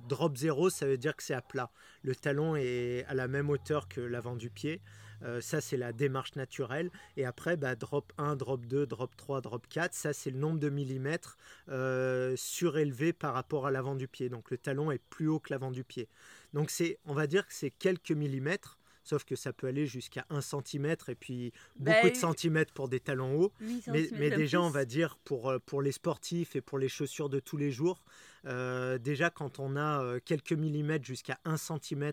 drop 0.07 0.37
0, 0.37 0.69
ça 0.69 0.85
veut 0.85 0.99
dire 0.99 1.15
que 1.15 1.23
c'est 1.23 1.33
à 1.33 1.41
plat. 1.41 1.71
Le 2.03 2.15
talon 2.15 2.55
est 2.55 3.03
à 3.07 3.15
la 3.15 3.27
même 3.27 3.49
hauteur 3.49 3.87
que 3.87 3.99
l'avant 3.99 4.35
du 4.35 4.51
pied. 4.51 4.79
Euh, 5.25 5.41
ça, 5.41 5.61
c'est 5.61 5.77
la 5.77 5.91
démarche 5.91 6.35
naturelle. 6.35 6.91
Et 7.17 7.25
après, 7.25 7.57
bah, 7.57 7.75
drop 7.75 8.13
1, 8.17 8.35
drop 8.35 8.65
2, 8.65 8.85
drop 8.85 9.15
3, 9.15 9.41
drop 9.41 9.67
4, 9.67 9.93
ça, 9.93 10.13
c'est 10.13 10.31
le 10.31 10.37
nombre 10.37 10.59
de 10.59 10.69
millimètres 10.69 11.37
euh, 11.69 12.35
surélevé 12.37 13.13
par 13.13 13.33
rapport 13.33 13.65
à 13.65 13.71
l'avant 13.71 13.95
du 13.95 14.07
pied. 14.07 14.29
Donc 14.29 14.51
le 14.51 14.57
talon 14.57 14.91
est 14.91 15.01
plus 15.09 15.27
haut 15.27 15.39
que 15.39 15.51
l'avant 15.51 15.71
du 15.71 15.83
pied. 15.83 16.07
Donc 16.53 16.69
c'est, 16.69 16.99
on 17.05 17.13
va 17.13 17.27
dire 17.27 17.47
que 17.47 17.53
c'est 17.53 17.71
quelques 17.71 18.11
millimètres 18.11 18.79
sauf 19.05 19.23
que 19.23 19.35
ça 19.35 19.53
peut 19.53 19.67
aller 19.67 19.85
jusqu'à 19.85 20.25
1 20.29 20.41
cm 20.41 20.95
et 21.07 21.15
puis 21.15 21.53
bah, 21.77 21.93
beaucoup 21.93 22.09
de 22.09 22.17
centimètres 22.17 22.73
pour 22.73 22.89
des 22.89 22.99
talons 22.99 23.39
hauts. 23.39 23.53
Mais, 23.87 24.09
mais 24.13 24.29
déjà, 24.31 24.59
on 24.61 24.69
va 24.69 24.83
dire 24.83 25.17
pour, 25.23 25.49
euh, 25.49 25.59
pour 25.59 25.81
les 25.81 25.91
sportifs 25.91 26.55
et 26.55 26.61
pour 26.61 26.79
les 26.79 26.89
chaussures 26.89 27.29
de 27.29 27.39
tous 27.39 27.55
les 27.55 27.71
jours, 27.71 28.03
euh, 28.45 28.97
déjà, 28.97 29.29
quand 29.29 29.59
on 29.59 29.75
a 29.75 30.01
euh, 30.01 30.19
quelques 30.23 30.53
millimètres 30.53 31.05
jusqu'à 31.05 31.39
1 31.45 31.57
cm 31.57 32.11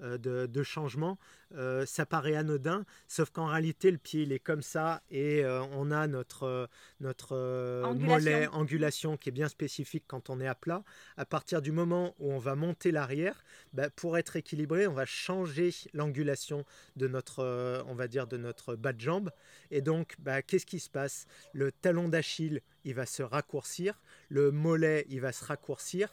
euh, 0.00 0.18
de, 0.18 0.62
changement, 0.62 1.18
ça 1.84 2.06
paraît 2.06 2.34
anodin, 2.34 2.84
sauf 3.08 3.30
qu'en 3.30 3.46
réalité, 3.46 3.90
le 3.90 3.98
pied, 3.98 4.22
il 4.22 4.32
est 4.32 4.38
comme 4.38 4.62
ça 4.62 5.02
et 5.10 5.44
on 5.44 5.90
a 5.90 6.06
notre, 6.06 6.68
notre 7.00 7.92
mollet, 7.94 8.46
angulation 8.46 9.18
qui 9.18 9.28
est 9.28 9.32
bien 9.32 9.48
spécifique 9.48 10.04
quand 10.06 10.30
on 10.30 10.40
est 10.40 10.46
à 10.46 10.54
plat. 10.54 10.82
À 11.18 11.26
partir 11.26 11.60
du 11.60 11.70
moment 11.70 12.14
où 12.20 12.32
on 12.32 12.38
va 12.38 12.54
monter 12.54 12.90
l'arrière, 12.90 13.44
bah, 13.74 13.90
pour 13.90 14.16
être 14.16 14.36
équilibré, 14.36 14.86
on 14.86 14.94
va 14.94 15.04
changer 15.04 15.74
l'angulation 15.92 16.64
de 16.96 17.06
notre, 17.06 17.84
on 17.86 17.94
va 17.94 18.08
dire, 18.08 18.26
de 18.26 18.38
notre 18.38 18.74
bas 18.74 18.94
de 18.94 19.00
jambe. 19.00 19.30
Et 19.70 19.82
donc, 19.82 20.14
bah, 20.20 20.40
qu'est-ce 20.40 20.66
qui 20.66 20.80
se 20.80 20.88
passe? 20.88 21.26
Le 21.52 21.70
talon 21.70 22.08
d'Achille 22.08 22.62
il 22.84 22.94
va 22.94 23.06
se 23.06 23.22
raccourcir, 23.22 24.00
le 24.28 24.50
mollet, 24.50 25.06
il 25.08 25.20
va 25.20 25.32
se 25.32 25.44
raccourcir, 25.44 26.08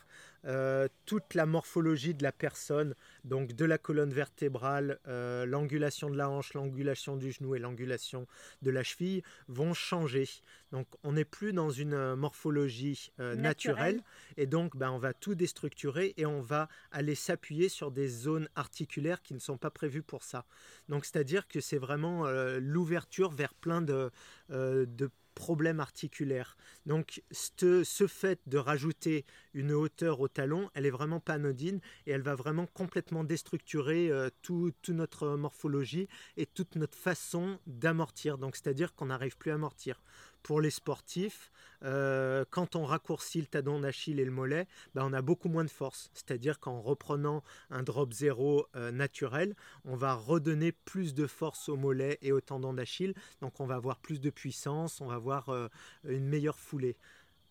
euh, 0.46 0.88
toute 1.06 1.34
la 1.34 1.46
morphologie 1.46 2.14
de 2.14 2.24
la 2.24 2.32
personne, 2.32 2.96
donc 3.26 3.54
de 3.54 3.66
la 3.66 3.78
colonne 3.78 4.14
vertébrale, 4.14 5.00
euh, 5.08 5.46
l'angulation 5.46 6.10
de 6.10 6.16
la 6.16 6.30
hanche, 6.30 6.54
l'angulation 6.54 7.18
du 7.18 7.34
genou 7.34 7.56
et 7.56 7.60
l'angulation 7.60 8.26
de 8.62 8.72
la 8.72 8.84
cheville 8.84 9.22
vont 9.50 9.74
changer. 9.74 10.30
Donc 10.72 10.88
on 11.04 11.14
n'est 11.14 11.26
plus 11.26 11.52
dans 11.52 11.72
une 11.72 11.94
euh, 11.94 12.16
morphologie 12.16 13.12
naturelle 13.18 14.02
et 14.38 14.46
donc 14.46 14.78
ben, 14.78 14.92
on 14.92 14.98
va 14.98 15.14
tout 15.14 15.36
déstructurer 15.36 16.14
et 16.16 16.26
on 16.26 16.42
va 16.42 16.70
aller 16.92 17.16
s'appuyer 17.16 17.68
sur 17.68 17.92
des 17.92 18.08
zones 18.08 18.48
articulaires 18.56 19.22
qui 19.22 19.34
ne 19.34 19.40
sont 19.40 19.58
pas 19.58 19.72
prévues 19.72 20.04
pour 20.04 20.24
ça. 20.24 20.46
Donc 20.88 21.04
c'est-à-dire 21.04 21.48
que 21.48 21.60
c'est 21.60 21.78
vraiment 21.78 22.30
l'ouverture 22.60 23.32
vers 23.32 23.54
plein 23.54 23.82
de, 23.82 24.10
de 24.50 25.10
problème 25.40 25.80
articulaire. 25.80 26.58
Donc 26.86 27.24
ce, 27.32 27.84
fait 28.08 28.42
de 28.46 28.58
rajouter 28.58 29.26
une 29.54 29.72
hauteur 29.72 30.20
au 30.20 30.28
talon, 30.28 30.70
elle 30.74 30.86
est 30.86 30.92
vraiment 30.92 31.22
pas 31.22 31.36
anodine 31.36 31.80
et 32.06 32.12
elle 32.12 32.22
va 32.22 32.36
vraiment 32.36 32.66
complètement 32.66 33.24
déstructurer 33.24 34.12
euh, 34.12 34.30
toute 34.42 34.90
notre 34.90 35.38
morphologie 35.38 36.10
et 36.36 36.46
toute 36.46 36.76
notre 36.76 36.98
façon 36.98 37.58
d'amortir. 37.68 38.38
Donc 38.38 38.58
c'est-à-dire 38.58 38.94
qu'on 38.96 39.06
n'arrive 39.06 39.38
plus 39.38 39.52
à 39.52 39.56
amortir 39.56 40.02
pour 40.44 40.62
les 40.62 40.70
sportifs, 40.70 41.52
euh, 41.84 42.44
quand 42.50 42.76
on 42.76 42.84
raccourcit 42.84 43.40
le 43.40 43.48
tendon 43.48 43.80
d'Achille 43.80 44.20
et 44.20 44.26
le 44.26 44.32
mollet, 44.32 44.68
ben 44.96 45.04
on 45.06 45.14
a 45.14 45.22
beaucoup 45.22 45.50
moins 45.50 45.64
de 45.64 45.70
force. 45.70 46.10
C'est-à-dire 46.14 46.60
qu'en 46.60 46.82
reprenant 46.82 47.44
un 47.70 47.84
drop 47.84 48.14
zéro 48.14 48.68
euh, 48.76 48.92
naturel, 48.92 49.56
on 49.86 49.96
va 49.96 50.14
redonner 50.14 50.72
plus 50.72 51.14
de 51.14 51.28
force 51.28 51.70
au 51.70 51.78
mollet 51.78 52.18
et 52.22 52.32
au 52.32 52.42
tendon 52.42 52.74
d'Achille. 52.74 53.14
Donc 53.42 53.60
on 53.60 53.66
va 53.66 53.76
avoir 53.76 54.00
plus 54.00 54.20
de 54.20 54.30
puissance, 54.30 55.02
on 55.02 55.08
va 55.08 55.16
avoir 55.16 55.50
euh, 55.50 55.68
une 56.04 56.28
meilleure 56.28 56.60
foulée. 56.60 56.98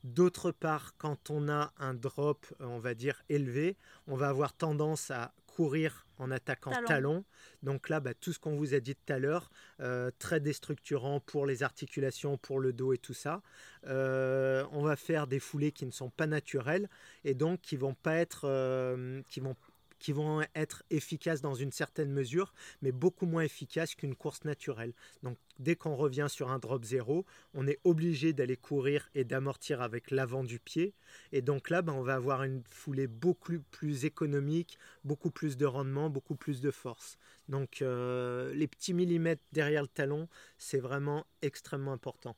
D'autre 0.05 0.53
part, 0.53 0.96
quand 0.96 1.31
on 1.31 1.48
a 1.48 1.72
un 1.79 1.94
drop, 1.94 2.46
on 2.61 2.79
va 2.79 2.94
dire 2.94 3.22
élevé, 3.29 3.77
on 4.07 4.16
va 4.16 4.29
avoir 4.29 4.53
tendance 4.53 5.11
à 5.11 5.33
courir 5.46 6.07
en 6.18 6.31
attaquant 6.31 6.72
talon. 6.87 7.24
Donc 7.62 7.88
là, 7.88 8.00
bah, 8.00 8.14
tout 8.14 8.33
ce 8.33 8.38
qu'on 8.38 8.57
vous 8.57 8.74
a 8.74 8.81
dit 8.81 8.94
tout 8.94 9.12
à 9.12 9.18
l'heure, 9.18 9.50
euh, 9.81 10.11
très 10.18 10.40
déstructurant 10.40 11.20
pour 11.20 11.46
les 11.46 11.62
articulations, 11.62 12.37
pour 12.38 12.61
le 12.61 12.72
dos 12.72 12.92
et 12.92 12.98
tout 12.98 13.14
ça. 13.14 13.42
Euh, 13.87 14.64
on 14.72 14.83
va 14.83 14.96
faire 14.96 15.26
des 15.26 15.38
foulées 15.40 15.72
qui 15.72 15.87
ne 15.87 15.90
sont 15.90 16.11
pas 16.11 16.26
naturelles 16.26 16.88
et 17.24 17.35
donc 17.35 17.61
qui 17.61 17.76
vont 17.76 17.94
pas 17.94 18.16
être, 18.16 18.42
euh, 18.44 19.22
qui 19.28 19.40
vont 19.40 19.57
qui 19.99 20.13
vont 20.13 20.43
être 20.55 20.83
efficaces 20.91 21.41
dans 21.41 21.55
une 21.55 21.73
certaine 21.73 22.11
mesure, 22.11 22.53
mais 22.83 22.93
beaucoup 22.93 23.27
moins 23.27 23.43
efficaces 23.43 23.95
qu'une 23.95 24.15
course 24.15 24.45
naturelle. 24.45 24.93
Donc 25.23 25.37
dès 25.59 25.77
qu'on 25.77 25.97
revient 25.97 26.27
sur 26.29 26.51
un 26.51 26.59
drop 26.59 26.85
zéro, 26.85 27.25
on 27.55 27.67
est 27.67 27.79
obligé 27.85 28.33
d'aller 28.33 28.57
courir 28.57 29.09
et 29.15 29.25
d'amortir 29.25 29.83
avec 29.83 30.11
l'avant 30.11 30.45
du 30.45 30.59
pied. 30.59 30.95
Et 31.33 31.43
donc 31.43 31.71
là, 31.71 31.83
ben, 31.83 31.93
on 31.93 32.03
va 32.03 32.15
avoir 32.15 32.43
une 32.45 32.63
foulée 32.69 33.07
beaucoup 33.07 33.59
plus 33.71 34.05
économique, 34.05 34.79
beaucoup 35.05 35.31
plus 35.31 35.57
de 35.57 35.67
rendement, 35.67 36.11
beaucoup 36.11 36.37
plus 36.37 36.61
de 36.61 36.71
force. 36.71 37.19
Donc 37.49 37.83
euh, 37.83 38.53
les 38.55 38.67
petits 38.67 38.95
millimètres 38.95 39.43
derrière 39.53 39.83
le 39.83 39.89
talon, 39.89 40.29
c'est 40.59 40.81
vraiment 40.81 41.27
extrêmement 41.43 41.93
important. 41.93 42.37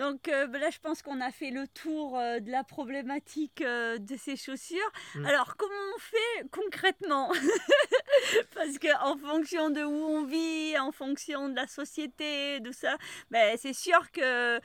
Donc 0.00 0.28
euh, 0.28 0.46
ben 0.46 0.58
là, 0.58 0.70
je 0.70 0.78
pense 0.78 1.02
qu'on 1.02 1.20
a 1.20 1.30
fait 1.30 1.50
le 1.50 1.68
tour 1.68 2.18
euh, 2.18 2.40
de 2.40 2.50
la 2.50 2.64
problématique 2.64 3.60
euh, 3.60 3.98
de 3.98 4.16
ces 4.16 4.34
chaussures. 4.34 4.90
Mm. 5.14 5.26
Alors, 5.26 5.56
comment 5.58 5.74
on 5.94 5.98
fait 5.98 6.48
concrètement? 6.50 7.30
Parce 8.54 8.78
qu'en 8.78 9.16
fonction 9.16 9.70
de 9.70 9.82
où 9.82 9.92
on 9.92 10.24
vit, 10.24 10.76
en 10.78 10.92
fonction 10.92 11.48
de 11.48 11.56
la 11.56 11.66
société, 11.66 12.60
de 12.60 12.72
ça, 12.72 12.96
ben, 13.30 13.56
c'est 13.58 13.72
sûr 13.72 14.10
que 14.12 14.60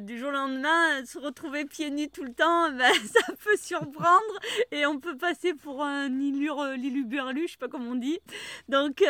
du 0.00 0.18
jour 0.18 0.28
au 0.28 0.32
lendemain, 0.32 1.04
se 1.04 1.18
retrouver 1.18 1.64
pieds 1.64 1.90
nus 1.90 2.08
tout 2.08 2.24
le 2.24 2.32
temps, 2.32 2.70
ben, 2.72 2.92
ça 2.92 3.32
peut 3.44 3.56
surprendre 3.56 4.40
et 4.72 4.86
on 4.86 4.98
peut 4.98 5.16
passer 5.16 5.54
pour 5.54 5.82
un 5.82 6.08
liluberlu, 6.08 7.46
je 7.46 7.52
sais 7.52 7.58
pas 7.58 7.68
comment 7.68 7.92
on 7.92 7.94
dit. 7.96 8.18
Donc, 8.68 9.02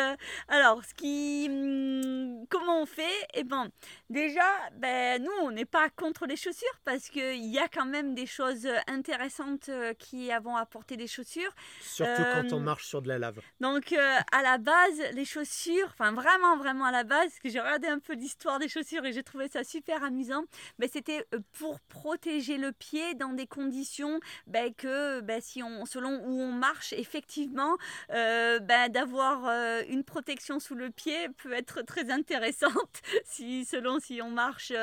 alors, 0.47 0.83
ce 0.83 0.93
qui, 0.93 1.47
hum, 1.49 2.45
comment 2.49 2.81
on 2.81 2.85
fait? 2.85 3.27
Eh 3.33 3.43
ben, 3.43 3.69
déjà, 4.09 4.45
ben, 4.75 5.21
nous, 5.21 5.31
on 5.41 5.51
n'est 5.51 5.65
pas 5.65 5.89
contre 5.89 6.25
les 6.25 6.35
chaussures 6.35 6.67
parce 6.85 7.09
qu'il 7.09 7.45
y 7.45 7.59
a 7.59 7.67
quand 7.67 7.85
même 7.85 8.15
des 8.15 8.25
choses 8.25 8.67
intéressantes 8.87 9.69
euh, 9.69 9.93
qui 9.93 10.29
vont 10.43 10.55
apporter 10.55 10.97
des 10.97 11.07
chaussures. 11.07 11.51
Surtout 11.81 12.23
quand 12.33 12.53
on 12.53 12.59
euh, 12.59 12.63
marche 12.63 12.85
sur 12.85 13.01
de 13.01 13.06
la 13.07 13.17
lave. 13.17 13.39
Donc, 13.59 13.93
euh, 13.93 14.17
à 14.31 14.41
la 14.43 14.57
base, 14.57 15.01
les 15.13 15.25
chaussures 15.25 15.87
enfin 15.87 16.11
vraiment, 16.11 16.57
vraiment 16.57 16.85
à 16.85 16.91
la 16.91 17.03
base, 17.03 17.29
parce 17.29 17.39
que 17.39 17.49
j'ai 17.49 17.59
regardé 17.59 17.87
un 17.87 17.99
peu 17.99 18.13
l'histoire 18.13 18.59
des 18.59 18.67
chaussures 18.67 19.05
et 19.05 19.13
j'ai 19.13 19.23
trouvé 19.23 19.47
ça 19.47 19.63
super 19.63 20.03
amusant, 20.03 20.43
mais 20.77 20.87
c'était 20.87 21.25
euh, 21.33 21.39
pour 21.53 21.79
protéger 21.81 22.57
le 22.57 22.71
pied 22.71 23.15
dans 23.15 23.33
des 23.33 23.47
conditions 23.47 24.19
ben, 24.45 24.73
que 24.73 25.21
ben, 25.21 25.41
si 25.41 25.63
on, 25.63 25.85
selon 25.85 26.21
où 26.25 26.41
on 26.41 26.51
marche, 26.51 26.93
effectivement, 26.93 27.77
euh, 28.11 28.59
ben, 28.59 28.89
d'avoir 28.89 29.47
une 29.89 30.03
protection 30.03 30.59
sous 30.59 30.75
le 30.75 30.91
pied 30.91 31.29
peut 31.37 31.53
être 31.53 31.81
très 31.81 32.11
intéressante 32.11 33.01
si, 33.25 33.65
selon 33.65 33.99
si 33.99 34.21
on 34.21 34.29
marche 34.29 34.73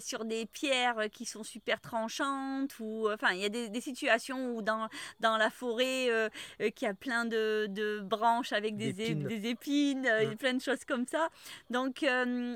sur 0.00 0.24
des 0.24 0.46
pierres 0.46 1.08
qui 1.10 1.24
sont 1.24 1.42
super 1.42 1.80
tranchantes 1.80 2.78
ou 2.80 3.08
enfin 3.10 3.32
il 3.32 3.40
y 3.40 3.44
a 3.44 3.48
des, 3.48 3.80
situations 3.80 4.54
où 4.54 4.62
dans, 4.62 4.88
dans 5.20 5.36
la 5.36 5.50
forêt 5.50 6.30
qui 6.74 6.86
a 6.86 6.94
plein 6.94 7.24
de, 7.24 7.53
de 7.68 8.00
branches 8.00 8.52
avec 8.52 8.76
des 8.76 8.88
épines, 8.88 9.28
des 9.28 9.48
épines 9.48 10.08
mmh. 10.08 10.36
plein 10.36 10.54
de 10.54 10.60
choses 10.60 10.84
comme 10.84 11.06
ça. 11.06 11.28
Donc 11.70 12.04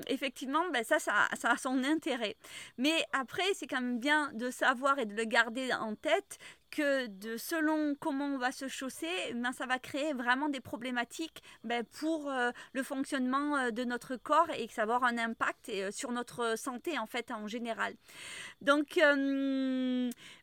effectivement, 0.07 0.63
ben, 0.73 0.85
ça, 0.85 0.99
ça, 0.99 1.29
ça 1.35 1.53
a 1.53 1.57
son 1.57 1.83
intérêt. 1.85 2.37
Mais 2.77 3.05
après, 3.13 3.55
c'est 3.55 3.67
quand 3.67 3.81
même 3.81 3.99
bien 3.99 4.31
de 4.35 4.51
savoir 4.51 4.99
et 4.99 5.07
de 5.07 5.15
le 5.15 5.25
garder 5.25 5.73
en 5.73 5.95
tête 5.95 6.39
que 6.71 7.07
de 7.07 7.37
selon 7.37 7.95
comment 7.99 8.27
on 8.27 8.39
va 8.39 8.53
se 8.53 8.69
chausser, 8.69 9.33
ben, 9.35 9.53
ça 9.53 9.67
va 9.67 9.79
créer 9.79 10.13
vraiment 10.13 10.49
des 10.49 10.61
problématiques 10.61 11.43
ben, 11.65 11.85
pour 11.99 12.31
euh, 12.31 12.51
le 12.73 12.83
fonctionnement 12.83 13.57
euh, 13.57 13.71
de 13.71 13.85
notre 13.85 14.17
corps 14.17 14.51
et 14.57 14.67
que 14.67 14.75
ça 14.75 14.87
va 14.87 14.97
avoir 14.97 15.11
un 15.11 15.19
impact 15.19 15.69
euh, 15.71 15.91
sur 15.91 16.13
notre 16.13 16.59
santé 16.59 16.99
en 16.99 17.07
fait 17.07 17.31
en 17.31 17.47
général. 17.47 17.95
Donc 18.61 18.99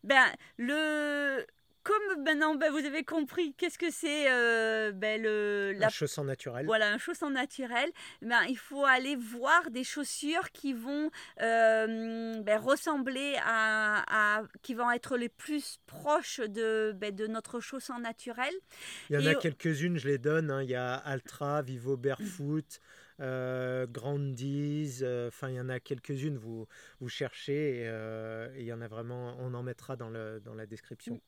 ben, 0.03 0.25
le, 0.57 1.45
comme 1.85 2.23
maintenant 2.23 2.55
ben, 2.55 2.71
vous 2.71 2.83
avez 2.83 3.03
compris 3.03 3.53
qu'est-ce 3.53 3.77
que 3.77 3.91
c'est 3.91 4.29
euh, 4.29 4.91
ben, 4.91 5.21
le 5.21 5.71
la... 5.77 5.87
un 5.87 5.89
chausson 5.89 6.23
naturel. 6.23 6.65
Voilà, 6.65 6.91
un 6.91 6.97
chausson 6.97 7.29
naturel. 7.29 7.89
Ben, 8.23 8.41
il 8.49 8.57
faut 8.57 8.85
aller 8.85 9.15
voir 9.15 9.69
des 9.69 9.83
chaussures 9.83 10.51
qui 10.51 10.73
vont 10.73 11.11
euh, 11.41 12.41
ben, 12.41 12.57
ressembler 12.57 13.35
à, 13.45 14.41
qui 14.63 14.73
vont 14.73 14.91
être 14.91 15.15
les 15.15 15.29
plus 15.29 15.77
proches 15.85 16.39
de, 16.39 16.91
de 16.99 17.27
notre 17.27 17.59
chausson 17.59 17.99
naturel. 17.99 18.53
Il 19.11 19.21
y 19.21 19.23
en 19.23 19.31
a 19.31 19.35
quelques-unes, 19.35 19.97
je 19.97 20.07
les 20.07 20.17
donne. 20.17 20.49
Hein. 20.49 20.63
Il 20.63 20.69
y 20.69 20.75
a 20.75 20.95
Altra, 20.95 21.61
Vivo 21.61 21.95
Barefoot. 21.95 22.79
Euh, 23.21 23.87
Grandies, 23.87 24.99
euh, 25.01 25.29
enfin 25.29 25.47
il 25.47 25.55
y 25.55 25.59
en 25.61 25.69
a 25.69 25.79
quelques-unes, 25.79 26.37
vous, 26.37 26.67
vous 26.99 27.07
cherchez 27.07 27.77
et, 27.77 27.89
il 28.57 28.65
y 28.65 28.73
en 28.73 28.81
a 28.81 28.89
vraiment, 28.89 29.37
on 29.39 29.53
en 29.53 29.63
mettra 29.63 29.95
dans, 29.95 30.09
le, 30.09 30.41
dans 30.43 30.53
la 30.53 30.65
description. 30.65 31.21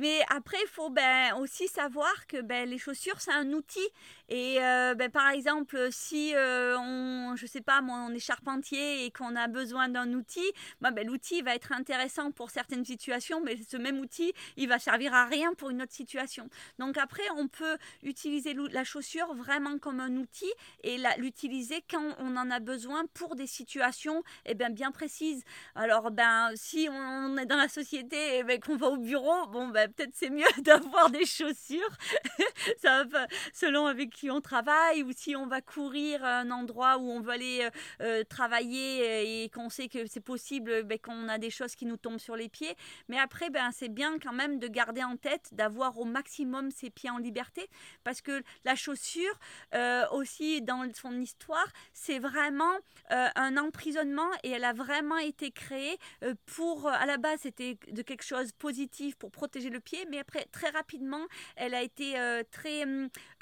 Mais 0.00 0.20
après, 0.28 0.56
il 0.62 0.68
faut 0.68 0.88
ben, 0.88 1.34
aussi 1.38 1.68
savoir 1.68 2.26
que 2.26 2.40
ben, 2.40 2.68
les 2.68 2.78
chaussures, 2.78 3.20
c'est 3.20 3.32
un 3.32 3.52
outil. 3.52 3.86
Et 4.28 4.56
euh, 4.62 4.94
ben, 4.94 5.10
par 5.10 5.30
exemple, 5.30 5.88
si 5.90 6.34
euh, 6.34 6.76
on, 6.78 7.11
je 7.36 7.46
sais 7.46 7.60
pas, 7.60 7.80
moi, 7.80 7.98
on 8.08 8.14
est 8.14 8.18
charpentier 8.18 9.04
et 9.04 9.10
qu'on 9.10 9.36
a 9.36 9.48
besoin 9.48 9.88
d'un 9.88 10.12
outil, 10.12 10.44
ben, 10.80 10.90
ben, 10.90 11.06
l'outil 11.06 11.42
va 11.42 11.54
être 11.54 11.72
intéressant 11.72 12.30
pour 12.30 12.50
certaines 12.50 12.84
situations, 12.84 13.40
mais 13.42 13.56
ce 13.68 13.76
même 13.76 13.98
outil, 14.00 14.32
il 14.56 14.68
va 14.68 14.78
servir 14.78 15.14
à 15.14 15.26
rien 15.26 15.54
pour 15.54 15.70
une 15.70 15.82
autre 15.82 15.92
situation. 15.92 16.48
Donc 16.78 16.98
après, 16.98 17.22
on 17.36 17.48
peut 17.48 17.78
utiliser 18.02 18.54
la 18.70 18.84
chaussure 18.84 19.34
vraiment 19.34 19.78
comme 19.78 20.00
un 20.00 20.16
outil 20.16 20.52
et 20.82 20.96
l'utiliser 21.18 21.84
quand 21.90 22.14
on 22.18 22.36
en 22.36 22.50
a 22.50 22.60
besoin 22.60 23.04
pour 23.14 23.36
des 23.36 23.46
situations 23.46 24.22
eh 24.46 24.54
ben, 24.54 24.72
bien 24.72 24.90
précises. 24.90 25.42
Alors, 25.74 26.10
ben, 26.10 26.50
si 26.54 26.88
on 26.90 27.36
est 27.36 27.46
dans 27.46 27.56
la 27.56 27.68
société 27.68 28.38
et 28.38 28.44
ben, 28.44 28.60
qu'on 28.60 28.76
va 28.76 28.88
au 28.88 28.96
bureau, 28.96 29.46
bon, 29.48 29.68
ben, 29.68 29.90
peut-être 29.92 30.14
c'est 30.14 30.30
mieux 30.30 30.44
d'avoir 30.58 31.10
des 31.10 31.26
chaussures, 31.26 31.96
ça 32.78 33.04
selon 33.52 33.86
avec 33.86 34.10
qui 34.10 34.30
on 34.30 34.40
travaille 34.40 35.02
ou 35.02 35.12
si 35.12 35.36
on 35.36 35.46
va 35.46 35.60
courir 35.60 36.24
un 36.24 36.50
endroit 36.50 36.98
où 36.98 37.10
on 37.10 37.20
veut 37.22 37.30
aller 37.32 37.62
euh, 37.62 37.70
euh, 38.02 38.24
travailler 38.24 39.44
et 39.44 39.48
qu'on 39.50 39.68
sait 39.68 39.88
que 39.88 40.06
c'est 40.06 40.20
possible 40.20 40.82
ben, 40.84 40.98
qu'on 40.98 41.28
a 41.28 41.38
des 41.38 41.50
choses 41.50 41.74
qui 41.74 41.86
nous 41.86 41.96
tombent 41.96 42.18
sur 42.18 42.36
les 42.36 42.48
pieds. 42.48 42.74
Mais 43.08 43.18
après, 43.18 43.50
ben, 43.50 43.70
c'est 43.72 43.88
bien 43.88 44.18
quand 44.18 44.32
même 44.32 44.58
de 44.58 44.68
garder 44.68 45.02
en 45.02 45.16
tête 45.16 45.48
d'avoir 45.52 45.98
au 45.98 46.04
maximum 46.04 46.70
ses 46.70 46.90
pieds 46.90 47.10
en 47.10 47.18
liberté 47.18 47.68
parce 48.04 48.20
que 48.20 48.42
la 48.64 48.74
chaussure 48.74 49.38
euh, 49.74 50.04
aussi 50.12 50.62
dans 50.62 50.86
son 50.94 51.20
histoire, 51.20 51.66
c'est 51.92 52.18
vraiment 52.18 52.72
un 53.10 53.58
emprisonnement 53.58 54.28
et 54.42 54.50
elle 54.50 54.64
a 54.64 54.72
vraiment 54.72 55.18
été 55.18 55.50
créée 55.50 55.98
pour, 56.46 56.88
à 56.88 57.04
la 57.04 57.18
base, 57.18 57.40
c'était 57.42 57.78
de 57.90 58.02
quelque 58.02 58.24
chose 58.24 58.52
positif 58.52 59.16
pour 59.16 59.30
protéger 59.30 59.68
le 59.68 59.80
pied, 59.80 60.06
mais 60.10 60.18
après, 60.18 60.46
très 60.52 60.70
rapidement, 60.70 61.26
elle 61.56 61.74
a 61.74 61.82
été 61.82 62.18
euh, 62.18 62.42
très 62.50 62.84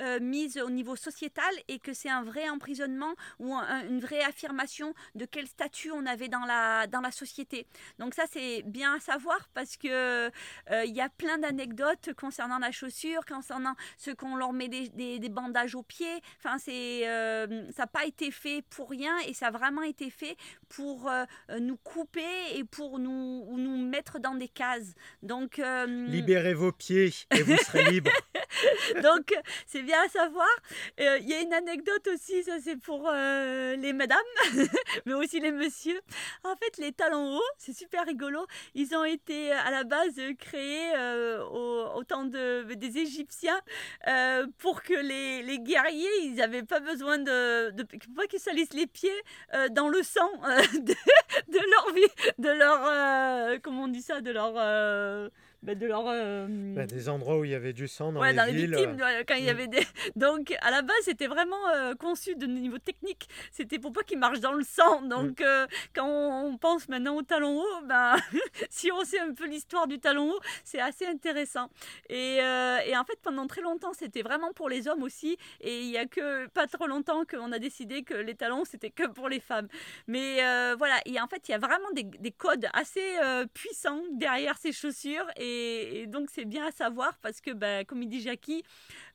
euh, 0.01 0.21
mise 0.21 0.59
au 0.59 0.71
niveau 0.71 0.97
sociétal 0.97 1.53
et 1.69 1.79
que 1.79 1.93
c'est 1.93 2.09
un 2.09 2.23
vrai 2.23 2.49
emprisonnement 2.49 3.15
ou 3.39 3.55
une 3.89 4.01
vraie 4.01 4.23
affirmation 4.23 4.95
de 5.15 5.25
quel 5.25 5.47
statut 5.47 5.91
on 5.91 6.07
avait 6.07 6.29
dans 6.29 6.45
la, 6.45 6.87
dans 6.87 7.01
la 7.01 7.11
société. 7.11 7.67
Donc 7.99 8.15
ça, 8.15 8.25
c'est 8.31 8.63
bien 8.63 8.95
à 8.95 9.01
savoir 9.01 9.49
parce 9.55 9.77
que 9.77 9.89
euh, 9.91 10.85
il 10.85 10.95
y 10.95 11.01
a 11.01 11.09
plein 11.09 11.39
d'anecdotes 11.39 12.13
concernant 12.15 12.59
la 12.59 12.73
chaussure, 12.73 13.25
concernant 13.25 13.75
ce 13.97 14.11
qu'on 14.11 14.37
leur 14.37 14.53
met 14.53 14.69
des, 14.69 14.89
des, 14.89 15.29
bandages 15.29 15.75
aux 15.75 15.83
pieds. 15.83 16.21
Enfin, 16.39 16.59
c'est, 16.59 17.03
ça 17.73 17.83
n'a 17.83 17.87
pas 17.87 18.05
été 18.05 18.31
fait 18.31 18.63
pour 18.71 18.91
rien 18.91 19.17
et 19.27 19.35
ça 19.35 19.49
a 19.49 19.51
vraiment 19.51 19.83
été 19.83 20.11
fait 20.11 20.37
pour 20.71 21.11
nous 21.59 21.77
couper 21.77 22.21
et 22.55 22.65
pour 22.65 22.99
nous, 22.99 23.47
nous 23.57 23.77
mettre 23.77 24.19
dans 24.19 24.35
des 24.35 24.49
cases. 24.49 24.95
Donc, 25.23 25.61
libérez 25.87 26.55
vos 26.55 26.73
pieds 26.73 27.13
et 27.37 27.43
vous 27.43 27.57
serez 27.57 27.91
libre. 27.91 28.11
Donc, 29.03 29.33
c'est 29.67 29.83
bien 29.83 30.01
à 30.05 30.09
savoir. 30.09 30.49
Euh, 31.01 31.19
il 31.21 31.29
y 31.29 31.35
a 31.35 31.41
une 31.41 31.53
anecdote 31.53 32.09
aussi, 32.13 32.43
ça 32.43 32.57
c'est 32.63 32.77
pour 32.77 33.09
euh, 33.09 33.77
les 33.77 33.93
madames, 33.93 34.19
mais 35.07 35.15
aussi 35.15 35.41
les 35.41 35.53
messieurs. 35.53 36.01
En 36.45 36.57
fait, 36.57 36.79
les 36.79 36.93
talons 36.93 37.37
hauts, 37.37 37.53
c'est 37.59 37.77
super 37.77 38.05
rigolo. 38.07 38.47
Ils 38.75 38.95
ont 38.95 39.05
été 39.05 39.53
à 39.53 39.71
la 39.71 39.85
base 39.85 40.21
créés 40.39 40.93
euh, 40.97 41.43
au, 41.45 42.03
temps 42.05 42.25
de, 42.25 42.75
des 42.75 42.99
Égyptiens 42.99 43.61
pour 44.59 44.83
que 44.83 44.95
les, 44.95 45.43
les, 45.43 45.59
guerriers, 45.59 46.09
ils 46.23 46.35
n'avaient 46.35 46.63
pas 46.63 46.81
besoin 46.81 47.19
de, 47.19 47.71
de 47.71 47.83
pas 48.17 48.27
qu'ils 48.27 48.41
salissent 48.41 48.75
les 48.75 48.87
pieds 48.87 49.11
dans 49.71 49.89
le 49.89 50.03
sang 50.03 50.31
de, 51.49 51.59
leur 51.71 51.95
vie, 51.95 52.33
de 52.39 52.51
leur, 52.51 53.61
comment 53.63 53.85
on 53.85 53.89
dit 53.89 54.03
ça, 54.03 54.21
de 54.21 54.31
leur 54.31 55.31
bah, 55.63 55.75
de 55.75 55.87
leur, 55.87 56.05
euh, 56.07 56.47
bah, 56.49 56.87
des 56.87 57.11
endroits 57.11 57.39
où 57.39 57.45
il 57.45 57.51
y 57.51 57.55
avait 57.55 57.75
du 57.75 57.87
sang 57.87 58.13
dans 58.13 58.21
ouais, 58.21 58.31
les 58.31 58.37
dans 58.37 58.47
villes. 58.47 58.71
les 58.71 58.77
victimes, 58.79 58.97
quand 59.29 59.35
il 59.35 59.45
y 59.45 59.47
mm. 59.47 59.51
avait 59.51 59.67
des... 59.67 59.87
Donc 60.17 60.57
à 60.63 60.71
la 60.71 60.81
base 60.81 60.97
c'était 61.03 61.27
vraiment 61.27 61.69
euh, 61.75 61.95
conçu 61.95 62.35
de 62.35 62.47
niveau 62.47 62.79
technique, 62.79 63.29
c'était 63.53 63.79
pour 63.79 63.93
pas 63.93 64.03
qu'ils 64.03 64.19
marchent 64.19 64.41
dans 64.41 64.55
le 64.55 64.65
sang. 64.65 65.03
Donc 65.03 65.41
mm. 65.41 65.45
euh, 65.45 65.67
quand 65.95 66.07
on, 66.09 66.57
pense 66.57 66.89
maintenant 66.89 67.17
au 67.17 67.23
talon 67.23 67.61
haut, 67.61 67.87
ben, 67.87 68.17
si 68.71 68.91
on 68.91 69.05
sait 69.05 69.21
un 69.21 69.35
peu 69.35 69.47
l'histoire 69.47 69.87
du 69.87 69.99
talon 69.99 70.31
haut, 70.31 70.41
c'est 70.65 70.81
assez 70.81 71.07
intéressant. 71.07 71.69
Et, 72.09 72.37
et, 72.37 72.97
en 72.97 73.05
fait 73.05 73.19
pendant 73.23 73.47
très 73.47 73.61
longtemps 73.61 73.93
c'était 73.93 74.23
vraiment 74.23 74.53
pour 74.55 74.71
les 74.71 74.89
hommes 74.89 75.03
aussi, 75.03 75.37
et 75.61 75.81
il 75.81 75.91
y 75.91 75.99
a 75.99 76.07
que 76.07 76.47
pas 76.49 76.67
trop 76.69 76.87
longtemps 76.87 77.25
qu'on 77.25 77.53
a 77.53 77.59
décidé 77.59 78.03
que 78.03 78.15
les 78.15 78.35
talons 78.35 78.65
c'était 78.65 78.91
que 78.91 79.07
pour 79.07 79.29
les 79.29 79.41
femmes. 79.41 79.69
Mais 80.07 80.37
voilà, 80.77 81.01
et 81.05 81.21
en 81.21 81.27
fait 81.27 81.49
il 81.49 81.53
y 81.53 81.55
a 81.55 81.59
vraiment 81.59 81.91
des, 81.95 82.05
des 82.05 82.31
codes 82.31 82.67
assez 82.73 83.05
puissants 83.53 84.03
derrière 84.13 84.57
ces 84.57 84.73
chaussures. 84.73 85.27
Et 85.37 85.50
et, 85.51 86.07
donc 86.07 86.29
c'est 86.33 86.45
bien 86.45 86.67
à 86.67 86.71
savoir 86.71 87.19
parce 87.23 87.41
que, 87.41 87.51
ben, 87.51 87.85
comme 87.85 88.03
il 88.03 88.09
dit 88.09 88.21
Jackie, 88.21 88.63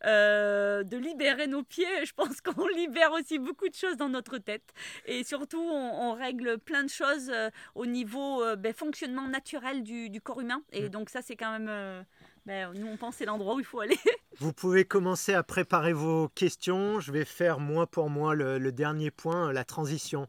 euh, 0.06 0.84
de 0.84 0.98
libérer 0.98 1.48
nos 1.48 1.64
pieds, 1.64 2.06
je 2.06 2.14
pense 2.14 2.42
qu'on 2.42 2.68
libère 2.76 3.12
aussi 3.14 3.40
beaucoup 3.40 3.68
de 3.68 3.76
choses 3.76 3.98
dans 3.98 4.10
notre 4.10 4.38
tête. 4.38 4.74
Et 5.06 5.24
surtout, 5.24 5.62
on, 5.62 6.14
règle 6.14 6.58
plein 6.58 6.84
de 6.84 6.90
choses 6.90 7.30
euh, 7.30 7.50
au 7.74 7.86
niveau 7.86 8.42
euh, 8.42 8.56
ben, 8.56 8.74
fonctionnement 8.74 9.28
naturel 9.28 9.84
du, 9.84 10.22
corps 10.22 10.40
humain. 10.40 10.62
Et 10.72 10.84
mm. 10.84 10.90
donc 10.90 11.10
ça, 11.10 11.22
c'est 11.22 11.36
quand 11.36 11.52
même... 11.52 12.06
Ben, 12.46 12.72
nous, 12.74 12.88
on 12.88 12.98
pense 12.98 13.16
c'est 13.16 13.26
l'endroit 13.26 13.56
où 13.56 13.60
il 13.60 13.66
faut 13.66 13.80
aller. 13.80 13.98
Vous 14.40 14.54
pouvez 14.54 14.86
commencer 14.86 15.34
à 15.34 15.42
préparer 15.42 15.94
vos 15.94 16.30
questions. 16.30 17.00
Je 17.00 17.12
vais 17.12 17.26
faire 17.26 17.60
moi 17.60 17.88
pour 17.88 18.10
moi 18.10 18.36
le, 18.36 18.72
dernier 18.72 19.10
point, 19.10 19.52
la 19.52 19.64
transition. 19.64 20.28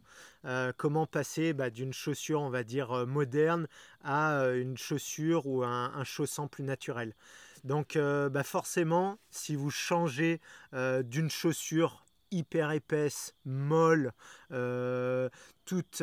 comment 0.77 1.07
passer 1.07 1.53
bah, 1.53 1.71
d'une 1.71 1.93
chaussure, 1.93 2.41
on 2.41 2.49
va 2.49 2.63
dire, 2.63 3.07
moderne 3.07 3.67
à 4.03 4.47
une 4.55 4.79
chaussure 4.79 5.47
ou 5.47 5.65
un, 5.65 5.93
un 5.93 6.05
chausson 6.05 6.49
plus 6.49 6.65
naturel. 6.65 7.15
Donc 7.65 7.99
bah, 7.99 8.45
forcément, 8.45 9.19
si 9.31 9.57
vous 9.57 9.71
changez 9.71 10.41
d'une 10.73 11.31
chaussure 11.31 12.07
hyper 12.31 12.73
épaisse, 12.73 13.35
molle, 13.45 14.13
toute 14.49 16.03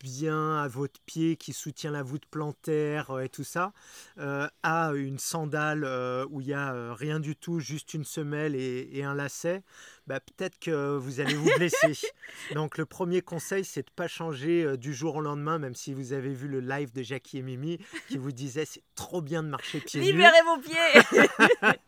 bien 0.00 0.56
à 0.56 0.68
votre 0.68 1.00
pied 1.06 1.36
qui 1.36 1.52
soutient 1.52 1.90
la 1.90 2.02
voûte 2.02 2.24
plantaire 2.30 3.20
et 3.20 3.28
tout 3.28 3.44
ça, 3.44 3.72
à 4.16 4.92
une 4.94 5.18
sandale 5.18 5.84
où 6.30 6.40
il 6.40 6.48
n'y 6.48 6.54
a 6.54 6.94
rien 6.94 7.20
du 7.20 7.36
tout, 7.36 7.60
juste 7.60 7.94
une 7.94 8.04
semelle 8.04 8.54
et 8.54 9.02
un 9.04 9.14
lacet, 9.14 9.62
bah, 10.10 10.18
peut-être 10.18 10.58
que 10.58 10.96
vous 10.96 11.20
allez 11.20 11.34
vous 11.34 11.48
blesser. 11.56 11.92
Donc 12.54 12.78
le 12.78 12.84
premier 12.84 13.22
conseil, 13.22 13.64
c'est 13.64 13.82
de 13.82 13.90
ne 13.90 13.94
pas 13.94 14.08
changer 14.08 14.64
euh, 14.64 14.76
du 14.76 14.92
jour 14.92 15.14
au 15.14 15.20
lendemain, 15.20 15.60
même 15.60 15.76
si 15.76 15.94
vous 15.94 16.12
avez 16.12 16.34
vu 16.34 16.48
le 16.48 16.58
live 16.58 16.92
de 16.92 17.00
Jackie 17.00 17.38
et 17.38 17.42
Mimi 17.42 17.78
qui 18.08 18.18
vous 18.18 18.32
disait 18.32 18.64
c'est 18.64 18.82
trop 18.96 19.22
bien 19.22 19.44
de 19.44 19.48
marcher 19.48 19.78
pieds 19.78 20.00
nus. 20.00 20.06
Libérez 20.06 20.42
vos 20.44 20.60
pieds 20.60 21.20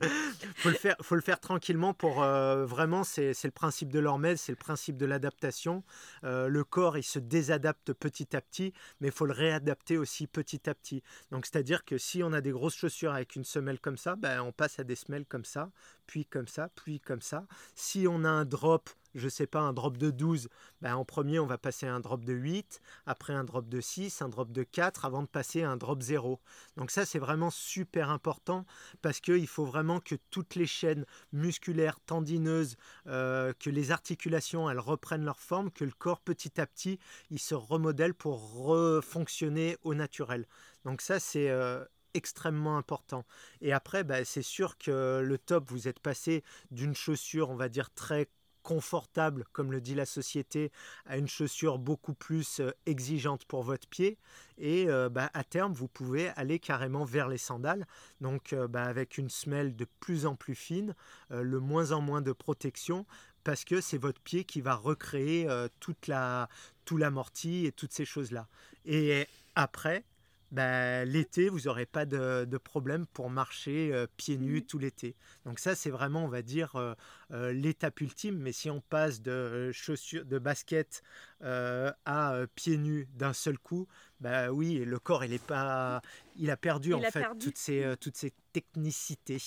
faut 0.54 0.68
le 0.68 0.76
faire, 0.76 0.94
faut 1.02 1.16
le 1.16 1.20
faire 1.20 1.40
tranquillement 1.40 1.94
pour 1.94 2.20
vraiment, 2.20 3.02
c'est 3.02 3.34
le 3.42 3.50
principe 3.50 3.90
de 3.90 3.98
l'hormèse, 3.98 4.40
c'est 4.40 4.52
le 4.52 4.56
principe 4.56 4.81
de 4.90 5.06
l'adaptation. 5.06 5.84
le 6.22 6.64
corps, 6.64 6.98
il 6.98 7.02
se 7.04 7.18
désadapte 7.18 7.92
petit 7.92 8.34
à 8.36 8.40
petit, 8.40 8.72
mais 9.00 9.08
il 9.08 9.12
faut 9.12 9.26
le 9.26 9.32
réadapter 9.32 9.98
aussi 9.98 10.26
petit 10.26 10.68
à 10.68 10.74
petit. 10.74 11.02
Donc, 11.30 11.46
c'est-à-dire 11.46 11.84
que 11.84 11.98
si 11.98 12.22
on 12.22 12.32
a 12.32 12.40
des 12.40 12.50
grosses 12.50 12.76
chaussures 12.76 13.12
avec 13.12 13.36
une 13.36 13.44
semelle 13.44 13.78
comme 13.80 13.96
ça, 13.96 14.16
ben, 14.16 14.40
on 14.42 14.52
passe 14.52 14.78
à 14.78 14.84
des 14.84 14.96
semelles 14.96 15.26
comme 15.26 15.44
ça, 15.44 15.70
puis 16.12 16.26
comme 16.26 16.46
ça, 16.46 16.68
puis 16.74 17.00
comme 17.00 17.22
ça. 17.22 17.46
Si 17.74 18.06
on 18.06 18.24
a 18.24 18.28
un 18.28 18.44
drop 18.44 18.90
je 19.14 19.28
sais 19.28 19.46
pas, 19.46 19.60
un 19.60 19.72
drop 19.74 19.96
de 19.96 20.10
12, 20.10 20.48
ben 20.80 20.94
en 20.94 21.04
premier, 21.04 21.38
on 21.38 21.44
va 21.44 21.58
passer 21.58 21.86
à 21.86 21.94
un 21.94 22.00
drop 22.00 22.24
de 22.24 22.32
8, 22.32 22.80
après 23.04 23.34
un 23.34 23.44
drop 23.44 23.68
de 23.68 23.80
6, 23.80 24.22
un 24.22 24.30
drop 24.30 24.50
de 24.52 24.62
4, 24.62 25.04
avant 25.04 25.22
de 25.22 25.26
passer 25.26 25.62
à 25.62 25.70
un 25.70 25.76
drop 25.76 26.00
0. 26.00 26.40
Donc 26.78 26.90
ça, 26.90 27.04
c'est 27.04 27.18
vraiment 27.18 27.50
super 27.50 28.08
important 28.08 28.64
parce 29.02 29.20
qu'il 29.20 29.46
faut 29.46 29.66
vraiment 29.66 30.00
que 30.00 30.14
toutes 30.30 30.54
les 30.54 30.66
chaînes 30.66 31.04
musculaires, 31.32 32.00
tendineuses, 32.00 32.76
euh, 33.06 33.52
que 33.58 33.68
les 33.68 33.90
articulations, 33.90 34.70
elles 34.70 34.80
reprennent 34.80 35.26
leur 35.26 35.40
forme, 35.40 35.70
que 35.70 35.84
le 35.84 35.92
corps, 35.92 36.20
petit 36.20 36.58
à 36.58 36.66
petit, 36.66 36.98
il 37.30 37.38
se 37.38 37.54
remodèle 37.54 38.14
pour 38.14 38.64
refonctionner 38.64 39.76
au 39.82 39.94
naturel. 39.94 40.46
Donc 40.84 41.00
ça, 41.02 41.20
c'est... 41.20 41.50
Euh, 41.50 41.84
extrêmement 42.14 42.76
important. 42.76 43.24
Et 43.60 43.72
après, 43.72 44.04
ben, 44.04 44.24
c'est 44.24 44.42
sûr 44.42 44.78
que 44.78 45.20
le 45.24 45.38
top, 45.38 45.70
vous 45.70 45.88
êtes 45.88 46.00
passé 46.00 46.42
d'une 46.70 46.94
chaussure, 46.94 47.50
on 47.50 47.56
va 47.56 47.68
dire, 47.68 47.90
très 47.94 48.28
confortable, 48.62 49.44
comme 49.52 49.72
le 49.72 49.80
dit 49.80 49.94
la 49.94 50.06
société, 50.06 50.72
à 51.06 51.16
une 51.18 51.28
chaussure 51.28 51.78
beaucoup 51.78 52.14
plus 52.14 52.60
euh, 52.60 52.70
exigeante 52.86 53.44
pour 53.44 53.62
votre 53.62 53.88
pied. 53.88 54.18
Et 54.58 54.88
euh, 54.88 55.08
bah, 55.08 55.30
à 55.34 55.44
terme, 55.44 55.72
vous 55.72 55.88
pouvez 55.88 56.28
aller 56.30 56.58
carrément 56.58 57.04
vers 57.04 57.28
les 57.28 57.38
sandales. 57.38 57.86
Donc 58.20 58.52
euh, 58.52 58.68
bah, 58.68 58.84
avec 58.84 59.18
une 59.18 59.30
semelle 59.30 59.76
de 59.76 59.86
plus 60.00 60.26
en 60.26 60.36
plus 60.36 60.54
fine, 60.54 60.94
le 61.30 61.60
moins 61.60 61.92
en 61.92 62.00
moins 62.00 62.22
de 62.22 62.32
protection, 62.32 63.06
parce 63.44 63.64
que 63.64 63.80
c'est 63.80 63.98
votre 63.98 64.20
pied 64.20 64.44
qui 64.44 64.60
va 64.60 64.74
recréer 64.74 65.48
toute 65.80 66.06
la, 66.06 66.48
tout 66.84 66.96
l'amorti 66.96 67.66
et 67.66 67.72
toutes 67.72 67.92
ces 67.92 68.04
choses-là. 68.04 68.48
Et 68.84 69.26
après, 69.54 70.04
bah, 70.52 71.06
l'été, 71.06 71.48
vous 71.48 71.60
n'aurez 71.60 71.86
pas 71.86 72.04
de, 72.04 72.58
problème 72.58 73.06
pour 73.06 73.30
marcher 73.30 73.90
euh, 73.92 74.06
pieds 74.18 74.36
nus 74.36 74.60
mmh. 74.60 74.66
tout 74.66 74.78
l'été. 74.78 75.16
Donc 75.46 75.58
ça, 75.58 75.74
c'est 75.74 75.88
vraiment, 75.88 76.24
on 76.24 76.28
va 76.28 76.42
dire, 76.42 76.76
euh, 76.76 76.94
euh, 77.32 77.52
l'étape 77.52 78.00
ultime. 78.02 78.36
Mais 78.36 78.52
si 78.52 78.68
on 78.68 78.82
passe 78.82 79.22
de 79.22 79.72
chaussures, 79.72 80.26
de 80.26 80.38
baskets 80.38 81.02
à 81.40 82.44
pieds 82.54 82.76
nus 82.76 83.08
d'un 83.14 83.32
seul 83.32 83.58
coup, 83.58 83.88
bah 84.20 84.52
oui, 84.52 84.84
le 84.84 84.98
corps, 84.98 85.24
il 85.24 85.32
est 85.32 85.44
pas, 85.44 86.02
il 86.36 86.50
a 86.50 86.56
perdu 86.56 86.94
en 86.94 87.00
fait 87.00 87.26
toutes 87.40 87.58
ces, 87.58 87.94
toutes 87.98 88.16
ces 88.16 88.32
technicités. 88.52 89.42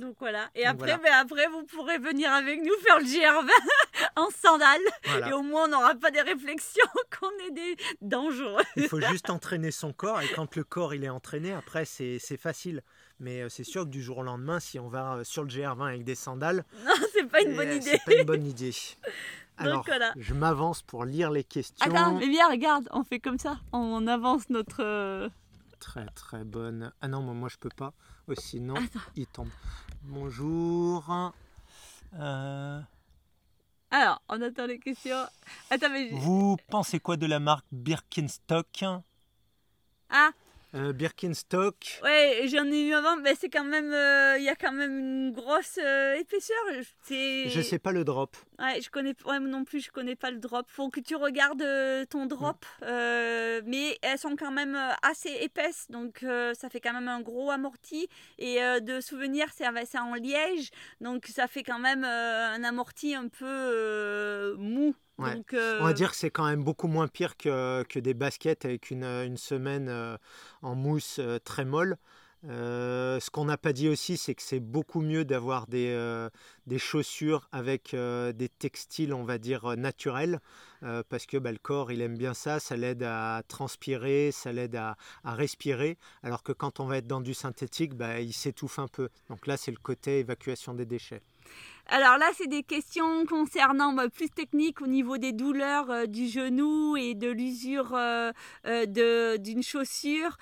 Donc 0.00 0.16
voilà. 0.20 0.48
Et 0.54 0.64
après, 0.64 0.96
ben 0.98 1.12
après, 1.12 1.46
vous 1.48 1.64
pourrez 1.64 1.98
venir 1.98 2.32
avec 2.32 2.60
nous 2.62 2.74
faire 2.84 2.98
le 2.98 3.04
GR20 3.04 3.48
en 4.16 4.28
sandales. 4.30 5.28
Et 5.28 5.32
au 5.32 5.42
moins, 5.42 5.64
on 5.64 5.68
n'aura 5.68 5.94
pas 5.94 6.10
des 6.10 6.20
réflexions 6.20 6.86
qu'on 7.18 7.30
est 7.46 7.50
des 7.50 7.76
dangereux. 8.00 8.62
Il 8.76 8.88
faut 8.88 9.00
juste 9.00 9.30
entraîner 9.30 9.70
son 9.70 9.92
corps. 9.92 10.20
Et 10.20 10.28
quand 10.28 10.56
le 10.56 10.64
corps 10.64 10.94
il 10.94 11.04
est 11.04 11.08
entraîné, 11.08 11.52
après, 11.52 11.84
c'est 11.84 12.18
facile. 12.36 12.82
Mais 13.20 13.42
euh, 13.42 13.48
c'est 13.48 13.64
sûr 13.64 13.84
que 13.84 13.88
du 13.88 14.00
jour 14.00 14.18
au 14.18 14.22
lendemain, 14.22 14.60
si 14.60 14.78
on 14.78 14.88
va 14.88 15.14
euh, 15.14 15.24
sur 15.24 15.42
le 15.42 15.48
GR20 15.48 15.88
avec 15.88 16.04
des 16.04 16.14
sandales, 16.14 16.64
non, 16.84 16.92
c'est 17.12 17.26
pas 17.26 17.42
une 17.42 17.56
bonne 17.56 17.72
idée. 17.72 17.90
C'est 17.90 18.04
pas 18.04 18.20
une 18.20 18.26
bonne 18.26 18.46
idée. 18.46 18.72
Alors, 19.56 19.84
je 20.16 20.34
m'avance 20.34 20.82
pour 20.82 21.04
lire 21.04 21.32
les 21.32 21.42
questions. 21.42 21.84
Attends, 21.84 22.14
mais 22.14 22.28
bien, 22.28 22.48
regarde, 22.48 22.88
on 22.92 23.02
fait 23.02 23.18
comme 23.18 23.38
ça. 23.38 23.58
On 23.72 24.06
avance 24.06 24.48
notre. 24.50 24.84
Euh, 24.84 25.28
très 25.80 26.06
très 26.06 26.44
bonne. 26.44 26.92
Ah 27.00 27.08
non, 27.08 27.22
moi, 27.22 27.48
je 27.48 27.56
peux 27.56 27.70
pas. 27.74 27.92
Oh, 28.28 28.34
sinon, 28.36 28.74
il 29.16 29.26
tombe. 29.26 29.48
Bonjour. 30.10 31.04
Euh, 32.18 32.80
Alors, 33.90 34.22
on 34.30 34.40
attend 34.40 34.64
les 34.64 34.78
questions. 34.78 35.26
Attends, 35.68 35.90
mais... 35.90 36.08
Vous 36.12 36.56
pensez 36.70 36.98
quoi 36.98 37.18
de 37.18 37.26
la 37.26 37.38
marque 37.38 37.66
Birkenstock 37.72 38.84
Ah, 40.08 40.30
euh, 40.74 40.94
Birkenstock. 40.94 42.00
Ouais, 42.02 42.46
j'en 42.46 42.64
ai 42.64 42.88
eu 42.88 42.94
avant, 42.94 43.18
mais 43.18 43.34
c'est 43.34 43.50
quand 43.50 43.64
même, 43.64 43.92
euh, 43.92 44.38
il 44.38 44.44
y 44.44 44.48
a 44.48 44.56
quand 44.56 44.72
même 44.72 44.98
une 44.98 45.32
grosse 45.32 45.76
épaisseur. 45.76 46.56
Je 47.10 47.60
sais 47.62 47.78
pas 47.78 47.92
le 47.92 48.02
drop. 48.02 48.34
Ouais, 48.58 48.80
je 48.80 48.90
connais, 48.90 49.14
ouais, 49.24 49.38
non 49.38 49.64
plus, 49.64 49.80
je 49.80 49.90
connais 49.90 50.16
pas 50.16 50.30
le 50.30 50.38
drop. 50.38 50.66
Faut 50.68 50.90
que 50.90 51.00
tu 51.00 51.14
regardes 51.16 51.64
ton 52.08 52.26
drop, 52.26 52.64
mm. 52.82 52.86
mais 53.66 53.98
elles 54.02 54.18
sont 54.18 54.36
quand 54.36 54.50
même 54.50 54.76
assez 55.02 55.30
épaisses, 55.42 55.86
donc 55.90 56.24
ça 56.54 56.68
fait 56.68 56.80
quand 56.80 56.92
même 56.92 57.08
un 57.08 57.20
gros 57.20 57.50
amorti. 57.50 58.08
Et 58.38 58.58
de 58.80 59.00
souvenir, 59.00 59.46
c'est 59.54 59.98
en 59.98 60.14
liège, 60.14 60.70
donc 61.00 61.26
ça 61.26 61.46
fait 61.46 61.62
quand 61.62 61.78
même 61.78 62.04
un 62.04 62.64
amorti 62.64 63.14
un 63.14 63.28
peu 63.28 64.54
mou. 64.58 64.94
On 65.18 65.84
va 65.84 65.92
dire 65.92 66.10
que 66.10 66.16
c'est 66.16 66.30
quand 66.30 66.46
même 66.46 66.62
beaucoup 66.62 66.86
moins 66.86 67.08
pire 67.08 67.36
que, 67.36 67.82
que 67.88 67.98
des 67.98 68.14
baskets 68.14 68.64
avec 68.64 68.90
une, 68.90 69.04
une 69.04 69.36
semaine 69.36 69.88
en 70.62 70.74
mousse 70.74 71.18
euh, 71.18 71.38
très 71.38 71.64
molle. 71.64 71.96
Euh, 72.44 73.18
ce 73.20 73.30
qu'on 73.30 73.46
n'a 73.46 73.56
pas 73.56 73.72
dit 73.72 73.88
aussi, 73.88 74.16
c'est 74.16 74.34
que 74.34 74.42
c'est 74.42 74.60
beaucoup 74.60 75.00
mieux 75.00 75.24
d'avoir 75.24 75.66
des, 75.66 75.88
euh, 75.88 76.30
des, 76.66 76.78
chaussures 76.78 77.48
avec 77.50 77.94
des 77.94 78.48
textiles, 78.48 79.12
on 79.12 79.24
va 79.24 79.38
dire, 79.38 79.76
naturels, 79.76 80.40
parce 81.08 81.26
que 81.26 81.36
bah, 81.36 81.50
le 81.50 81.58
corps, 81.58 81.90
il 81.90 82.00
aime 82.00 82.16
bien 82.16 82.34
ça, 82.34 82.60
ça 82.60 82.76
l'aide 82.76 83.02
à 83.02 83.42
transpirer, 83.48 84.30
ça 84.32 84.52
l'aide 84.52 84.76
à, 84.76 84.96
à, 85.24 85.34
respirer, 85.34 85.98
alors 86.22 86.42
que 86.42 86.52
quand 86.52 86.78
on 86.80 86.86
va 86.86 86.98
être 86.98 87.08
dans 87.08 87.20
du 87.20 87.34
synthétique, 87.34 87.94
bah, 87.94 88.20
il 88.20 88.32
s'étouffe 88.32 88.78
un 88.78 88.88
peu. 88.88 89.08
Donc 89.28 89.46
là, 89.46 89.56
c'est 89.56 89.72
le 89.72 89.78
côté 89.78 90.20
évacuation 90.20 90.74
des 90.74 90.86
déchets. 90.86 91.22
Alors 91.90 92.18
là, 92.18 92.26
c'est 92.36 92.48
des 92.48 92.62
questions 92.62 93.24
concernant 93.24 93.94
bah, 93.94 94.10
plus 94.10 94.28
techniques 94.28 94.82
au 94.82 94.86
niveau 94.86 95.16
des 95.16 95.32
douleurs 95.32 95.90
euh, 95.90 96.04
du 96.04 96.28
genou 96.28 96.98
et 96.98 97.14
de 97.14 97.28
l'usure 97.28 97.94
euh, 97.94 98.30
euh, 98.66 99.38
d'une 99.38 99.62
chaussure, 99.62 100.36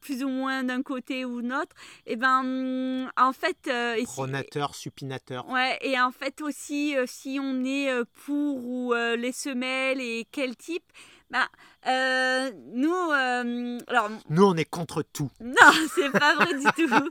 plus 0.00 0.24
ou 0.24 0.28
moins 0.28 0.64
d'un 0.64 0.82
côté 0.82 1.24
ou 1.24 1.42
d'un 1.42 1.60
autre. 1.60 1.76
Et 2.06 2.12
eh 2.12 2.16
ben, 2.16 3.08
en 3.16 3.32
fait, 3.32 3.70
pronateur, 4.04 4.74
supinateur. 4.74 5.48
Ouais, 5.48 5.78
et 5.80 6.00
en 6.00 6.10
fait 6.10 6.40
aussi, 6.42 6.96
si 7.06 7.38
on 7.40 7.64
est 7.64 7.90
pour 8.24 8.64
ou 8.64 8.92
les 8.92 9.32
semelles 9.32 10.00
et 10.00 10.26
quel 10.30 10.56
type. 10.56 10.84
Bah, 11.30 11.48
euh, 11.86 12.50
nous, 12.72 12.90
euh, 12.90 13.78
alors, 13.88 14.10
nous, 14.30 14.44
on 14.44 14.56
est 14.56 14.64
contre 14.64 15.02
tout. 15.02 15.30
Non, 15.40 15.54
c'est 15.94 16.10
pas 16.10 16.34
vrai 16.34 16.54
du 16.54 16.64
tout. 16.76 17.10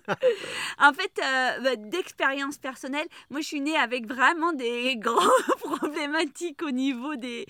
en 0.80 0.94
fait, 0.94 1.12
euh, 1.24 1.60
bah, 1.62 1.76
d'expérience 1.78 2.58
personnelle, 2.58 3.08
moi, 3.30 3.42
je 3.42 3.48
suis 3.48 3.62
née 3.62 3.76
avec 3.76 4.08
vraiment 4.08 4.54
des 4.54 4.96
grands 4.98 5.20
problématiques 5.60 6.64
au 6.64 6.72
niveau 6.72 7.16
des, 7.16 7.46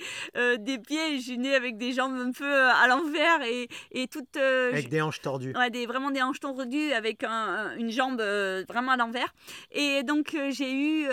des 0.59 0.77
pieds. 0.79 1.17
Je 1.17 1.21
suis 1.21 1.37
née 1.37 1.55
avec 1.55 1.77
des 1.77 1.93
jambes 1.93 2.15
un 2.15 2.31
peu 2.31 2.53
à 2.53 2.87
l'envers 2.87 3.41
et, 3.43 3.69
et 3.91 4.07
toutes. 4.07 4.37
avec 4.37 4.89
des 4.89 5.01
hanches 5.01 5.21
tordues. 5.21 5.53
Ouais, 5.55 5.69
des, 5.69 5.85
vraiment 5.85 6.11
des 6.11 6.21
hanches 6.21 6.39
tordues 6.39 6.91
avec 6.91 7.23
une 7.23 7.91
jambe 7.91 8.21
vraiment 8.67 8.91
à 8.91 8.97
l'envers. 8.97 9.33
Et 9.71 10.03
donc, 10.03 10.35
j'ai 10.49 10.73
eu 10.73 11.07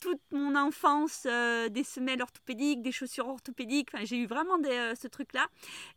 toute 0.00 0.20
mon 0.32 0.54
enfance 0.54 1.26
des 1.70 1.84
semelles 1.84 2.20
orthopédiques, 2.20 2.82
des 2.82 2.92
chaussures 2.92 3.28
orthopédiques. 3.28 3.88
Enfin, 3.92 4.04
j'ai 4.04 4.18
eu 4.18 4.26
vraiment 4.26 4.58
des, 4.58 4.92
ce 5.00 5.08
truc-là. 5.08 5.46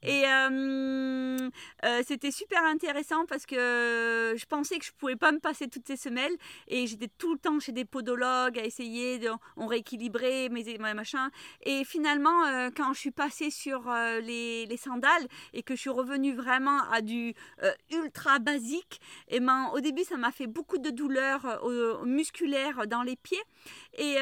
Et 0.03 0.23
euh, 0.25 1.49
euh, 1.85 2.01
c'était 2.05 2.31
super 2.31 2.63
intéressant 2.63 3.25
parce 3.25 3.45
que 3.45 4.35
je 4.37 4.45
pensais 4.45 4.77
que 4.77 4.85
je 4.85 4.91
pouvais 4.91 5.15
pas 5.15 5.31
me 5.31 5.39
passer 5.39 5.67
toutes 5.67 5.87
ces 5.87 5.97
semelles 5.97 6.35
et 6.67 6.85
j'étais 6.85 7.09
tout 7.17 7.33
le 7.33 7.39
temps 7.39 7.59
chez 7.59 7.71
des 7.71 7.85
podologues 7.85 8.59
à 8.59 8.63
essayer 8.63 9.17
de 9.17 9.29
on 9.55 9.65
rééquilibrer 9.65 10.49
mes 10.49 10.77
machins 10.93 11.29
et 11.63 11.83
finalement 11.83 12.45
euh, 12.45 12.69
quand 12.75 12.93
je 12.93 12.99
suis 12.99 13.11
passée 13.11 13.49
sur 13.49 13.91
les, 14.21 14.65
les, 14.65 14.77
sandales 14.77 15.27
et 15.53 15.63
que 15.63 15.75
je 15.75 15.81
suis 15.81 15.89
revenue 15.89 16.33
vraiment 16.33 16.83
à 16.91 17.01
du 17.01 17.33
ultra 17.91 18.39
basique 18.39 19.01
et 19.27 19.39
ben 19.39 19.71
au 19.73 19.79
début 19.79 20.03
ça 20.03 20.17
m'a 20.17 20.31
fait 20.31 20.47
beaucoup 20.47 20.77
de 20.77 20.91
douleurs 20.91 21.61
musculaires 22.05 22.87
dans 22.87 23.01
les 23.01 23.15
pieds 23.15 23.41
et 23.97 24.17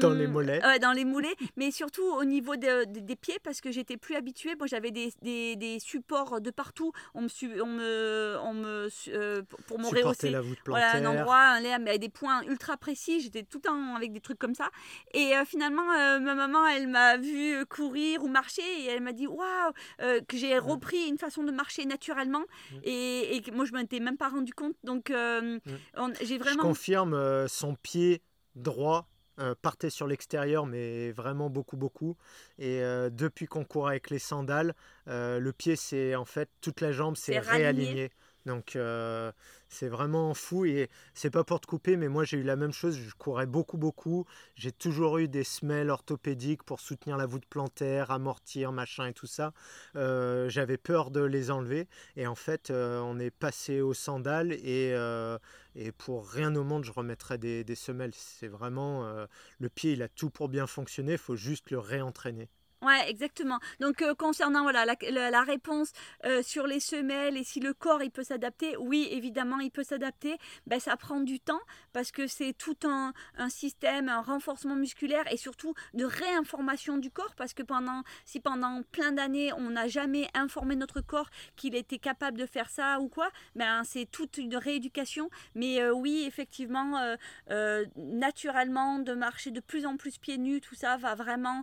dans 0.00 0.10
les 0.10 0.26
mollets 0.26 0.60
dans 0.80 0.92
les 0.92 1.04
mollets 1.04 1.34
mais 1.56 1.70
surtout 1.70 2.04
au 2.04 2.24
niveau 2.24 2.56
des 2.56 3.16
pieds 3.16 3.38
parce 3.42 3.60
que 3.60 3.70
j'étais 3.70 3.96
plus 3.96 4.16
habituée 4.16 4.54
moi 4.58 4.66
j'avais 4.66 4.90
des, 4.90 5.12
des, 5.22 5.56
des, 5.56 5.78
supports 5.78 6.40
de 6.40 6.50
partout. 6.50 6.92
On 7.14 7.22
me, 7.22 7.62
on 7.62 7.66
me, 7.66 8.36
on 8.42 8.54
me 8.54 8.88
euh, 9.08 9.42
pour 9.66 9.78
me 9.78 9.86
rehausser. 9.86 10.30
La 10.30 10.40
voûte 10.40 10.58
voilà, 10.66 10.96
un 10.96 11.04
endroit, 11.04 11.40
un 11.40 11.64
avec 11.64 12.00
des 12.00 12.08
points 12.08 12.42
ultra 12.42 12.76
précis. 12.76 13.20
J'étais 13.20 13.42
tout 13.42 13.58
le 13.58 13.62
temps 13.62 13.94
avec 13.94 14.12
des 14.12 14.20
trucs 14.20 14.38
comme 14.38 14.54
ça. 14.54 14.70
Et 15.12 15.36
euh, 15.36 15.44
finalement, 15.44 15.90
euh, 15.92 16.18
ma 16.20 16.34
maman, 16.34 16.66
elle 16.66 16.88
m'a 16.88 17.16
vu 17.16 17.64
courir 17.66 18.22
ou 18.22 18.28
marcher 18.28 18.62
et 18.62 18.86
elle 18.86 19.02
m'a 19.02 19.12
dit 19.12 19.26
waouh 19.26 19.72
que 19.98 20.36
j'ai 20.36 20.58
repris 20.58 21.08
une 21.08 21.18
façon 21.18 21.42
de 21.42 21.52
marcher 21.52 21.84
naturellement. 21.86 22.44
Et, 22.82 23.36
et, 23.36 23.50
moi, 23.52 23.64
je 23.64 23.72
m'en 23.72 23.80
étais 23.80 24.00
même 24.00 24.16
pas 24.16 24.28
rendu 24.28 24.52
compte. 24.52 24.76
Donc, 24.84 25.12
j'ai 26.22 26.38
vraiment. 26.38 26.62
Je 26.62 26.68
confirme 26.68 27.48
son 27.48 27.74
pied 27.74 28.22
droit 28.54 29.08
euh, 29.40 29.54
partait 29.60 29.90
sur 29.90 30.06
l'extérieur, 30.06 30.64
mais 30.64 31.10
vraiment 31.10 31.50
beaucoup, 31.50 31.76
beaucoup. 31.76 32.16
Et 32.58 32.82
euh, 32.82 33.10
depuis 33.10 33.46
qu'on 33.46 33.64
court 33.64 33.88
avec 33.88 34.10
les 34.10 34.20
sandales, 34.20 34.74
euh, 35.08 35.40
le 35.40 35.52
pied, 35.52 35.74
c'est 35.74 36.14
en 36.14 36.24
fait 36.24 36.48
toute 36.60 36.80
la 36.80 36.92
jambe, 36.92 37.16
c'est 37.16 37.40
réaligné. 37.40 38.12
Donc 38.46 38.76
euh, 38.76 39.32
c'est 39.68 39.88
vraiment 39.88 40.34
fou 40.34 40.66
et 40.66 40.90
c'est 41.14 41.30
pas 41.30 41.44
pour 41.44 41.60
te 41.60 41.66
couper, 41.66 41.96
mais 41.96 42.08
moi 42.08 42.24
j'ai 42.24 42.36
eu 42.38 42.42
la 42.42 42.56
même 42.56 42.72
chose. 42.72 42.96
Je 42.98 43.14
courais 43.14 43.46
beaucoup, 43.46 43.78
beaucoup. 43.78 44.26
J'ai 44.54 44.70
toujours 44.70 45.18
eu 45.18 45.28
des 45.28 45.44
semelles 45.44 45.88
orthopédiques 45.90 46.62
pour 46.62 46.80
soutenir 46.80 47.16
la 47.16 47.24
voûte 47.26 47.46
plantaire, 47.46 48.10
amortir, 48.10 48.70
machin 48.72 49.06
et 49.06 49.14
tout 49.14 49.26
ça. 49.26 49.52
Euh, 49.96 50.48
j'avais 50.50 50.76
peur 50.76 51.10
de 51.10 51.22
les 51.22 51.50
enlever 51.50 51.88
et 52.16 52.26
en 52.26 52.34
fait 52.34 52.70
euh, 52.70 53.00
on 53.00 53.18
est 53.18 53.30
passé 53.30 53.80
aux 53.80 53.94
sandales 53.94 54.52
et, 54.52 54.94
et 55.74 55.92
pour 55.92 56.28
rien 56.28 56.54
au 56.56 56.64
monde 56.64 56.84
je 56.84 56.92
remettrais 56.92 57.38
des, 57.38 57.64
des 57.64 57.74
semelles. 57.74 58.12
C'est 58.14 58.48
vraiment 58.48 59.06
le 59.58 59.68
pied, 59.68 59.92
il 59.92 60.02
a 60.02 60.08
tout 60.08 60.30
pour 60.30 60.48
bien 60.48 60.66
fonctionner. 60.66 61.12
Il 61.12 61.18
faut 61.18 61.36
juste 61.36 61.70
le 61.70 61.78
réentraîner. 61.78 62.48
Ouais, 62.84 63.08
exactement. 63.08 63.60
Donc 63.80 64.02
euh, 64.02 64.14
concernant 64.14 64.62
voilà 64.62 64.84
la, 64.84 65.42
réponse 65.42 65.90
euh, 66.26 66.42
sur 66.42 66.66
les 66.66 66.80
semelles 66.80 67.38
et 67.38 67.42
si 67.42 67.58
le 67.58 67.72
corps 67.72 68.02
il 68.02 68.10
peut 68.10 68.24
s'adapter, 68.24 68.76
oui 68.76 69.08
évidemment 69.10 69.58
il 69.58 69.70
peut 69.70 69.84
s'adapter. 69.84 70.36
Ben 70.66 70.78
ça 70.78 70.94
prend 70.98 71.20
du 71.20 71.40
temps 71.40 71.62
parce 71.94 72.10
que 72.10 72.26
c'est 72.26 72.52
tout 72.52 72.76
un, 72.84 73.14
un, 73.38 73.48
système, 73.48 74.10
un 74.10 74.20
renforcement 74.20 74.76
musculaire 74.76 75.24
et 75.32 75.38
surtout 75.38 75.72
de 75.94 76.04
réinformation 76.04 76.98
du 76.98 77.10
corps 77.10 77.34
parce 77.36 77.54
que 77.54 77.62
pendant 77.62 78.02
si 78.26 78.38
pendant 78.38 78.82
plein 78.92 79.12
d'années 79.12 79.50
on 79.54 79.70
n'a 79.70 79.88
jamais 79.88 80.28
informé 80.34 80.76
notre 80.76 81.00
corps 81.00 81.30
qu'il 81.56 81.74
était 81.74 81.98
capable 81.98 82.36
de 82.36 82.44
faire 82.44 82.68
ça 82.68 83.00
ou 83.00 83.08
quoi, 83.08 83.30
ben 83.54 83.82
c'est 83.84 84.04
toute 84.10 84.36
une 84.36 84.56
rééducation. 84.56 85.30
Mais 85.54 85.80
euh, 85.80 85.90
oui 85.94 86.24
effectivement 86.26 87.00
naturellement 87.96 88.98
de 88.98 89.14
marcher 89.14 89.50
de 89.52 89.60
plus 89.60 89.86
en 89.86 89.96
plus 89.96 90.18
pieds 90.18 90.36
nus, 90.36 90.60
tout 90.60 90.74
ça 90.74 90.98
va 90.98 91.14
vraiment 91.14 91.62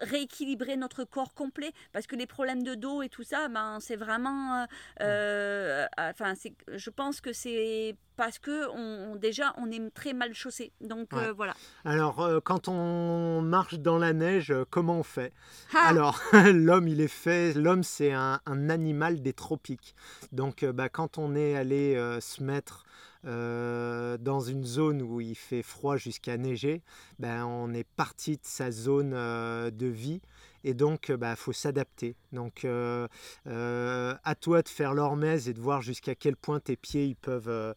rééquilibrer 0.00 0.39
équilibrer 0.40 0.76
notre 0.76 1.04
corps 1.04 1.34
complet 1.34 1.72
parce 1.92 2.06
que 2.06 2.16
les 2.16 2.26
problèmes 2.26 2.62
de 2.62 2.74
dos 2.74 3.02
et 3.02 3.08
tout 3.08 3.22
ça, 3.22 3.48
ben, 3.48 3.78
c'est 3.80 3.96
vraiment. 3.96 4.62
Euh, 4.62 4.66
euh, 5.02 5.86
enfin, 5.98 6.34
je 6.68 6.90
pense 6.90 7.20
que 7.20 7.32
c'est 7.32 7.96
parce 8.16 8.38
que 8.38 8.68
on, 8.70 9.16
déjà 9.16 9.54
on 9.56 9.70
est 9.70 9.90
très 9.94 10.12
mal 10.12 10.34
chaussé. 10.34 10.72
Donc 10.80 11.12
euh, 11.12 11.32
voilà. 11.32 11.54
Alors 11.84 12.28
quand 12.44 12.68
on 12.68 13.42
marche 13.42 13.74
dans 13.74 13.98
la 13.98 14.12
neige, 14.12 14.54
comment 14.70 14.98
on 14.98 15.02
fait? 15.02 15.32
Ah 15.74 15.88
Alors 15.88 16.20
l'homme 16.52 16.88
il 16.88 17.00
est 17.00 17.08
fait, 17.08 17.54
l'homme 17.54 17.82
c'est 17.82 18.12
un, 18.12 18.40
animal 18.46 19.22
des 19.22 19.32
tropiques. 19.32 19.94
Donc 20.32 20.64
bah, 20.64 20.88
quand 20.88 21.18
on 21.18 21.34
est 21.34 21.56
allé 21.56 21.94
se 22.20 22.42
mettre 22.42 22.84
euh, 23.26 24.16
dans 24.16 24.40
une 24.40 24.64
zone 24.64 25.02
où 25.02 25.20
il 25.20 25.34
fait 25.34 25.62
froid 25.62 25.96
jusqu'à 25.96 26.38
neiger, 26.38 26.82
ben, 27.18 27.44
on 27.44 27.72
est 27.74 27.86
parti 27.96 28.36
de 28.36 28.44
sa 28.44 28.70
zone 28.70 29.12
euh, 29.14 29.70
de 29.70 29.86
vie 29.86 30.22
et 30.64 30.72
donc 30.72 31.08
il 31.10 31.16
bah, 31.16 31.36
faut 31.36 31.52
s'adapter. 31.52 32.16
Donc 32.32 32.64
euh, 32.64 33.08
à 33.44 34.34
toi 34.40 34.62
de 34.62 34.68
faire 34.68 34.94
l'hormèse 34.94 35.48
et 35.48 35.52
de 35.52 35.60
voir 35.60 35.82
jusqu'à 35.82 36.14
quel 36.14 36.36
point 36.36 36.60
tes 36.60 36.76
pieds 36.76 37.06
ils 37.06 37.16
peuvent 37.16 37.74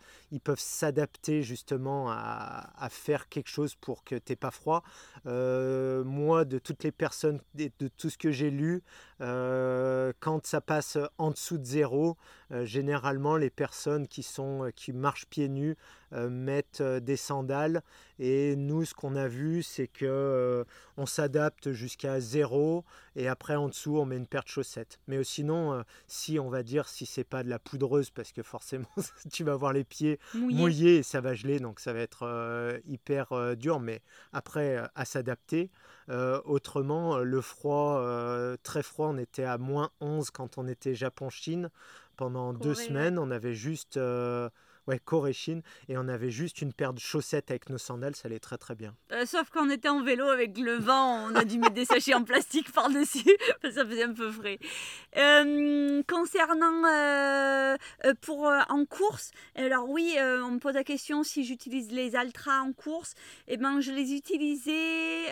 s'adapter 0.57 1.43
justement 1.43 2.09
à, 2.09 2.87
faire 2.89 3.27
quelque 3.27 3.49
chose 3.49 3.75
pour 3.75 4.03
que 4.03 4.15
tu 4.15 4.31
n'aies 4.31 4.35
pas 4.37 4.51
froid. 4.51 4.83
moi, 5.25 6.45
de 6.45 6.59
toutes 6.59 6.83
les 6.83 6.91
personnes, 6.91 7.39
de 7.55 7.87
tout 7.97 8.09
ce 8.09 8.17
que 8.17 8.31
j'ai 8.31 8.51
lu, 8.51 8.81
quand 10.19 10.45
ça 10.45 10.59
passe 10.59 10.97
en 11.17 11.31
dessous 11.31 11.57
de 11.57 11.63
zéro, 11.63 12.17
généralement 12.63 13.37
les 13.37 13.49
personnes 13.49 14.07
qui 14.07 14.21
sont 14.21 14.69
qui 14.75 14.91
marchent 14.91 15.27
pieds 15.27 15.49
nus 15.49 15.77
euh, 16.13 16.29
mettent 16.29 16.81
euh, 16.81 16.99
des 16.99 17.15
sandales. 17.15 17.81
Et 18.19 18.55
nous, 18.55 18.85
ce 18.85 18.93
qu'on 18.93 19.15
a 19.15 19.27
vu, 19.27 19.63
c'est 19.63 19.87
que 19.87 20.05
euh, 20.05 20.63
on 20.95 21.07
s'adapte 21.07 21.71
jusqu'à 21.71 22.19
zéro 22.19 22.85
et 23.15 23.27
après 23.27 23.55
en 23.55 23.69
dessous, 23.69 23.97
on 23.97 24.05
met 24.05 24.17
une 24.17 24.27
paire 24.27 24.43
de 24.43 24.49
chaussettes. 24.49 24.99
Mais 25.07 25.23
sinon, 25.23 25.83
si 26.07 26.39
on 26.39 26.49
va 26.49 26.63
dire 26.63 26.87
si 26.87 27.05
c'est 27.05 27.23
pas 27.23 27.43
de 27.43 27.49
la 27.49 27.59
poudreuse, 27.59 28.09
parce 28.09 28.31
que 28.31 28.43
forcément, 28.43 28.87
tu 29.31 29.43
vas 29.43 29.53
avoir 29.53 29.73
les 29.73 29.83
pieds 29.83 30.19
mouillés. 30.33 30.97
et 30.97 31.03
ça 31.03 31.21
va 31.21 31.33
geler, 31.33 31.59
donc 31.59 31.79
ça 31.79 31.93
va 31.93 31.99
être 31.99 32.81
hyper 32.85 33.55
dur. 33.55 33.79
Mais 33.79 34.01
après, 34.31 34.81
à 34.95 35.05
s'adapter. 35.05 35.71
autrement, 36.09 37.19
le 37.19 37.41
froid, 37.41 38.03
très 38.63 38.83
froid, 38.83 39.07
on 39.07 39.17
était 39.17 39.43
à 39.43 39.57
moins 39.57 39.91
11 40.01 40.31
quand 40.31 40.57
on 40.57 40.67
était 40.67 40.95
Japon-Chine. 40.95 41.69
Pendant 42.15 42.53
deux 42.53 42.75
semaines, 42.75 43.17
on 43.17 43.31
avait 43.31 43.55
juste 43.55 43.99
ouais, 44.87 44.99
Corée 44.99 45.33
Chine, 45.33 45.61
et 45.89 45.97
on 45.97 46.07
avait 46.07 46.29
juste 46.29 46.61
une 46.61 46.73
paire 46.73 46.93
de 46.93 46.99
chaussettes 46.99 47.51
avec 47.51 47.69
nos 47.69 47.77
sandales, 47.77 48.15
ça 48.15 48.27
allait 48.27 48.39
très 48.39 48.57
très 48.57 48.75
bien. 48.75 48.95
Euh, 49.11 49.25
sauf 49.25 49.49
quand 49.49 49.65
on 49.65 49.69
était 49.69 49.89
en 49.89 50.03
vélo 50.03 50.27
avec 50.27 50.57
le 50.57 50.75
vent, 50.75 51.29
on 51.29 51.35
a 51.35 51.45
dû 51.45 51.57
mettre 51.57 51.73
des 51.73 51.85
sachets 51.85 52.13
en 52.13 52.23
plastique 52.23 52.71
par-dessus, 52.73 53.37
parce 53.61 53.73
que 53.75 53.81
ça 53.81 53.85
faisait 53.85 54.03
un 54.03 54.13
peu 54.13 54.31
frais. 54.31 54.59
Euh, 55.17 56.01
concernant 56.07 56.83
euh, 56.85 57.77
pour 58.21 58.51
en 58.69 58.85
course, 58.85 59.31
alors 59.55 59.89
oui, 59.89 60.15
on 60.19 60.51
me 60.51 60.59
pose 60.59 60.73
la 60.73 60.83
question 60.83 61.23
si 61.23 61.43
j'utilise 61.43 61.91
les 61.91 62.15
Altra 62.15 62.61
en 62.61 62.73
course, 62.73 63.13
eh 63.47 63.57
ben 63.57 63.79
je 63.79 63.91
les 63.91 64.13
utilisais, 64.13 65.27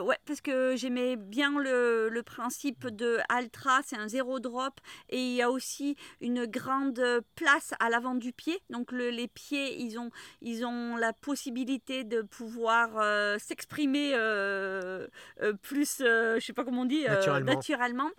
ouais, 0.00 0.18
parce 0.26 0.40
que 0.40 0.76
j'aimais 0.76 1.16
bien 1.16 1.58
le, 1.58 2.08
le 2.08 2.22
principe 2.22 2.86
de 2.88 3.18
Altra, 3.28 3.80
c'est 3.84 3.96
un 3.96 4.08
zéro 4.08 4.40
drop, 4.40 4.80
et 5.08 5.20
il 5.20 5.34
y 5.34 5.42
a 5.42 5.50
aussi 5.50 5.96
une 6.20 6.46
grande 6.46 7.02
place 7.34 7.72
à 7.80 7.90
l'avant 7.90 8.14
du 8.14 8.32
pied 8.32 8.60
donc 8.70 8.92
les 8.92 9.28
pieds, 9.28 9.80
ils 9.80 9.98
ont, 9.98 10.10
ils 10.42 10.64
ont 10.64 10.96
la 10.96 11.12
possibilité 11.12 12.04
de 12.04 12.22
pouvoir 12.22 12.98
euh, 12.98 13.38
s'exprimer 13.38 14.12
euh, 14.14 15.06
euh, 15.42 15.52
plus, 15.54 15.98
je 15.98 16.40
sais 16.40 16.52
pas 16.52 16.64
comment 16.64 16.82
on 16.82 16.86
dit, 16.86 17.04
naturellement. 17.44 18.10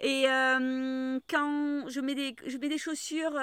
Et 0.00 0.24
quand 1.28 1.88
je 1.88 2.00
mets 2.00 2.14
des, 2.14 2.36
je 2.46 2.56
mets 2.58 2.68
des 2.68 2.78
chaussures 2.78 3.38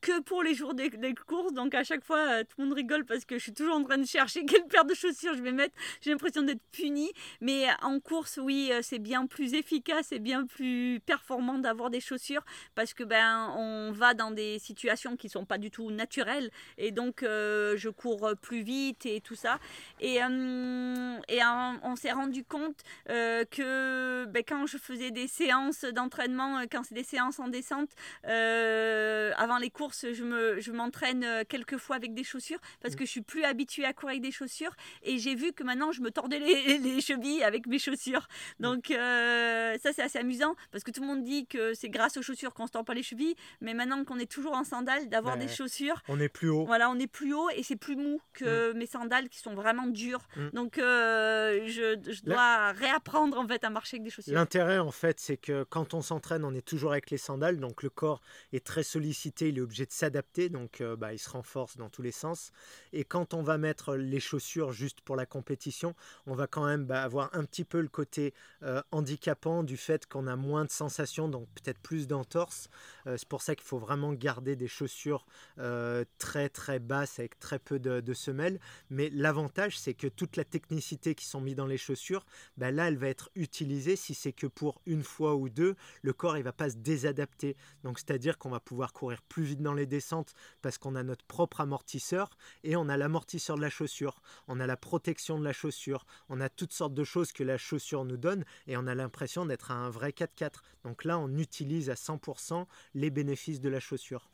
que 0.00 0.20
pour 0.22 0.42
les 0.42 0.54
jours 0.54 0.74
des, 0.74 0.90
courses, 1.26 1.52
donc 1.52 1.74
à 1.74 1.84
chaque 1.84 2.04
fois 2.04 2.44
tout 2.44 2.56
le 2.58 2.64
monde 2.64 2.74
rigole 2.74 3.04
parce 3.04 3.24
que 3.24 3.36
je 3.36 3.42
suis 3.42 3.54
toujours 3.54 3.76
en 3.76 3.84
train 3.84 3.98
de 3.98 4.06
chercher 4.06 4.44
quelle 4.46 4.64
paire 4.64 4.84
de 4.84 4.94
chaussures 4.94 5.34
je 5.34 5.42
vais 5.42 5.52
mettre. 5.52 5.74
J'ai 6.00 6.10
l'impression 6.10 6.42
d'être 6.42 6.62
punie, 6.72 7.12
mais 7.40 7.66
en 7.82 8.00
course, 8.00 8.38
oui, 8.42 8.72
c'est 8.82 8.98
bien 8.98 9.26
plus 9.26 9.54
efficace 9.54 10.12
et 10.12 10.18
bien 10.18 10.46
plus 10.46 11.00
performant 11.04 11.58
d'avoir 11.58 11.90
des 11.90 12.00
chaussures 12.00 12.44
parce 12.74 12.94
que 12.94 13.04
ben 13.04 13.52
on 13.56 13.92
va 13.92 14.14
dans 14.14 14.30
des 14.30 14.58
situations 14.58 15.16
qui 15.16 15.28
sont 15.28 15.44
pas 15.44 15.58
du 15.58 15.70
tout 15.70 15.81
naturel. 15.90 16.50
Et 16.78 16.90
donc 16.90 17.22
euh, 17.22 17.76
je 17.76 17.88
cours 17.88 18.32
plus 18.40 18.62
vite 18.62 19.06
et 19.06 19.20
tout 19.20 19.34
ça. 19.34 19.58
Et, 20.00 20.22
euh, 20.22 21.16
et 21.28 21.40
on, 21.82 21.96
s'est 21.96 22.12
rendu 22.12 22.44
compte 22.44 22.80
euh, 23.10 23.44
que 23.44 24.24
ben, 24.26 24.42
quand 24.46 24.66
je 24.66 24.78
faisais 24.78 25.10
des 25.10 25.28
séances 25.28 25.84
d'entraînement 25.84 26.62
quand 26.70 26.82
c'est 26.84 26.94
des 26.94 27.04
séances 27.04 27.38
en 27.38 27.48
descente 27.48 27.90
avant 28.24 29.58
les 29.58 29.70
courses 29.70 30.06
je 30.12 30.24
me 30.24 30.60
je 30.60 30.72
m'entraîne 30.72 31.44
quelques 31.48 31.76
fois 31.76 31.96
avec 31.96 32.14
des 32.14 32.24
chaussures 32.24 32.60
parce 32.80 32.94
que 32.94 33.04
je 33.04 33.10
suis 33.10 33.20
plus 33.20 33.44
habituée 33.44 33.84
à 33.84 33.92
courir 33.92 34.12
avec 34.12 34.22
des 34.22 34.30
chaussures. 34.30 34.74
Et 35.02 35.18
j'ai 35.18 35.34
vu 35.34 35.52
que 35.52 35.62
maintenant 35.62 35.92
je 35.92 36.00
me 36.00 36.10
tordais 36.10 36.38
les, 36.38 36.78
les 36.78 37.00
chevilles 37.00 37.42
avec 37.42 37.66
mes 37.66 37.78
chaussures. 37.78 38.26
Donc 38.60 38.86
ça 38.88 39.92
c'est 39.92 40.02
assez 40.02 40.18
amusant 40.18 40.54
parce 40.70 40.84
que 40.84 40.90
tout 40.90 41.00
le 41.00 41.06
monde 41.06 41.24
dit 41.24 41.46
que 41.46 41.74
c'est 41.74 41.88
grâce 41.88 42.16
aux 42.16 42.22
chaussures 42.22 42.54
qu'on 42.54 42.66
se 42.66 42.72
tord 42.72 42.84
pas 42.84 42.94
les 42.94 43.02
chevilles. 43.02 43.36
Mais 43.60 43.74
maintenant 43.74 44.04
qu'on 44.04 44.18
est 44.18 44.30
toujours 44.30 44.54
en 44.54 44.64
sandales 44.64 45.08
d'avoir 45.08 45.36
des 45.36 45.48
chaussures 45.48 45.71
on 46.08 46.20
est 46.20 46.28
plus 46.28 46.48
haut. 46.48 46.64
Voilà, 46.64 46.90
on 46.90 46.98
est 46.98 47.06
plus 47.06 47.34
haut 47.34 47.50
et 47.50 47.62
c'est 47.62 47.76
plus 47.76 47.96
mou 47.96 48.20
que 48.32 48.72
mm. 48.72 48.76
mes 48.76 48.86
sandales 48.86 49.28
qui 49.28 49.38
sont 49.38 49.54
vraiment 49.54 49.86
dures. 49.86 50.26
Mm. 50.36 50.48
Donc 50.52 50.78
euh, 50.78 51.66
je, 51.66 52.22
dois 52.24 52.72
réapprendre 52.72 53.38
en 53.38 53.46
fait 53.46 53.64
à 53.64 53.70
marcher 53.70 53.96
avec 53.96 54.04
des 54.04 54.10
chaussures. 54.10 54.34
L'intérêt 54.34 54.78
en 54.78 54.90
fait, 54.90 55.20
c'est 55.20 55.36
que 55.36 55.64
quand 55.64 55.94
on 55.94 56.02
s'entraîne, 56.02 56.44
on 56.44 56.54
est 56.54 56.66
toujours 56.66 56.92
avec 56.92 57.10
les 57.10 57.18
sandales, 57.18 57.58
donc 57.58 57.82
le 57.82 57.90
corps 57.90 58.20
est 58.52 58.64
très 58.64 58.82
sollicité, 58.82 59.48
il 59.48 59.58
est 59.58 59.60
obligé 59.60 59.86
de 59.86 59.92
s'adapter, 59.92 60.48
donc 60.48 60.80
euh, 60.80 60.96
bah, 60.96 61.12
il 61.12 61.18
se 61.18 61.30
renforce 61.30 61.76
dans 61.76 61.88
tous 61.88 62.02
les 62.02 62.12
sens. 62.12 62.52
Et 62.92 63.04
quand 63.04 63.34
on 63.34 63.42
va 63.42 63.58
mettre 63.58 63.96
les 63.96 64.20
chaussures 64.20 64.72
juste 64.72 65.00
pour 65.00 65.16
la 65.16 65.26
compétition, 65.26 65.94
on 66.26 66.34
va 66.34 66.46
quand 66.46 66.66
même 66.66 66.84
bah, 66.84 67.02
avoir 67.02 67.30
un 67.32 67.44
petit 67.44 67.64
peu 67.64 67.80
le 67.80 67.88
côté 67.88 68.34
euh, 68.62 68.82
handicapant 68.90 69.62
du 69.62 69.76
fait 69.76 70.06
qu'on 70.06 70.26
a 70.26 70.36
moins 70.36 70.64
de 70.64 70.70
sensations, 70.70 71.28
donc 71.28 71.48
peut-être 71.54 71.80
plus 71.80 72.06
d'entorse. 72.06 72.68
c'est 73.06 73.28
pour 73.28 73.42
ça 73.42 73.54
qu'il 73.54 73.64
faut 73.64 73.78
vraiment 73.78 74.12
garder 74.12 74.56
des 74.56 74.68
chaussures 74.68 75.26
euh, 75.62 76.04
très 76.18 76.48
très 76.48 76.80
basse 76.80 77.18
avec 77.20 77.38
très 77.38 77.58
peu 77.58 77.78
de, 77.78 78.14
semelles. 78.14 78.58
Mais 78.90 79.10
l'avantage, 79.10 79.78
c'est 79.78 79.94
que 79.94 80.08
toute 80.08 80.36
la 80.36 80.44
technicité 80.44 81.14
qui 81.14 81.24
sont 81.24 81.40
mise 81.40 81.54
dans 81.54 81.66
les 81.66 81.78
chaussures, 81.78 82.26
bah 82.56 82.70
là, 82.70 82.88
elle 82.88 82.96
va 82.96 83.08
être 83.08 83.30
utilisée 83.36 83.96
si 83.96 84.14
c'est 84.14 84.32
que 84.32 84.46
pour 84.46 84.82
une 84.86 85.04
fois 85.04 85.36
ou 85.36 85.48
deux, 85.48 85.76
le 86.02 86.12
corps 86.12 86.36
il 86.36 86.42
va 86.42 86.52
pas 86.52 86.70
se 86.70 86.76
désadapter. 86.76 87.56
Donc 87.84 87.98
c'est-à-dire 87.98 88.38
qu'on 88.38 88.50
va 88.50 88.60
pouvoir 88.60 88.92
courir 88.92 89.22
plus 89.22 89.44
vite 89.44 89.62
dans 89.62 89.72
les 89.72 89.86
descentes 89.86 90.34
parce 90.62 90.78
qu'on 90.78 90.96
a 90.96 91.02
notre 91.02 91.24
propre 91.24 91.60
amortisseur 91.60 92.30
et 92.64 92.74
on 92.76 92.88
a 92.88 92.96
l'amortisseur 92.96 93.56
de 93.56 93.62
la 93.62 93.70
chaussure, 93.70 94.20
on 94.48 94.58
a 94.58 94.66
la 94.66 94.76
protection 94.76 95.38
de 95.38 95.44
la 95.44 95.52
chaussure, 95.52 96.06
on 96.28 96.40
a 96.40 96.48
toutes 96.48 96.72
sortes 96.72 96.94
de 96.94 97.04
choses 97.04 97.32
que 97.32 97.44
la 97.44 97.56
chaussure 97.56 98.04
nous 98.04 98.16
donne 98.16 98.44
et 98.66 98.76
on 98.76 98.86
a 98.86 98.94
l'impression 98.94 99.46
d'être 99.46 99.70
un 99.70 99.90
vrai 99.90 100.10
4x4. 100.10 100.60
Donc 100.84 101.04
là, 101.04 101.18
on 101.18 101.36
utilise 101.36 101.88
à 101.88 101.94
100% 101.94 102.66
les 102.94 103.10
bénéfices 103.10 103.60
de 103.60 103.68
la 103.68 103.78
chaussure. 103.78 104.31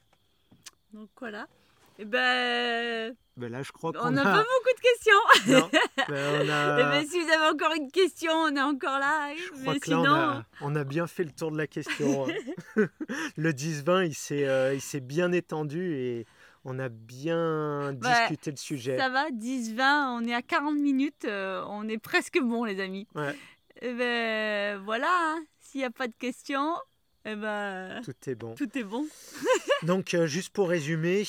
Donc 0.92 1.08
voilà. 1.18 1.46
Et 1.98 2.02
eh 2.02 2.04
ben. 2.04 3.16
Ben 3.36 3.50
là, 3.50 3.62
je 3.62 3.72
crois 3.72 3.92
qu'on 3.92 4.06
on 4.06 4.10
n'a 4.12 4.22
pas 4.22 4.44
beaucoup 4.44 4.76
de 4.76 4.80
questions. 4.80 5.58
Non, 5.60 5.68
ben 6.08 6.46
on 6.46 6.48
a... 6.48 6.78
Eh 6.78 6.82
ben, 6.84 7.08
si 7.08 7.20
vous 7.20 7.28
avez 7.28 7.48
encore 7.48 7.74
une 7.74 7.90
question, 7.90 8.30
on 8.32 8.54
est 8.54 8.60
encore 8.60 9.00
là. 9.00 9.34
Je 9.34 9.62
crois 9.62 9.78
que 9.80 9.90
là, 9.90 10.44
on 10.60 10.76
a, 10.76 10.84
bien 10.84 11.08
fait 11.08 11.24
le 11.24 11.32
tour 11.32 11.50
de 11.50 11.58
la 11.58 11.66
question. 11.66 12.26
Hein. 12.28 12.86
le 13.36 13.52
10-20, 13.52 14.06
il 14.06 14.14
s'est 14.14 14.46
euh, 14.46 14.78
s'est 14.78 15.00
bien 15.00 15.32
étendu 15.32 15.94
et 15.94 16.26
on 16.64 16.78
a 16.78 16.88
bien 16.88 17.92
discuté 17.94 18.52
le 18.52 18.56
sujet. 18.56 18.96
Ça 18.96 19.08
va, 19.08 19.30
10-20, 19.30 20.20
on 20.20 20.24
est 20.24 20.34
à 20.34 20.42
40 20.42 20.76
minutes, 20.76 21.24
euh, 21.24 21.64
on 21.68 21.88
est 21.88 21.98
presque 21.98 22.38
bon, 22.40 22.64
les 22.64 22.80
amis. 22.80 23.08
Ouais. 23.14 23.34
Et 23.80 23.88
eh 23.88 23.94
ben 23.94 24.78
voilà, 24.84 25.08
hein. 25.10 25.42
s'il 25.60 25.80
n'y 25.80 25.84
a 25.84 25.90
pas 25.90 26.08
de 26.08 26.14
questions, 26.18 26.74
eh 27.30 27.36
ben, 27.36 28.00
tout 28.02 28.30
est 28.30 28.34
bon. 28.34 28.54
Tout 28.54 28.78
est 28.78 28.84
bon. 28.84 29.06
Donc, 29.82 30.14
euh, 30.14 30.26
juste 30.26 30.50
pour 30.52 30.68
résumer, 30.68 31.24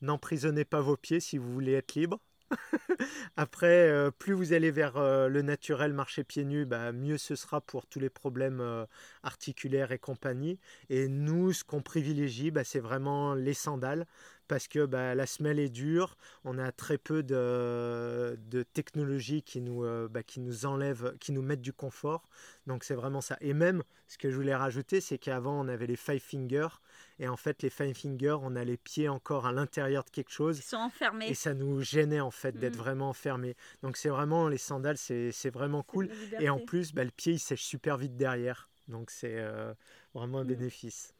n'emprisonnez 0.00 0.64
pas 0.64 0.80
vos 0.80 0.96
pieds 0.96 1.20
si 1.20 1.38
vous 1.38 1.52
voulez 1.52 1.72
être 1.72 1.94
libre. 1.94 2.18
Après, 3.36 3.88
euh, 3.88 4.10
plus 4.10 4.32
vous 4.32 4.52
allez 4.52 4.70
vers 4.70 4.96
euh, 4.96 5.28
le 5.28 5.42
naturel, 5.42 5.92
marcher 5.92 6.24
pieds 6.24 6.44
nus, 6.44 6.64
bah, 6.64 6.92
mieux 6.92 7.18
ce 7.18 7.34
sera 7.34 7.60
pour 7.60 7.86
tous 7.86 8.00
les 8.00 8.10
problèmes 8.10 8.60
euh, 8.60 8.84
articulaires 9.22 9.92
et 9.92 9.98
compagnie. 9.98 10.58
Et 10.88 11.08
nous, 11.08 11.52
ce 11.52 11.64
qu'on 11.64 11.82
privilégie, 11.82 12.50
bah, 12.50 12.64
c'est 12.64 12.80
vraiment 12.80 13.34
les 13.34 13.54
sandales 13.54 14.06
parce 14.52 14.68
que 14.68 14.84
bah, 14.84 15.14
la 15.14 15.24
semelle 15.24 15.58
est 15.58 15.70
dure, 15.70 16.18
on 16.44 16.58
a 16.58 16.72
très 16.72 16.98
peu 16.98 17.22
de, 17.22 18.38
de 18.50 18.62
technologies 18.62 19.40
qui 19.40 19.62
nous, 19.62 19.82
bah, 20.10 20.22
qui 20.22 20.40
nous 20.40 20.66
enlèvent, 20.66 21.16
qui 21.20 21.32
nous 21.32 21.40
mettent 21.40 21.62
du 21.62 21.72
confort. 21.72 22.28
Donc 22.66 22.84
c'est 22.84 22.94
vraiment 22.94 23.22
ça. 23.22 23.38
Et 23.40 23.54
même, 23.54 23.82
ce 24.08 24.18
que 24.18 24.30
je 24.30 24.36
voulais 24.36 24.54
rajouter, 24.54 25.00
c'est 25.00 25.16
qu'avant 25.16 25.58
on 25.58 25.68
avait 25.68 25.86
les 25.86 25.96
five 25.96 26.20
fingers, 26.20 26.68
et 27.18 27.28
en 27.28 27.38
fait 27.38 27.62
les 27.62 27.70
five 27.70 27.94
fingers, 27.94 28.36
on 28.42 28.54
a 28.54 28.62
les 28.62 28.76
pieds 28.76 29.08
encore 29.08 29.46
à 29.46 29.52
l'intérieur 29.52 30.04
de 30.04 30.10
quelque 30.10 30.30
chose. 30.30 30.58
Ils 30.58 30.62
sont 30.64 30.76
enfermés. 30.76 31.30
Et 31.30 31.34
ça 31.34 31.54
nous 31.54 31.80
gênait 31.80 32.20
en 32.20 32.30
fait 32.30 32.52
d'être 32.52 32.74
mm. 32.74 32.80
vraiment 32.80 33.08
enfermés. 33.08 33.56
Donc 33.82 33.96
c'est 33.96 34.10
vraiment, 34.10 34.48
les 34.48 34.58
sandales, 34.58 34.98
c'est 34.98 35.50
vraiment 35.50 35.82
cool. 35.82 36.10
Et 36.40 36.50
en 36.50 36.58
plus, 36.58 36.92
bah, 36.92 37.04
le 37.04 37.10
pied 37.10 37.32
il 37.32 37.38
sèche 37.38 37.62
super 37.62 37.96
vite 37.96 38.18
derrière. 38.18 38.68
Donc 38.88 39.10
c'est 39.10 39.38
euh, 39.38 39.72
vraiment 40.12 40.40
un 40.40 40.44
mm. 40.44 40.48
bénéfice. 40.48 41.14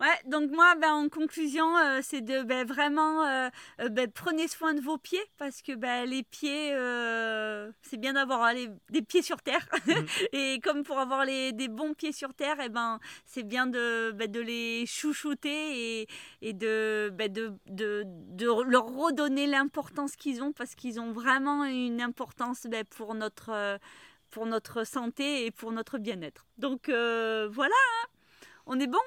Ouais, 0.00 0.06
donc 0.26 0.52
moi, 0.52 0.76
ben, 0.76 0.92
en 0.92 1.08
conclusion, 1.08 1.76
euh, 1.76 1.98
c'est 2.02 2.20
de 2.20 2.44
ben, 2.44 2.64
vraiment 2.64 3.26
euh, 3.26 3.48
euh, 3.80 3.88
ben, 3.88 4.08
prenez 4.08 4.46
soin 4.46 4.72
de 4.72 4.80
vos 4.80 4.96
pieds 4.96 5.24
parce 5.38 5.60
que 5.60 5.74
ben, 5.74 6.08
les 6.08 6.22
pieds, 6.22 6.68
c'est 7.82 7.96
bien 7.96 8.12
d'avoir 8.12 8.54
des 8.90 9.02
pieds 9.02 9.22
sur 9.22 9.42
terre. 9.42 9.66
Mm. 9.86 9.92
et 10.32 10.60
comme 10.62 10.84
pour 10.84 11.00
avoir 11.00 11.24
les, 11.24 11.52
des 11.52 11.66
bons 11.66 11.94
pieds 11.94 12.12
sur 12.12 12.32
terre, 12.32 12.60
et 12.60 12.66
eh 12.66 12.68
ben, 12.68 13.00
c'est 13.26 13.42
bien 13.42 13.66
de, 13.66 14.12
ben, 14.12 14.30
de 14.30 14.38
les 14.38 14.86
chouchouter 14.86 16.02
et, 16.02 16.08
et 16.42 16.52
de, 16.52 17.10
ben, 17.12 17.32
de, 17.32 17.52
de, 17.66 18.04
de, 18.06 18.46
leur 18.70 18.86
redonner 18.86 19.48
l'importance 19.48 20.14
qu'ils 20.14 20.44
ont 20.44 20.52
parce 20.52 20.76
qu'ils 20.76 21.00
ont 21.00 21.10
vraiment 21.10 21.64
une 21.64 22.00
importance 22.00 22.68
ben, 22.70 22.84
pour 22.84 23.14
notre 23.16 23.78
pour 24.30 24.46
notre 24.46 24.84
santé 24.84 25.46
et 25.46 25.50
pour 25.50 25.72
notre 25.72 25.98
bien-être. 25.98 26.46
Donc 26.56 26.88
voilà, 26.88 27.74
hein. 27.74 28.06
on 28.66 28.78
est 28.78 28.86
bon? 28.86 28.98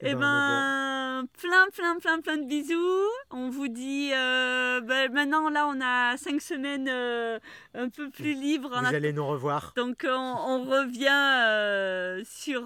Eh, 0.00 0.14
ben, 0.14 0.20
ben 0.20 1.26
plein, 1.40 1.66
plein, 1.74 1.96
plein, 1.98 2.20
plein 2.20 2.36
de 2.36 2.44
bisous. 2.44 3.08
On 3.30 3.50
vous 3.50 3.68
dit, 3.68 4.10
euh, 4.12 4.80
ben, 4.80 5.12
maintenant 5.12 5.48
là, 5.48 5.66
on 5.66 5.80
a 5.80 6.16
cinq 6.16 6.40
semaines 6.40 6.88
euh, 6.88 7.38
un 7.74 7.88
peu 7.88 8.10
plus 8.10 8.34
libres. 8.34 8.78
Vous 8.78 8.94
allez 8.94 9.12
nous 9.12 9.26
revoir. 9.26 9.72
Donc, 9.76 10.06
on, 10.08 10.62
revient 10.62 11.08
euh, 11.08 12.22
sur, 12.24 12.62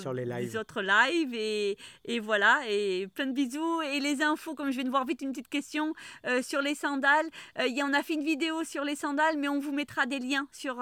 sur 0.00 0.12
les, 0.12 0.24
lives. 0.24 0.56
autres 0.56 0.82
lives 0.82 1.34
et, 1.34 1.78
et, 2.04 2.20
voilà. 2.20 2.60
Et 2.68 3.08
plein 3.14 3.26
de 3.26 3.32
bisous. 3.32 3.82
Et 3.82 4.00
les 4.00 4.22
infos, 4.22 4.54
comme 4.54 4.70
je 4.70 4.76
viens 4.76 4.84
de 4.84 4.90
voir 4.90 5.06
vite 5.06 5.22
une 5.22 5.30
petite 5.30 5.48
question 5.48 5.94
sur 6.42 6.60
les 6.60 6.74
sandales. 6.74 7.26
il 7.66 7.76
y 7.76 7.82
en 7.82 7.92
a 7.92 8.02
fait 8.02 8.14
une 8.14 8.24
vidéo 8.24 8.64
sur 8.64 8.84
les 8.84 8.96
sandales, 8.96 9.36
mais 9.38 9.48
on 9.48 9.60
vous 9.60 9.72
mettra 9.72 10.06
des 10.06 10.18
liens 10.18 10.46
sur 10.52 10.76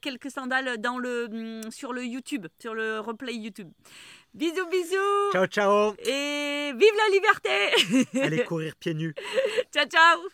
quelques 0.00 0.30
sandales 0.30 0.78
dans 0.78 0.98
le, 0.98 1.28
mm, 1.28 1.70
sur 1.70 1.92
le 1.92 2.04
YouTube, 2.04 2.46
sur 2.58 2.74
le 2.74 3.00
replay 3.00 3.34
YouTube. 3.34 3.70
Bisous, 4.34 4.66
bisous. 4.68 5.30
Ciao, 5.32 5.46
ciao. 5.46 5.94
Et 6.04 6.72
vive 6.74 6.96
la 6.96 7.08
liberté. 7.12 8.20
Allez 8.20 8.42
courir 8.42 8.74
pieds 8.74 8.94
nus. 8.94 9.14
ciao, 9.72 9.86
ciao. 9.86 10.28